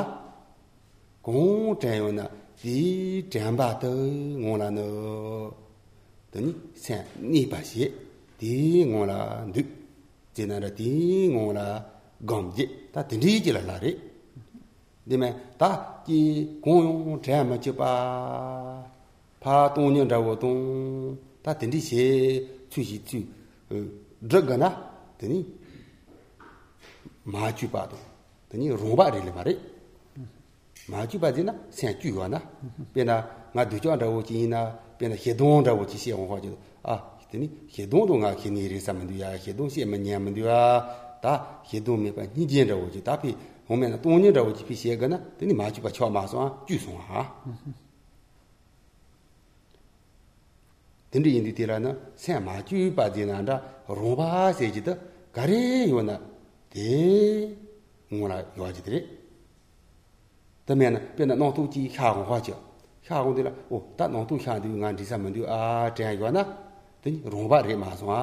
gong 1.23 1.79
tenyo 1.79 2.13
na 2.13 2.25
di 2.63 3.23
tenpa 3.31 3.79
to 3.81 3.89
ngon 3.89 4.59
la 4.59 4.69
no 4.71 4.87
doni 6.33 6.53
sen 6.75 7.05
ni 7.33 7.47
pa 7.47 7.59
xie 7.69 7.87
di 8.39 8.85
ngon 8.85 9.07
la 9.07 9.19
ndu 9.49 9.63
zina 10.35 10.59
da 10.59 10.69
di 10.79 10.91
ngon 11.33 11.55
la 11.59 11.67
gom 12.29 12.45
je 12.57 12.65
ta 12.93 13.01
tenri 13.09 13.41
je 13.45 13.53
la 13.53 13.63
la 13.71 13.77
re. 13.79 13.93
Dime 15.09 15.29
ta 15.59 16.03
ki 16.05 16.19
gong 16.63 16.83
yong 16.85 17.21
tenma 17.25 17.57
je 17.65 17.73
pa 17.73 17.91
pa 19.43 19.55
tong 19.75 19.91
nyang 19.95 20.09
da 20.13 20.19
wo 20.19 20.33
tong 20.43 20.61
ta 21.43 21.51
tenri 21.55 21.79
xie 21.89 22.07
chu 22.71 22.81
xi 22.89 22.99
chu 23.09 23.19
eh, 23.73 23.87
draga 24.21 24.57
na 24.63 24.69
doni 25.19 25.39
마주바도. 27.31 27.97
아니 28.53 28.69
로바리를 28.69 29.33
말이 29.33 29.61
마주바지나 30.89 31.55
생주요나? 31.71 32.43
변나 32.95 33.41
nga 33.55 33.65
du 33.65 33.79
chwa 33.79 33.97
rawo 33.97 34.23
chi 34.23 34.43
ina 34.45 34.71
pena 34.97 35.15
hedong 35.15 35.65
rawo 35.65 35.85
chi 35.85 35.97
xie 35.97 36.13
wangwa 36.13 36.39
jido 36.41 36.57
a 36.83 37.19
tani 37.31 37.67
hedong 37.67 38.07
do 38.07 38.15
nga 38.17 38.35
ki 38.35 38.51
ni 38.51 38.67
ri 38.67 38.79
sa 38.79 38.93
mandu 38.93 39.15
ya 39.15 39.35
hedong 39.37 39.69
xie 39.69 39.85
ma 39.85 39.97
nyan 39.97 40.23
mandu 40.23 40.41
ya 40.43 41.19
ta 41.21 41.63
hedong 41.67 41.99
me 41.99 42.13
pa 42.13 42.23
ni 42.35 42.47
jian 42.47 42.69
rawo 42.69 42.89
chi 42.89 43.03
ta 43.03 43.19
pi 43.19 43.35
hong 43.67 43.79
me 43.79 43.89
na 43.89 43.99
tong 43.99 44.21
nyan 44.23 44.33
rawo 44.33 44.53
chi 44.53 44.63
pi 44.63 44.75
xie 44.75 44.97
ga 44.97 45.09
na 45.09 45.19
tani 45.19 45.53
ma 45.53 45.71
ju 45.71 45.81
pa 45.81 45.91
chwa 45.91 46.09
ma 46.11 46.27
suwa 46.27 46.63
ju 46.67 46.79
suwa 46.79 47.01
ha 47.11 47.23
tani 51.11 51.37
indi 51.37 51.53
tira 51.53 51.79
na 51.79 51.97
sen 52.15 52.43
ma 52.43 52.63
ju 52.63 52.93
pa 52.95 53.11
zi 53.11 53.25
na 53.25 53.43
ra 53.43 53.83
rong 53.87 54.15
pa 54.15 54.53
xie 54.55 54.71
jido 54.71 54.97
gari 55.35 55.89
yo 55.91 56.03
na 56.03 56.21
dē 56.75 57.57
ngō 58.11 58.27
rā 58.31 58.37
yuwa 58.57 58.71
jī 58.75 58.83
dhirī. 58.87 59.01
Tā 60.67 60.75
mē 60.79 60.91
na, 60.95 61.01
pē 61.17 61.27
na 61.27 61.35
nōng 61.35 61.53
tū 61.57 61.63
jī 61.67 61.89
xā 61.91 62.15
gōng 62.15 62.27
hua 62.31 62.39
jī, 62.47 62.55
xā 63.07 63.17
gōng 63.25 63.35
dhī 63.35 63.43
rā, 63.47 63.53
o, 63.75 63.77
tā 63.99 64.07
nōng 64.07 64.27
tū 64.29 64.39
xā 64.39 64.59
dhī 64.63 64.71
ngā 64.71 64.93
dhī 64.99 65.05
sā 65.11 65.17
mō 65.19 65.29
dhī 65.35 65.43
ā 65.47 65.91
chāyā 65.97 66.13
yuwa 66.15 66.31
na, 66.31 66.43
dhī 67.03 67.11
rōng 67.33 67.49
bā 67.51 67.59
rī 67.67 67.75
mā 67.75 67.91
sōng 67.99 68.13
ā, 68.15 68.23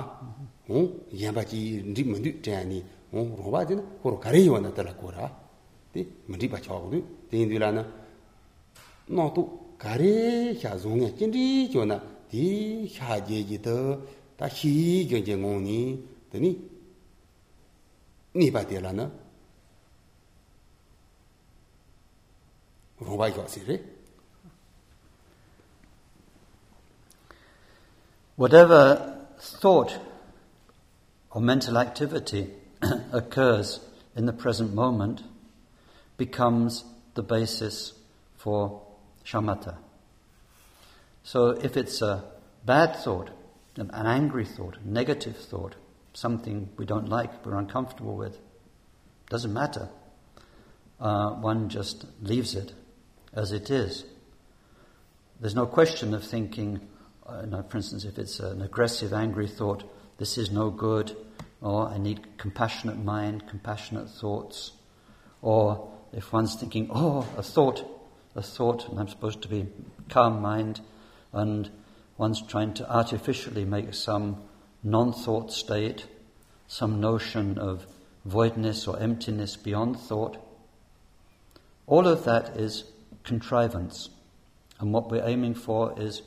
hōng, 0.69 0.87
yēn 1.11 1.35
bā 1.35 1.43
jī 1.43 1.59
rī 1.95 2.03
mō 2.07 2.17
dhī 2.23 2.31
chāyā 2.45 2.63
nī, 2.71 2.79
hōng, 3.11 3.35
rōng 3.35 3.51
bā 3.51 3.61
dhī 3.67 3.75
na, 3.79 3.83
kō 3.99 4.07
rō 4.13 4.17
kārī 4.23 4.39
yuwa 4.47 4.59
na 4.63 4.71
tā 4.71 4.87
rā 4.87 4.93
kō 4.95 5.07
rā, 5.11 5.27
dhī 5.93 6.01
mō 6.29 6.39
dhī 6.39 6.47
bā 6.53 6.59
chā 6.63 6.71
gōng 6.71 6.91
dhī, 6.93 6.99
dhī 7.31 7.43
dhī 7.51 7.59
rā 7.63 7.69
na, 7.75 7.83
nōng 9.11 9.31
tū 9.35 9.41
kārī 9.83 10.55
xā 10.61 10.71
zōng 10.79 11.03
ngā 11.03 11.09
jī 11.19 11.25
rī 11.35 11.47
yuwa 11.73 11.85
na, 11.91 11.99
dhī 12.31 12.47
xā 12.95 13.19
jī 13.27 13.43
jī 13.49 13.59
dhī, 13.59 13.75
tā 14.39 14.47
xī 14.47 14.71
gyōng 15.09 15.23
jī 15.27 15.35
ngōng 15.35 15.59
nī, 15.67 15.79
dhī 16.31 16.39
nī, 16.43 16.51
Whatever 28.35 29.25
thought 29.39 29.97
or 31.31 31.41
mental 31.41 31.77
activity 31.77 32.51
occurs 33.11 33.79
in 34.15 34.25
the 34.25 34.33
present 34.33 34.73
moment 34.73 35.23
becomes 36.17 36.83
the 37.15 37.23
basis 37.23 37.93
for 38.35 38.81
shamatha. 39.25 39.77
So 41.23 41.49
if 41.49 41.75
it's 41.75 42.01
a 42.01 42.23
bad 42.65 42.95
thought, 42.95 43.29
an 43.75 43.91
angry 43.93 44.45
thought, 44.45 44.77
negative 44.85 45.37
thought, 45.37 45.75
something 46.17 46.67
we 46.77 46.85
don't 46.85 47.09
like, 47.09 47.45
we're 47.45 47.55
uncomfortable 47.55 48.15
with, 48.15 48.39
doesn't 49.29 49.53
matter. 49.53 49.87
Uh, 50.99 51.29
one 51.29 51.69
just 51.69 52.07
leaves 52.23 52.55
it 52.55 52.73
as 53.33 53.51
it 53.51 53.69
is. 53.69 54.03
There's 55.39 55.53
no 55.53 55.67
question 55.67 56.15
of 56.15 56.23
thinking, 56.23 56.81
uh, 57.27 57.43
know, 57.45 57.61
for 57.69 57.77
instance, 57.77 58.03
if 58.03 58.17
it's 58.17 58.39
an 58.39 58.63
aggressive, 58.63 59.13
angry 59.13 59.47
thought, 59.47 59.83
this 60.17 60.39
is 60.39 60.49
no 60.49 60.71
good, 60.71 61.15
or 61.61 61.87
I 61.87 61.99
need 61.99 62.39
compassionate 62.39 62.97
mind, 62.97 63.47
compassionate 63.47 64.09
thoughts, 64.09 64.71
or 65.43 65.87
if 66.13 66.33
one's 66.33 66.55
thinking, 66.55 66.89
oh, 66.91 67.27
a 67.37 67.43
thought, 67.43 67.87
a 68.33 68.41
thought, 68.41 68.89
and 68.89 68.99
I'm 68.99 69.07
supposed 69.07 69.43
to 69.43 69.47
be 69.47 69.67
calm 70.09 70.41
mind, 70.41 70.81
and 71.31 71.69
one's 72.17 72.41
trying 72.41 72.73
to 72.75 72.91
artificially 72.91 73.65
make 73.65 73.93
some 73.93 74.46
non 74.87 75.13
thought 75.13 75.51
state, 75.51 76.07
some 76.67 76.99
notion 76.99 77.57
of 77.57 77.85
voidness 78.25 78.87
or 78.87 78.99
emptiness 78.99 79.55
beyond 79.55 79.99
thought. 79.99 80.37
All 81.85 82.07
of 82.07 82.23
that 82.25 82.57
is 82.57 82.83
contrivance, 83.23 84.09
and 84.79 84.93
what 84.93 85.09
we're 85.09 85.27
aiming 85.27 85.55
for 85.55 85.93
is 85.99 86.21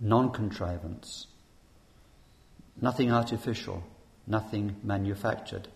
non 0.00 0.30
contrivance, 0.30 1.26
nothing 2.80 3.12
artificial 3.12 3.82
nothing 4.26 4.76
manufactured. 4.82 5.68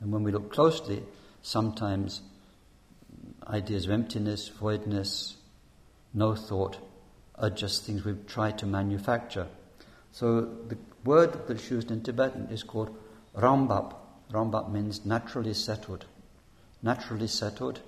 And 0.00 0.12
when 0.12 0.22
we 0.22 0.32
look 0.32 0.52
closely, 0.52 1.02
sometimes 1.42 2.22
ideas 3.46 3.86
of 3.86 3.90
emptiness, 3.90 4.48
voidness, 4.48 5.36
no 6.14 6.34
thought 6.34 6.78
are 7.34 7.50
just 7.50 7.84
things 7.84 8.04
we've 8.04 8.26
tried 8.26 8.58
to 8.58 8.66
manufacture. 8.66 9.46
So 10.12 10.40
the 10.40 10.76
word 11.04 11.48
that's 11.48 11.70
used 11.70 11.90
in 11.90 12.02
Tibetan 12.02 12.48
is 12.50 12.62
called 12.62 12.96
rambap. 13.36 13.94
Rambap 14.32 14.70
means 14.70 15.04
naturally 15.04 15.54
settled. 15.54 16.06
Naturally 16.82 17.28
settled 17.28 17.80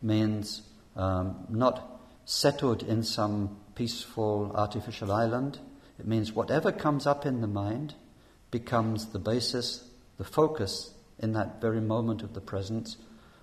means 0.00 0.62
um, 0.96 1.46
not 1.48 2.00
settled 2.24 2.82
in 2.82 3.02
some 3.02 3.56
peaceful 3.74 4.52
artificial 4.54 5.12
island. 5.12 5.58
It 5.98 6.06
means 6.06 6.32
whatever 6.32 6.72
comes 6.72 7.06
up 7.06 7.26
in 7.26 7.40
the 7.40 7.46
mind, 7.46 7.94
becomes 8.50 9.06
the 9.06 9.18
basis, 9.18 9.88
the 10.18 10.24
focus 10.24 10.92
in 11.18 11.32
that 11.32 11.60
very 11.60 11.80
moment 11.80 12.22
of 12.22 12.34
the 12.34 12.40
presence 12.40 12.96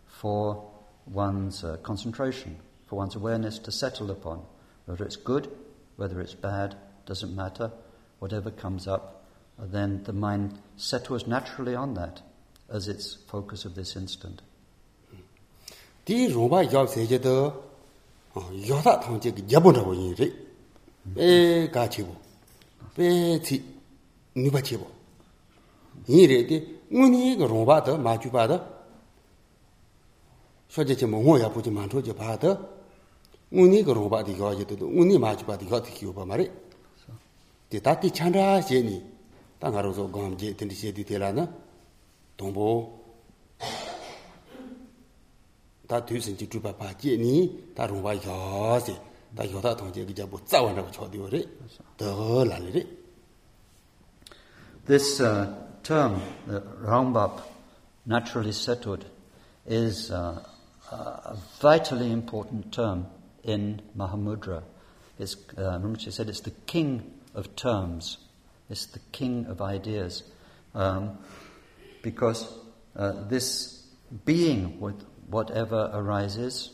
for 0.06 0.70
one's 1.06 1.64
uh, 1.64 1.78
concentration, 1.78 2.58
for 2.88 2.98
one's 2.98 3.16
awareness 3.16 3.60
to 3.60 3.72
settle 3.72 4.12
upon. 4.12 4.44
Whether 4.86 5.06
it's 5.06 5.16
good, 5.16 5.50
whether 5.96 6.20
it's 6.20 6.34
bad, 6.36 6.76
doesn't 7.06 7.36
matter. 7.36 7.72
whatever 8.20 8.52
comes 8.52 8.88
up, 8.88 9.24
then 9.58 10.04
the 10.04 10.14
mind 10.14 10.58
settles 10.78 11.28
naturally 11.28 11.76
on 11.76 11.94
that 11.96 12.22
as 12.70 12.88
its 12.88 13.16
focus 13.28 13.66
of 13.66 13.76
this 13.76 13.96
instant. 13.96 14.42
Di 16.06 16.28
rupa 16.28 16.64
yab 16.64 16.88
seje 16.88 17.20
de 17.20 17.52
ah, 18.36 18.50
yoda 18.52 19.02
thang 19.02 19.20
je 19.20 19.32
ge 19.32 19.44
yabon 19.48 19.76
ra 19.76 19.84
bo 19.84 19.92
yin 19.94 20.16
re. 20.16 20.32
Be 21.04 21.70
ga 21.70 21.88
che 21.88 22.04
bo. 22.04 22.16
Be 22.96 23.40
ti 23.42 23.64
nu 24.34 24.50
ba 24.50 24.62
che 24.62 24.78
bo. 24.78 24.88
Yin 26.06 26.28
re 26.28 26.46
de 26.46 26.80
nguni 26.90 27.38
ge 27.38 27.46
rupa 27.46 27.82
de 27.82 27.98
ma 27.98 28.18
ju 28.18 28.30
ba 28.30 28.48
de. 28.48 28.60
Sho 30.68 30.84
je 30.84 30.96
che 30.96 31.06
mo 31.06 31.20
ngo 31.20 31.38
ya 31.38 31.50
bu 31.50 31.62
je 31.62 31.70
man 31.70 31.88
cho 31.90 32.02
je 32.02 32.14
ba 32.14 32.36
de. 32.38 32.58
Nguni 33.52 33.84
ge 33.84 33.94
rupa 33.94 34.24
de 34.24 34.32
yo 34.32 34.54
je 34.56 34.66
de 34.66 34.76
nguni 34.76 35.18
ma 35.20 35.36
ju 35.36 35.46
ba 35.46 35.58
de 35.58 35.66
yo 35.66 35.80
de 35.80 35.92
ki 35.92 36.06
yo 36.06 36.12
ba 36.12 36.26
ma 36.26 36.36
re. 36.36 36.50
di 37.70 37.80
tati 37.82 38.12
chandra 38.12 38.60
xie 38.62 38.82
ni. 38.82 38.98
Ta 39.60 39.70
nga 39.70 39.82
rungso 39.82 40.10
gom 40.10 40.36
je 40.36 40.56
tindi 40.56 40.76
xie 40.76 40.92
di 40.92 41.04
tila 41.04 41.32
na. 41.32 41.48
Tongpo 42.36 42.68
ta 45.88 46.02
tu 46.02 46.20
san 46.20 46.36
chi 46.36 46.48
chupa 46.48 46.74
pa 46.74 46.94
je 47.00 47.18
ni. 47.18 47.72
Ta 47.76 47.86
rungpa 47.86 48.14
yo 48.14 48.80
xe 48.86 48.96
ta 49.36 49.44
yo 49.44 49.60
ta 49.60 49.76
tong 49.76 49.92
je 49.94 50.06
ki 50.06 50.14
jabu 50.14 50.40
tsawa 50.44 50.74
na 50.74 50.82
cho 50.90 51.08
diyo 51.08 51.28
re. 51.30 51.42
Do 51.98 52.44
la 52.44 52.58
le 52.58 52.72
re. 52.72 52.84
This 54.86 55.20
uh, 55.22 55.46
term, 55.84 56.16
uh, 56.48 56.54
the 56.54 56.62
Rambap, 56.82 57.44
naturally 58.08 58.52
settled, 58.52 59.06
is 59.68 60.10
uh, 60.10 60.44
uh, 60.92 60.96
a 60.96 61.38
vitally 61.62 62.12
important 62.12 62.74
term 62.74 63.06
in 63.44 63.84
Mahamudra. 63.96 64.64
It's, 65.20 65.36
uh, 65.56 65.74
remember 65.74 66.00
she 66.00 66.10
said 66.10 66.28
it's 66.28 66.40
the 66.40 66.50
king 66.66 67.19
of 67.34 67.56
terms, 67.56 68.18
it's 68.70 68.86
the 68.88 69.00
king 69.12 69.46
of 69.46 69.62
ideas, 69.62 70.24
um, 70.76 71.18
because 72.02 72.54
uh, 72.96 73.14
this 73.28 73.84
being 74.26 74.80
with 74.80 75.04
whatever 75.28 75.90
arises 75.94 76.72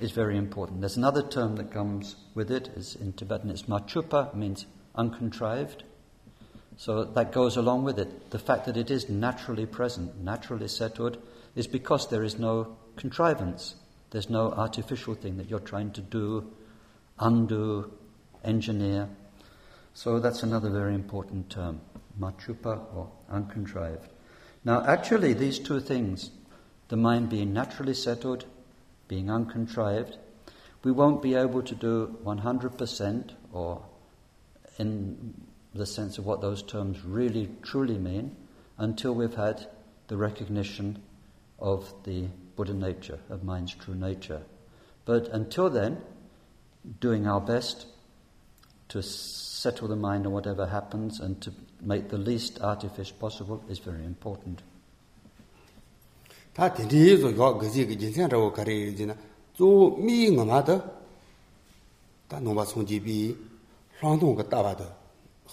is 0.00 0.12
very 0.12 0.36
important. 0.36 0.80
There's 0.80 0.96
another 0.96 1.22
term 1.22 1.56
that 1.56 1.72
comes 1.72 2.16
with 2.34 2.50
it, 2.50 2.68
is 2.68 2.96
in 2.96 3.12
Tibetan 3.12 3.50
it's 3.50 3.62
machupa, 3.62 4.34
means 4.34 4.66
uncontrived. 4.94 5.84
So 6.76 7.04
that 7.04 7.32
goes 7.32 7.56
along 7.56 7.84
with 7.84 7.98
it. 7.98 8.30
The 8.30 8.38
fact 8.38 8.66
that 8.66 8.76
it 8.76 8.90
is 8.90 9.08
naturally 9.08 9.66
present, 9.66 10.22
naturally 10.22 10.68
settled, 10.68 11.18
is 11.56 11.66
because 11.66 12.08
there 12.08 12.22
is 12.22 12.38
no 12.38 12.76
contrivance. 12.96 13.74
There's 14.10 14.30
no 14.30 14.52
artificial 14.52 15.14
thing 15.14 15.36
that 15.38 15.50
you're 15.50 15.58
trying 15.58 15.90
to 15.92 16.00
do, 16.00 16.52
undo, 17.18 17.92
engineer. 18.44 19.08
So 19.94 20.20
that's 20.20 20.42
another 20.42 20.70
very 20.70 20.94
important 20.94 21.50
term, 21.50 21.80
machupa 22.20 22.80
or 22.94 23.10
uncontrived. 23.30 24.10
Now, 24.64 24.84
actually, 24.86 25.32
these 25.32 25.58
two 25.58 25.80
things, 25.80 26.30
the 26.88 26.96
mind 26.96 27.28
being 27.28 27.52
naturally 27.52 27.94
settled, 27.94 28.44
being 29.08 29.30
uncontrived, 29.30 30.18
We 30.84 30.92
won't 30.92 31.22
be 31.22 31.34
able 31.34 31.62
to 31.62 31.74
do 31.74 32.16
100% 32.24 33.32
or 33.52 33.82
in 34.78 35.34
the 35.74 35.86
sense 35.86 36.18
of 36.18 36.26
what 36.26 36.40
those 36.40 36.62
terms 36.62 37.04
really 37.04 37.50
truly 37.62 37.98
mean 37.98 38.36
until 38.78 39.14
we've 39.14 39.34
had 39.34 39.66
the 40.06 40.16
recognition 40.16 41.02
of 41.58 41.92
the 42.04 42.28
Buddha 42.54 42.74
nature, 42.74 43.18
of 43.28 43.42
mind's 43.42 43.74
true 43.74 43.94
nature. 43.94 44.42
But 45.04 45.28
until 45.28 45.68
then, 45.68 46.00
doing 47.00 47.26
our 47.26 47.40
best 47.40 47.86
to 48.90 49.02
settle 49.58 49.88
the 49.88 49.96
mind 49.96 50.24
on 50.24 50.32
whatever 50.32 50.66
happens 50.66 51.18
and 51.18 51.40
to 51.42 51.52
make 51.82 52.08
the 52.08 52.18
least 52.18 52.60
artifice 52.60 53.10
possible 53.10 53.60
is 53.68 53.80
very 53.80 54.04
important. 54.04 54.62
Tā 56.54 56.66
tīndī 56.74 57.00
yīzō 57.06 57.30
yō 57.38 57.48
gāzī 57.58 57.84
gā 57.86 57.94
jīnsiān 57.98 58.30
rāwō 58.30 58.48
kārī 58.54 58.74
yīzī 58.88 59.06
na 59.06 59.14
zō 59.58 59.68
mī 60.02 60.16
ngā 60.34 60.46
mā 60.46 60.58
tā 60.66 60.74
tā 62.30 62.40
nōmbā 62.42 62.64
sōng 62.66 62.86
jī 62.86 62.98
bī 63.02 63.18
rāng 64.00 64.18
tōng 64.18 64.34
gā 64.38 64.46
tā 64.50 64.62
bā 64.66 64.72
tā 64.78 64.88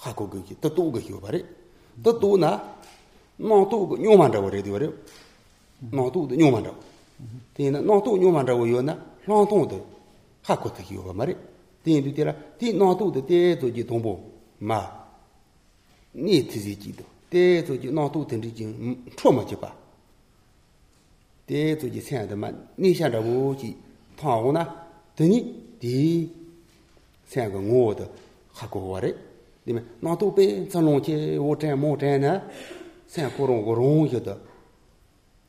hā 0.02 0.14
kō 0.18 0.26
gā 0.32 0.42
jī 0.48 0.58
tā 0.62 0.70
tō 0.74 0.86
gā 0.94 1.02
yō 1.06 1.20
bā 1.22 1.34
rī 1.34 1.42
tā 2.02 2.14
tō 2.22 2.30
na 2.42 2.50
nō 3.38 3.58
tō 3.70 3.82
gā 3.90 4.00
nyō 4.02 4.18
mā 4.18 4.26
rāwō 4.34 4.50
rī 4.54 4.62
dī 4.66 4.74
bā 4.74 4.82
rī 4.82 4.90
nō 5.94 6.06
tō 6.14 6.26
gā 6.30 6.40
nyō 6.42 6.50
mā 6.54 6.62
rāwō 6.66 6.80
tī 7.54 7.70
na 7.70 7.82
nō 7.86 8.00
tō 8.02 8.18
nyō 8.22 8.34
mā 8.34 8.42
rāwō 8.50 8.66
yō 8.74 8.82
na 8.86 8.98
rāng 9.26 9.46
tōng 9.50 9.66
gā 9.70 9.78
hā 10.50 10.58
kō 10.58 10.74
tā 10.74 10.90
yō 10.90 11.06
bā 11.06 11.14
mā 11.14 11.30
rī 11.30 11.38
ten 11.86 12.02
du 12.02 12.12
tela 12.12 12.34
ti 12.58 12.72
nang 12.72 12.96
tu 12.98 13.10
de 13.12 13.20
te 13.24 13.56
zo 13.60 13.68
ji 13.70 13.84
tong 13.84 14.02
bo 14.02 14.12
ma 14.58 14.80
ni 16.24 16.44
ti 16.44 16.58
ji 16.58 16.76
ji 16.76 16.90
do 16.98 17.04
te 17.28 17.64
zo 17.64 17.76
ji 17.76 17.88
nang 17.90 18.10
tu 18.10 18.24
ten 18.26 18.40
ji 18.42 18.50
jing 18.52 18.74
chuo 19.14 19.30
ma 19.30 19.44
ji 19.44 19.54
ba 19.54 19.70
te 21.46 21.78
zo 21.78 21.86
ji 21.86 22.00
xian 22.00 22.26
de 22.26 22.34
ma 22.34 22.48
ni 22.74 22.92
xian 22.92 23.10
de 23.14 23.18
wo 23.18 23.54
ji 23.54 23.70
tang 24.16 24.42
wo 24.42 24.50
na 24.50 24.62
de 25.14 25.24
ni 25.28 25.38
di 25.78 26.28
xian 27.30 27.46
ge 27.52 27.58
ngo 27.68 27.94
de 27.94 28.04
ha 28.58 28.66
ko 28.66 28.78
wa 28.90 28.98
re 28.98 29.10
de 29.64 29.72
me 29.72 29.82
nang 30.02 30.16
tu 30.18 30.32
pe 30.32 30.66
zan 30.68 30.82
long 30.86 31.00
che 31.00 31.38
wo 31.38 31.54
zhen 31.54 31.78
mo 31.78 31.94
zhen 31.96 32.20
na 32.20 32.32
xian 33.06 33.30
ko 33.36 33.46
rong 33.46 33.62
go 33.62 33.72
rong 33.74 34.10
ye 34.10 34.20
de 34.20 34.34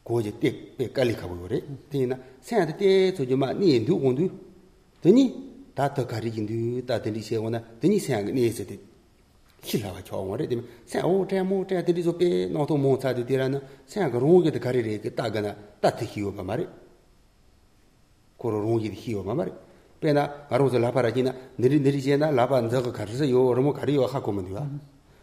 go 0.06 0.22
ji 0.22 0.32
te 0.38 0.50
pe 0.78 0.92
ka 0.92 1.02
li 1.02 1.16
ka 1.16 1.26
wo 1.26 1.48
re 1.48 1.60
de 1.90 2.06
na 2.06 2.16
xian 2.46 2.64
de 2.68 2.74
te 2.82 2.90
zo 3.16 3.24
ji 3.26 3.34
ma 3.34 3.54
ni 3.54 3.84
du 3.84 3.98
gong 3.98 4.16
du 4.20 4.26
de 5.02 5.10
ni 5.10 5.47
nī 5.77 5.77
dā 5.77 5.91
tā 5.93 6.07
kā 6.09 6.17
rī 6.25 6.33
jī 6.33 6.43
ndū 6.47 6.87
dā 6.89 6.97
dē 7.05 7.13
nī 7.13 7.21
xē 7.21 7.37
wō 7.39 7.51
na 7.53 7.61
dē 7.61 7.87
nī 7.93 7.99
sēng 8.01 8.27
gā 8.27 8.33
nī 8.33 8.49
sē 8.49 8.65
dē 8.65 8.77
xīlā 9.63 9.93
wā 9.93 10.01
chō 10.03 10.17
wā 10.17 10.41
rē 10.41 10.49
dē 10.49 10.57
mē 10.57 10.65
sēng 10.89 11.05
wō 11.05 11.29
zhēn 11.29 11.45
mō 11.47 11.57
zhēn 11.69 11.85
dē 11.87 11.93
nī 11.93 12.03
zō 12.09 12.13
bē 12.21 12.29
nā 12.51 12.65
tō 12.67 12.77
mō 12.81 12.91
tsā 12.99 13.13
dē 13.15 13.23
dē 13.29 13.37
rā 13.41 13.47
na 13.53 13.61
sēng 13.87 14.11
gā 14.11 14.19
rōng 14.19 14.49
yō 14.49 14.51
dē 14.57 14.61
kā 14.65 14.73
rī 14.75 14.81
rē 14.83 14.99
gā 15.05 15.13
dā 15.17 15.29
gā 15.31 15.41
na 15.45 15.53
따트 15.83 16.05
히오 16.05 16.31
마마리 16.31 16.69
코로 18.37 18.61
롱이 18.61 18.91
히오 18.95 19.25
마마리 19.25 19.51
페나 20.01 20.47
가로서 20.47 20.79
라파라지나 20.79 21.35
느리 21.59 21.81
느리제나 21.81 22.31
라반 22.31 22.71
저거 22.71 22.93
가르서 22.93 23.29
요 23.29 23.49
얼마 23.49 23.73
가리요 23.73 24.07
하고 24.07 24.33
면 24.33 24.47
돼요 24.47 24.71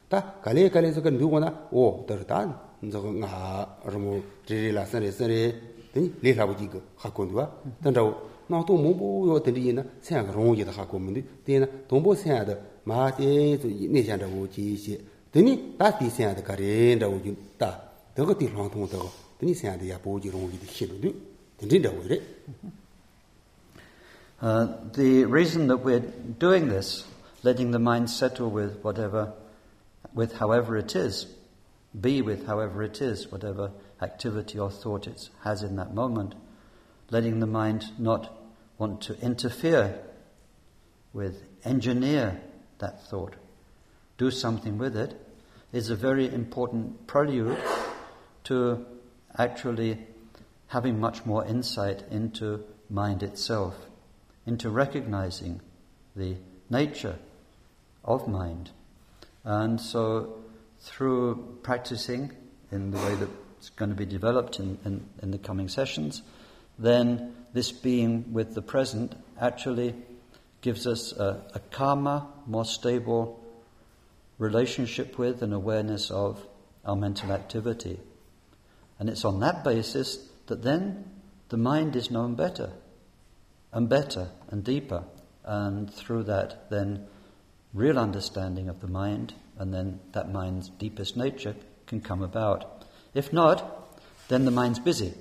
다 0.09 0.35
갈래 0.41 0.69
갈래서 0.69 1.01
그 1.01 1.09
누구나 1.09 1.69
오 1.71 2.05
더단 2.05 2.59
저거 2.91 3.11
나 3.11 3.79
얼마 3.85 4.19
리리라 4.47 4.85
선레 4.85 5.11
선레 5.11 5.61
니 5.95 6.13
리라부지 6.21 6.67
그 6.67 6.83
하고 6.97 7.25
돼요 7.27 7.55
단다고 7.81 8.29
나도 8.47 8.77
뭐뭐 8.77 9.35
요 9.35 9.43
들리나 9.43 9.83
생각 10.01 10.35
롱이다 10.35 10.71
하고 10.71 10.99
면 10.99 11.13
돼. 11.13 11.23
되나 11.45 11.67
동보 11.87 12.15
생각도 12.15 12.57
마대 12.83 13.57
저 13.59 13.67
내장도 13.67 14.49
지시 14.49 14.99
되니 15.31 15.77
다시 15.77 16.09
생각도 16.09 16.43
가린다고 16.43 17.21
준다. 17.21 17.83
저거 18.15 18.33
뒤 18.33 18.49
랑통도 18.49 19.29
Uh, 19.41 19.47
the 24.93 25.23
reason 25.23 25.67
that 25.67 25.77
we're 25.77 26.03
doing 26.39 26.67
this, 26.67 27.05
letting 27.43 27.71
the 27.71 27.79
mind 27.79 28.09
settle 28.09 28.49
with 28.49 28.83
whatever, 28.83 29.31
with 30.13 30.33
however 30.33 30.75
it 30.75 30.93
is, 30.93 31.25
be 32.01 32.21
with 32.21 32.47
however 32.47 32.83
it 32.83 33.01
is, 33.01 33.31
whatever 33.31 33.71
activity 34.01 34.59
or 34.59 34.69
thought 34.69 35.07
it 35.07 35.29
has 35.45 35.63
in 35.63 35.77
that 35.77 35.93
moment, 35.93 36.35
letting 37.10 37.40
the 37.40 37.46
mind 37.46 37.84
not 37.98 38.36
want 38.78 39.00
to 39.02 39.18
interfere 39.20 39.98
with, 41.12 41.42
engineer 41.64 42.40
that 42.78 43.06
thought, 43.06 43.34
do 44.18 44.30
something 44.30 44.78
with 44.78 44.96
it, 44.96 45.14
is 45.72 45.90
a 45.90 45.96
very 45.96 46.32
important 46.32 47.06
prelude 47.06 47.58
to 48.44 48.84
actually 49.36 49.98
having 50.68 51.00
much 51.00 51.24
more 51.24 51.44
insight 51.44 52.02
into 52.10 52.64
mind 52.90 53.22
itself, 53.22 53.74
into 54.46 54.70
recognizing 54.70 55.60
the 56.14 56.36
nature 56.70 57.16
of 58.04 58.28
mind. 58.28 58.70
And 59.44 59.80
so, 59.80 60.36
through 60.80 61.58
practicing 61.62 62.32
in 62.70 62.90
the 62.90 62.98
way 62.98 63.14
that's 63.14 63.70
going 63.70 63.90
to 63.90 63.96
be 63.96 64.04
developed 64.04 64.58
in, 64.58 64.78
in, 64.84 65.06
in 65.22 65.30
the 65.30 65.38
coming 65.38 65.68
sessions, 65.68 66.22
then 66.78 67.34
this 67.52 67.72
being 67.72 68.32
with 68.32 68.54
the 68.54 68.62
present 68.62 69.14
actually 69.40 69.94
gives 70.60 70.86
us 70.86 71.12
a, 71.12 71.42
a 71.54 71.60
calmer, 71.70 72.24
more 72.46 72.64
stable 72.64 73.40
relationship 74.38 75.18
with 75.18 75.42
and 75.42 75.52
awareness 75.52 76.10
of 76.10 76.44
our 76.84 76.96
mental 76.96 77.32
activity. 77.32 78.00
And 78.98 79.08
it's 79.08 79.24
on 79.24 79.40
that 79.40 79.62
basis 79.64 80.18
that 80.46 80.62
then 80.62 81.04
the 81.48 81.56
mind 81.56 81.96
is 81.96 82.10
known 82.10 82.34
better 82.34 82.72
and 83.72 83.88
better 83.88 84.30
and 84.48 84.64
deeper. 84.64 85.04
And 85.44 85.92
through 85.92 86.24
that, 86.24 86.70
then 86.70 87.06
real 87.72 87.98
understanding 87.98 88.68
of 88.68 88.80
the 88.80 88.88
mind 88.88 89.34
and 89.58 89.72
then 89.72 90.00
that 90.12 90.32
mind's 90.32 90.68
deepest 90.68 91.16
nature 91.16 91.54
can 91.86 92.00
come 92.00 92.22
about. 92.22 92.84
If 93.12 93.32
not, 93.32 94.00
then 94.28 94.44
the 94.44 94.50
mind's 94.50 94.78
busy. 94.78 95.14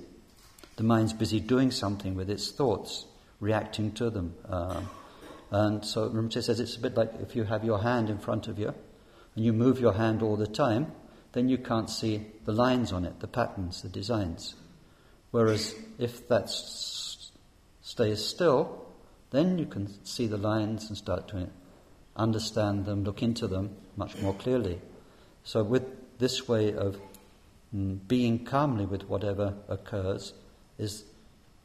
The 0.76 0.82
mind's 0.82 1.12
busy 1.12 1.40
doing 1.40 1.70
something 1.70 2.14
with 2.14 2.30
its 2.30 2.50
thoughts, 2.50 3.06
reacting 3.40 3.92
to 3.92 4.10
them. 4.10 4.34
Uh, 4.48 4.82
and 5.50 5.84
so 5.84 6.08
Rinpoche 6.08 6.42
says 6.42 6.58
it's 6.58 6.76
a 6.76 6.80
bit 6.80 6.96
like 6.96 7.12
if 7.20 7.36
you 7.36 7.44
have 7.44 7.64
your 7.64 7.80
hand 7.80 8.10
in 8.10 8.18
front 8.18 8.48
of 8.48 8.58
you 8.58 8.74
and 9.36 9.44
you 9.44 9.52
move 9.52 9.78
your 9.78 9.92
hand 9.92 10.22
all 10.22 10.36
the 10.36 10.46
time, 10.46 10.92
then 11.32 11.48
you 11.48 11.58
can't 11.58 11.90
see 11.90 12.26
the 12.44 12.52
lines 12.52 12.92
on 12.92 13.04
it, 13.04 13.20
the 13.20 13.28
patterns, 13.28 13.82
the 13.82 13.88
designs. 13.88 14.54
Whereas 15.30 15.74
if 15.98 16.28
that 16.28 16.48
stays 16.48 18.24
still, 18.24 18.86
then 19.30 19.58
you 19.58 19.66
can 19.66 20.04
see 20.04 20.26
the 20.26 20.36
lines 20.36 20.88
and 20.88 20.96
start 20.96 21.28
to 21.28 21.48
understand 22.16 22.86
them, 22.86 23.04
look 23.04 23.22
into 23.22 23.46
them 23.48 23.76
much 23.96 24.16
more 24.20 24.34
clearly. 24.34 24.80
So, 25.42 25.62
with 25.62 26.18
this 26.18 26.48
way 26.48 26.72
of 26.72 27.00
mm, 27.74 27.98
being 28.06 28.44
calmly 28.44 28.86
with 28.86 29.08
whatever 29.08 29.54
occurs, 29.68 30.32
is 30.78 31.04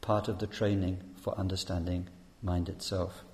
part 0.00 0.28
of 0.28 0.38
the 0.38 0.46
training 0.46 0.98
for 1.16 1.36
understanding 1.38 2.08
mind 2.42 2.68
itself. 2.68 3.24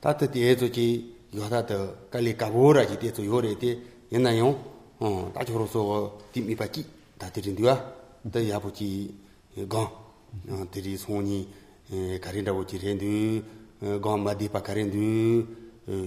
Tata 0.00 0.26
ti 0.26 0.42
ezo 0.42 0.68
chi 0.70 1.14
yohata 1.32 1.62
ta 1.62 1.94
kali 2.08 2.34
kabora 2.34 2.84
chi 2.84 2.96
tezo 2.96 3.22
yore 3.22 3.56
te 3.56 3.78
yena 4.08 4.32
yon 4.32 4.56
tachi 5.32 5.52
horo 5.52 5.66
so 5.66 6.18
ti 6.32 6.40
mipa 6.40 6.66
chi 6.66 6.84
tati 7.16 7.40
rindiwa 7.40 7.74
ta 8.30 8.38
yabu 8.38 8.70
chi 8.70 9.12
eh, 9.56 9.66
gong. 9.66 9.90
Mm-hmm. 10.30 10.62
Eh, 10.62 10.68
Tiri 10.70 10.96
soni 10.96 11.46
eh, 11.90 12.18
karinda 12.18 12.52
wo 12.52 12.64
chi 12.64 12.78
rendu 12.78 13.42
gong 14.00 14.22
ma 14.22 14.34
dipa 14.34 14.60
karindu 14.60 15.46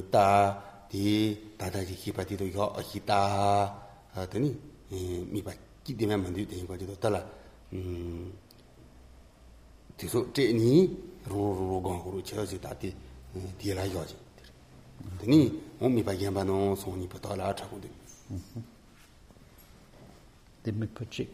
ta 0.10 0.86
ti 0.89 1.54
tata 1.56 1.84
chi 1.84 1.96
kipa 1.96 2.24
ti 2.24 2.36
to 2.36 2.46
yo 2.46 2.74
ahi 2.74 3.04
ta 3.04 3.70
tani 4.30 4.50
mipa 5.30 5.54
chi 5.84 5.96
dime 5.96 6.16
mandu 6.16 6.46
tenyi 6.46 6.66
kwa 6.66 6.78
chi 6.78 6.86
to 6.86 6.96
tala 6.98 7.22
tiso 9.95 10.32
teni 10.32 10.71
ro 11.26 11.53
ro 11.53 11.63
ro 11.69 11.80
gong 11.82 12.01
kuru 12.01 12.21
che 12.21 12.45
zi 12.45 12.59
dati 12.59 12.93
di 13.57 13.74
la 13.74 13.84
yo 13.84 14.05
zi 14.05 14.15
tani 15.17 15.61
o 15.80 15.88
mi 15.88 16.03
pa 16.03 16.15
genpa 16.15 16.43
no 16.43 16.76
song 16.76 16.97
ni 16.97 17.07
pa 17.07 17.17
ta 17.19 17.36
la 17.36 17.53
cha 17.53 17.65
kundi 17.65 17.89
di 20.61 20.71
mi 20.71 20.88
pa 20.88 21.03
chik 21.05 21.30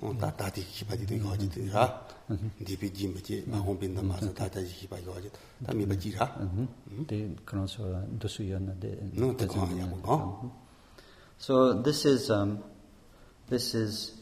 o 0.00 0.14
ta 0.14 0.30
ta 0.30 0.50
di 0.50 0.62
ki 0.64 0.84
pa 0.84 0.94
di 0.94 1.04
di 1.04 1.16
yo 1.16 1.34
zi 1.38 1.48
di 1.48 1.68
ra. 1.68 2.04
Di 2.26 2.76
pi 2.76 2.90
ji 2.90 3.06
mi 3.06 3.20
ji 3.22 3.44
ma 3.46 3.58
hong 3.58 3.78
pin 3.78 3.94
da 3.94 4.02
ma 4.02 4.18
sa 4.18 4.32
ta 4.32 4.48
ta 4.48 4.60
ji 4.60 4.74
ki 4.74 4.86
pa 4.88 4.98
yo 4.98 5.14
zi 5.22 5.30
ta 5.64 5.72
mi 5.72 5.86
pa 5.86 5.94
ji 5.94 6.10
ra. 6.10 6.26
Mm-hmm. 6.26 7.04
Di 7.06 7.34
kran 7.44 7.66
so 7.68 7.82
do 8.08 8.26
su 8.28 8.42
yo 8.42 8.58
na 8.58 8.72
de 8.72 8.98
no 9.12 9.32
ta 9.34 9.46
kong 9.46 9.78
ya 9.78 9.86
mo 9.86 9.96
kong 10.02 10.50
so 11.38 11.72
this 11.82 12.04
is 12.04 12.30
um 12.30 12.58
this 13.48 13.74
is 13.74 14.15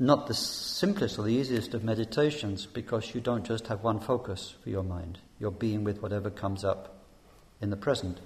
not 0.00 0.26
the 0.26 0.34
simplest 0.34 1.18
or 1.18 1.22
the 1.22 1.34
easiest 1.34 1.74
of 1.74 1.84
meditations 1.84 2.66
because 2.66 3.14
you 3.14 3.20
don't 3.20 3.44
just 3.44 3.66
have 3.66 3.82
one 3.82 4.00
focus 4.00 4.54
for 4.62 4.70
your 4.70 4.82
mind. 4.82 5.18
You're 5.38 5.50
being 5.50 5.84
with 5.84 6.02
whatever 6.02 6.30
comes 6.30 6.64
up 6.64 7.04
in 7.60 7.70
the 7.70 7.76
present. 7.76 8.18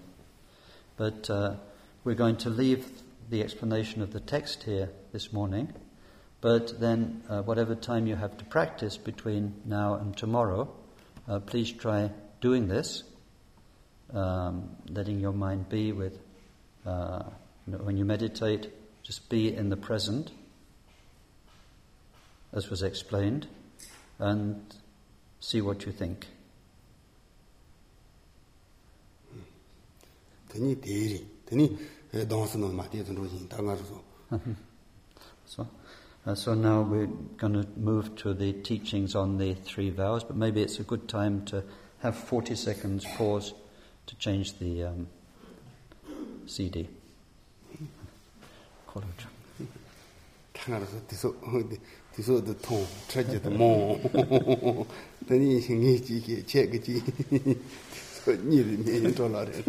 But 0.96 1.28
uh, 1.28 1.56
we're 2.04 2.14
going 2.14 2.36
to 2.38 2.50
leave 2.50 3.02
the 3.28 3.42
explanation 3.42 4.02
of 4.02 4.12
the 4.12 4.20
text 4.20 4.62
here 4.62 4.90
this 5.12 5.32
morning, 5.32 5.72
But 6.44 6.78
then, 6.78 7.22
uh, 7.30 7.40
whatever 7.40 7.74
time 7.74 8.06
you 8.06 8.16
have 8.16 8.36
to 8.36 8.44
practice 8.44 8.98
between 8.98 9.54
now 9.64 9.94
and 9.94 10.14
tomorrow, 10.14 10.68
uh, 11.26 11.40
please 11.40 11.72
try 11.72 12.10
doing 12.42 12.68
this, 12.68 13.02
um, 14.12 14.76
letting 14.90 15.20
your 15.20 15.32
mind 15.32 15.70
be 15.70 15.92
with, 15.92 16.18
uh, 16.84 17.22
you 17.66 17.72
know, 17.72 17.78
when 17.78 17.96
you 17.96 18.04
meditate, 18.04 18.70
just 19.02 19.30
be 19.30 19.56
in 19.56 19.70
the 19.70 19.76
present, 19.78 20.32
as 22.54 22.70
was 22.70 22.82
explained, 22.82 23.46
and 24.18 24.62
see 25.40 25.60
what 25.60 25.84
you 25.84 25.92
think. 25.92 26.26
Tani 30.48 30.76
대리 30.76 31.26
tani 31.46 31.68
dāngsa 32.12 32.60
nō 32.62 32.70
mā 32.78 32.86
tētun 32.88 33.18
rōjīn, 33.18 33.48
tā 33.50 33.58
ngā 33.58 33.74
rō 33.74 34.54
So, 35.46 35.66
uh, 36.26 36.34
so 36.34 36.54
now 36.54 36.82
we're 36.82 37.08
going 37.36 37.52
to 37.52 37.66
move 37.76 38.14
to 38.16 38.32
the 38.32 38.52
teachings 38.52 39.14
on 39.14 39.36
the 39.36 39.54
three 39.54 39.90
vows, 39.90 40.24
but 40.24 40.36
maybe 40.36 40.62
it's 40.62 40.78
a 40.78 40.82
good 40.82 41.08
time 41.08 41.44
to 41.46 41.62
have 42.00 42.16
40 42.16 42.54
seconds 42.54 43.04
pause 43.16 43.52
to 44.06 44.16
change 44.16 44.58
the 44.58 44.84
um, 44.84 45.08
CD. 46.46 46.88
Call 48.86 49.02
it. 49.02 49.68
tiso 52.14 52.40
de 52.40 52.54
tong, 52.54 52.86
chaje 53.08 53.40
de 53.40 53.48
mong, 53.48 53.98
tani 55.26 55.60
shingi 55.60 56.00
chi 56.00 56.20
ke, 56.20 56.44
che 56.44 56.68
ke 56.68 56.78
chi, 56.78 57.02
tiso 57.90 58.38
niri 58.42 58.76
nyi 58.76 59.12
chola 59.12 59.42
re. 59.42 59.64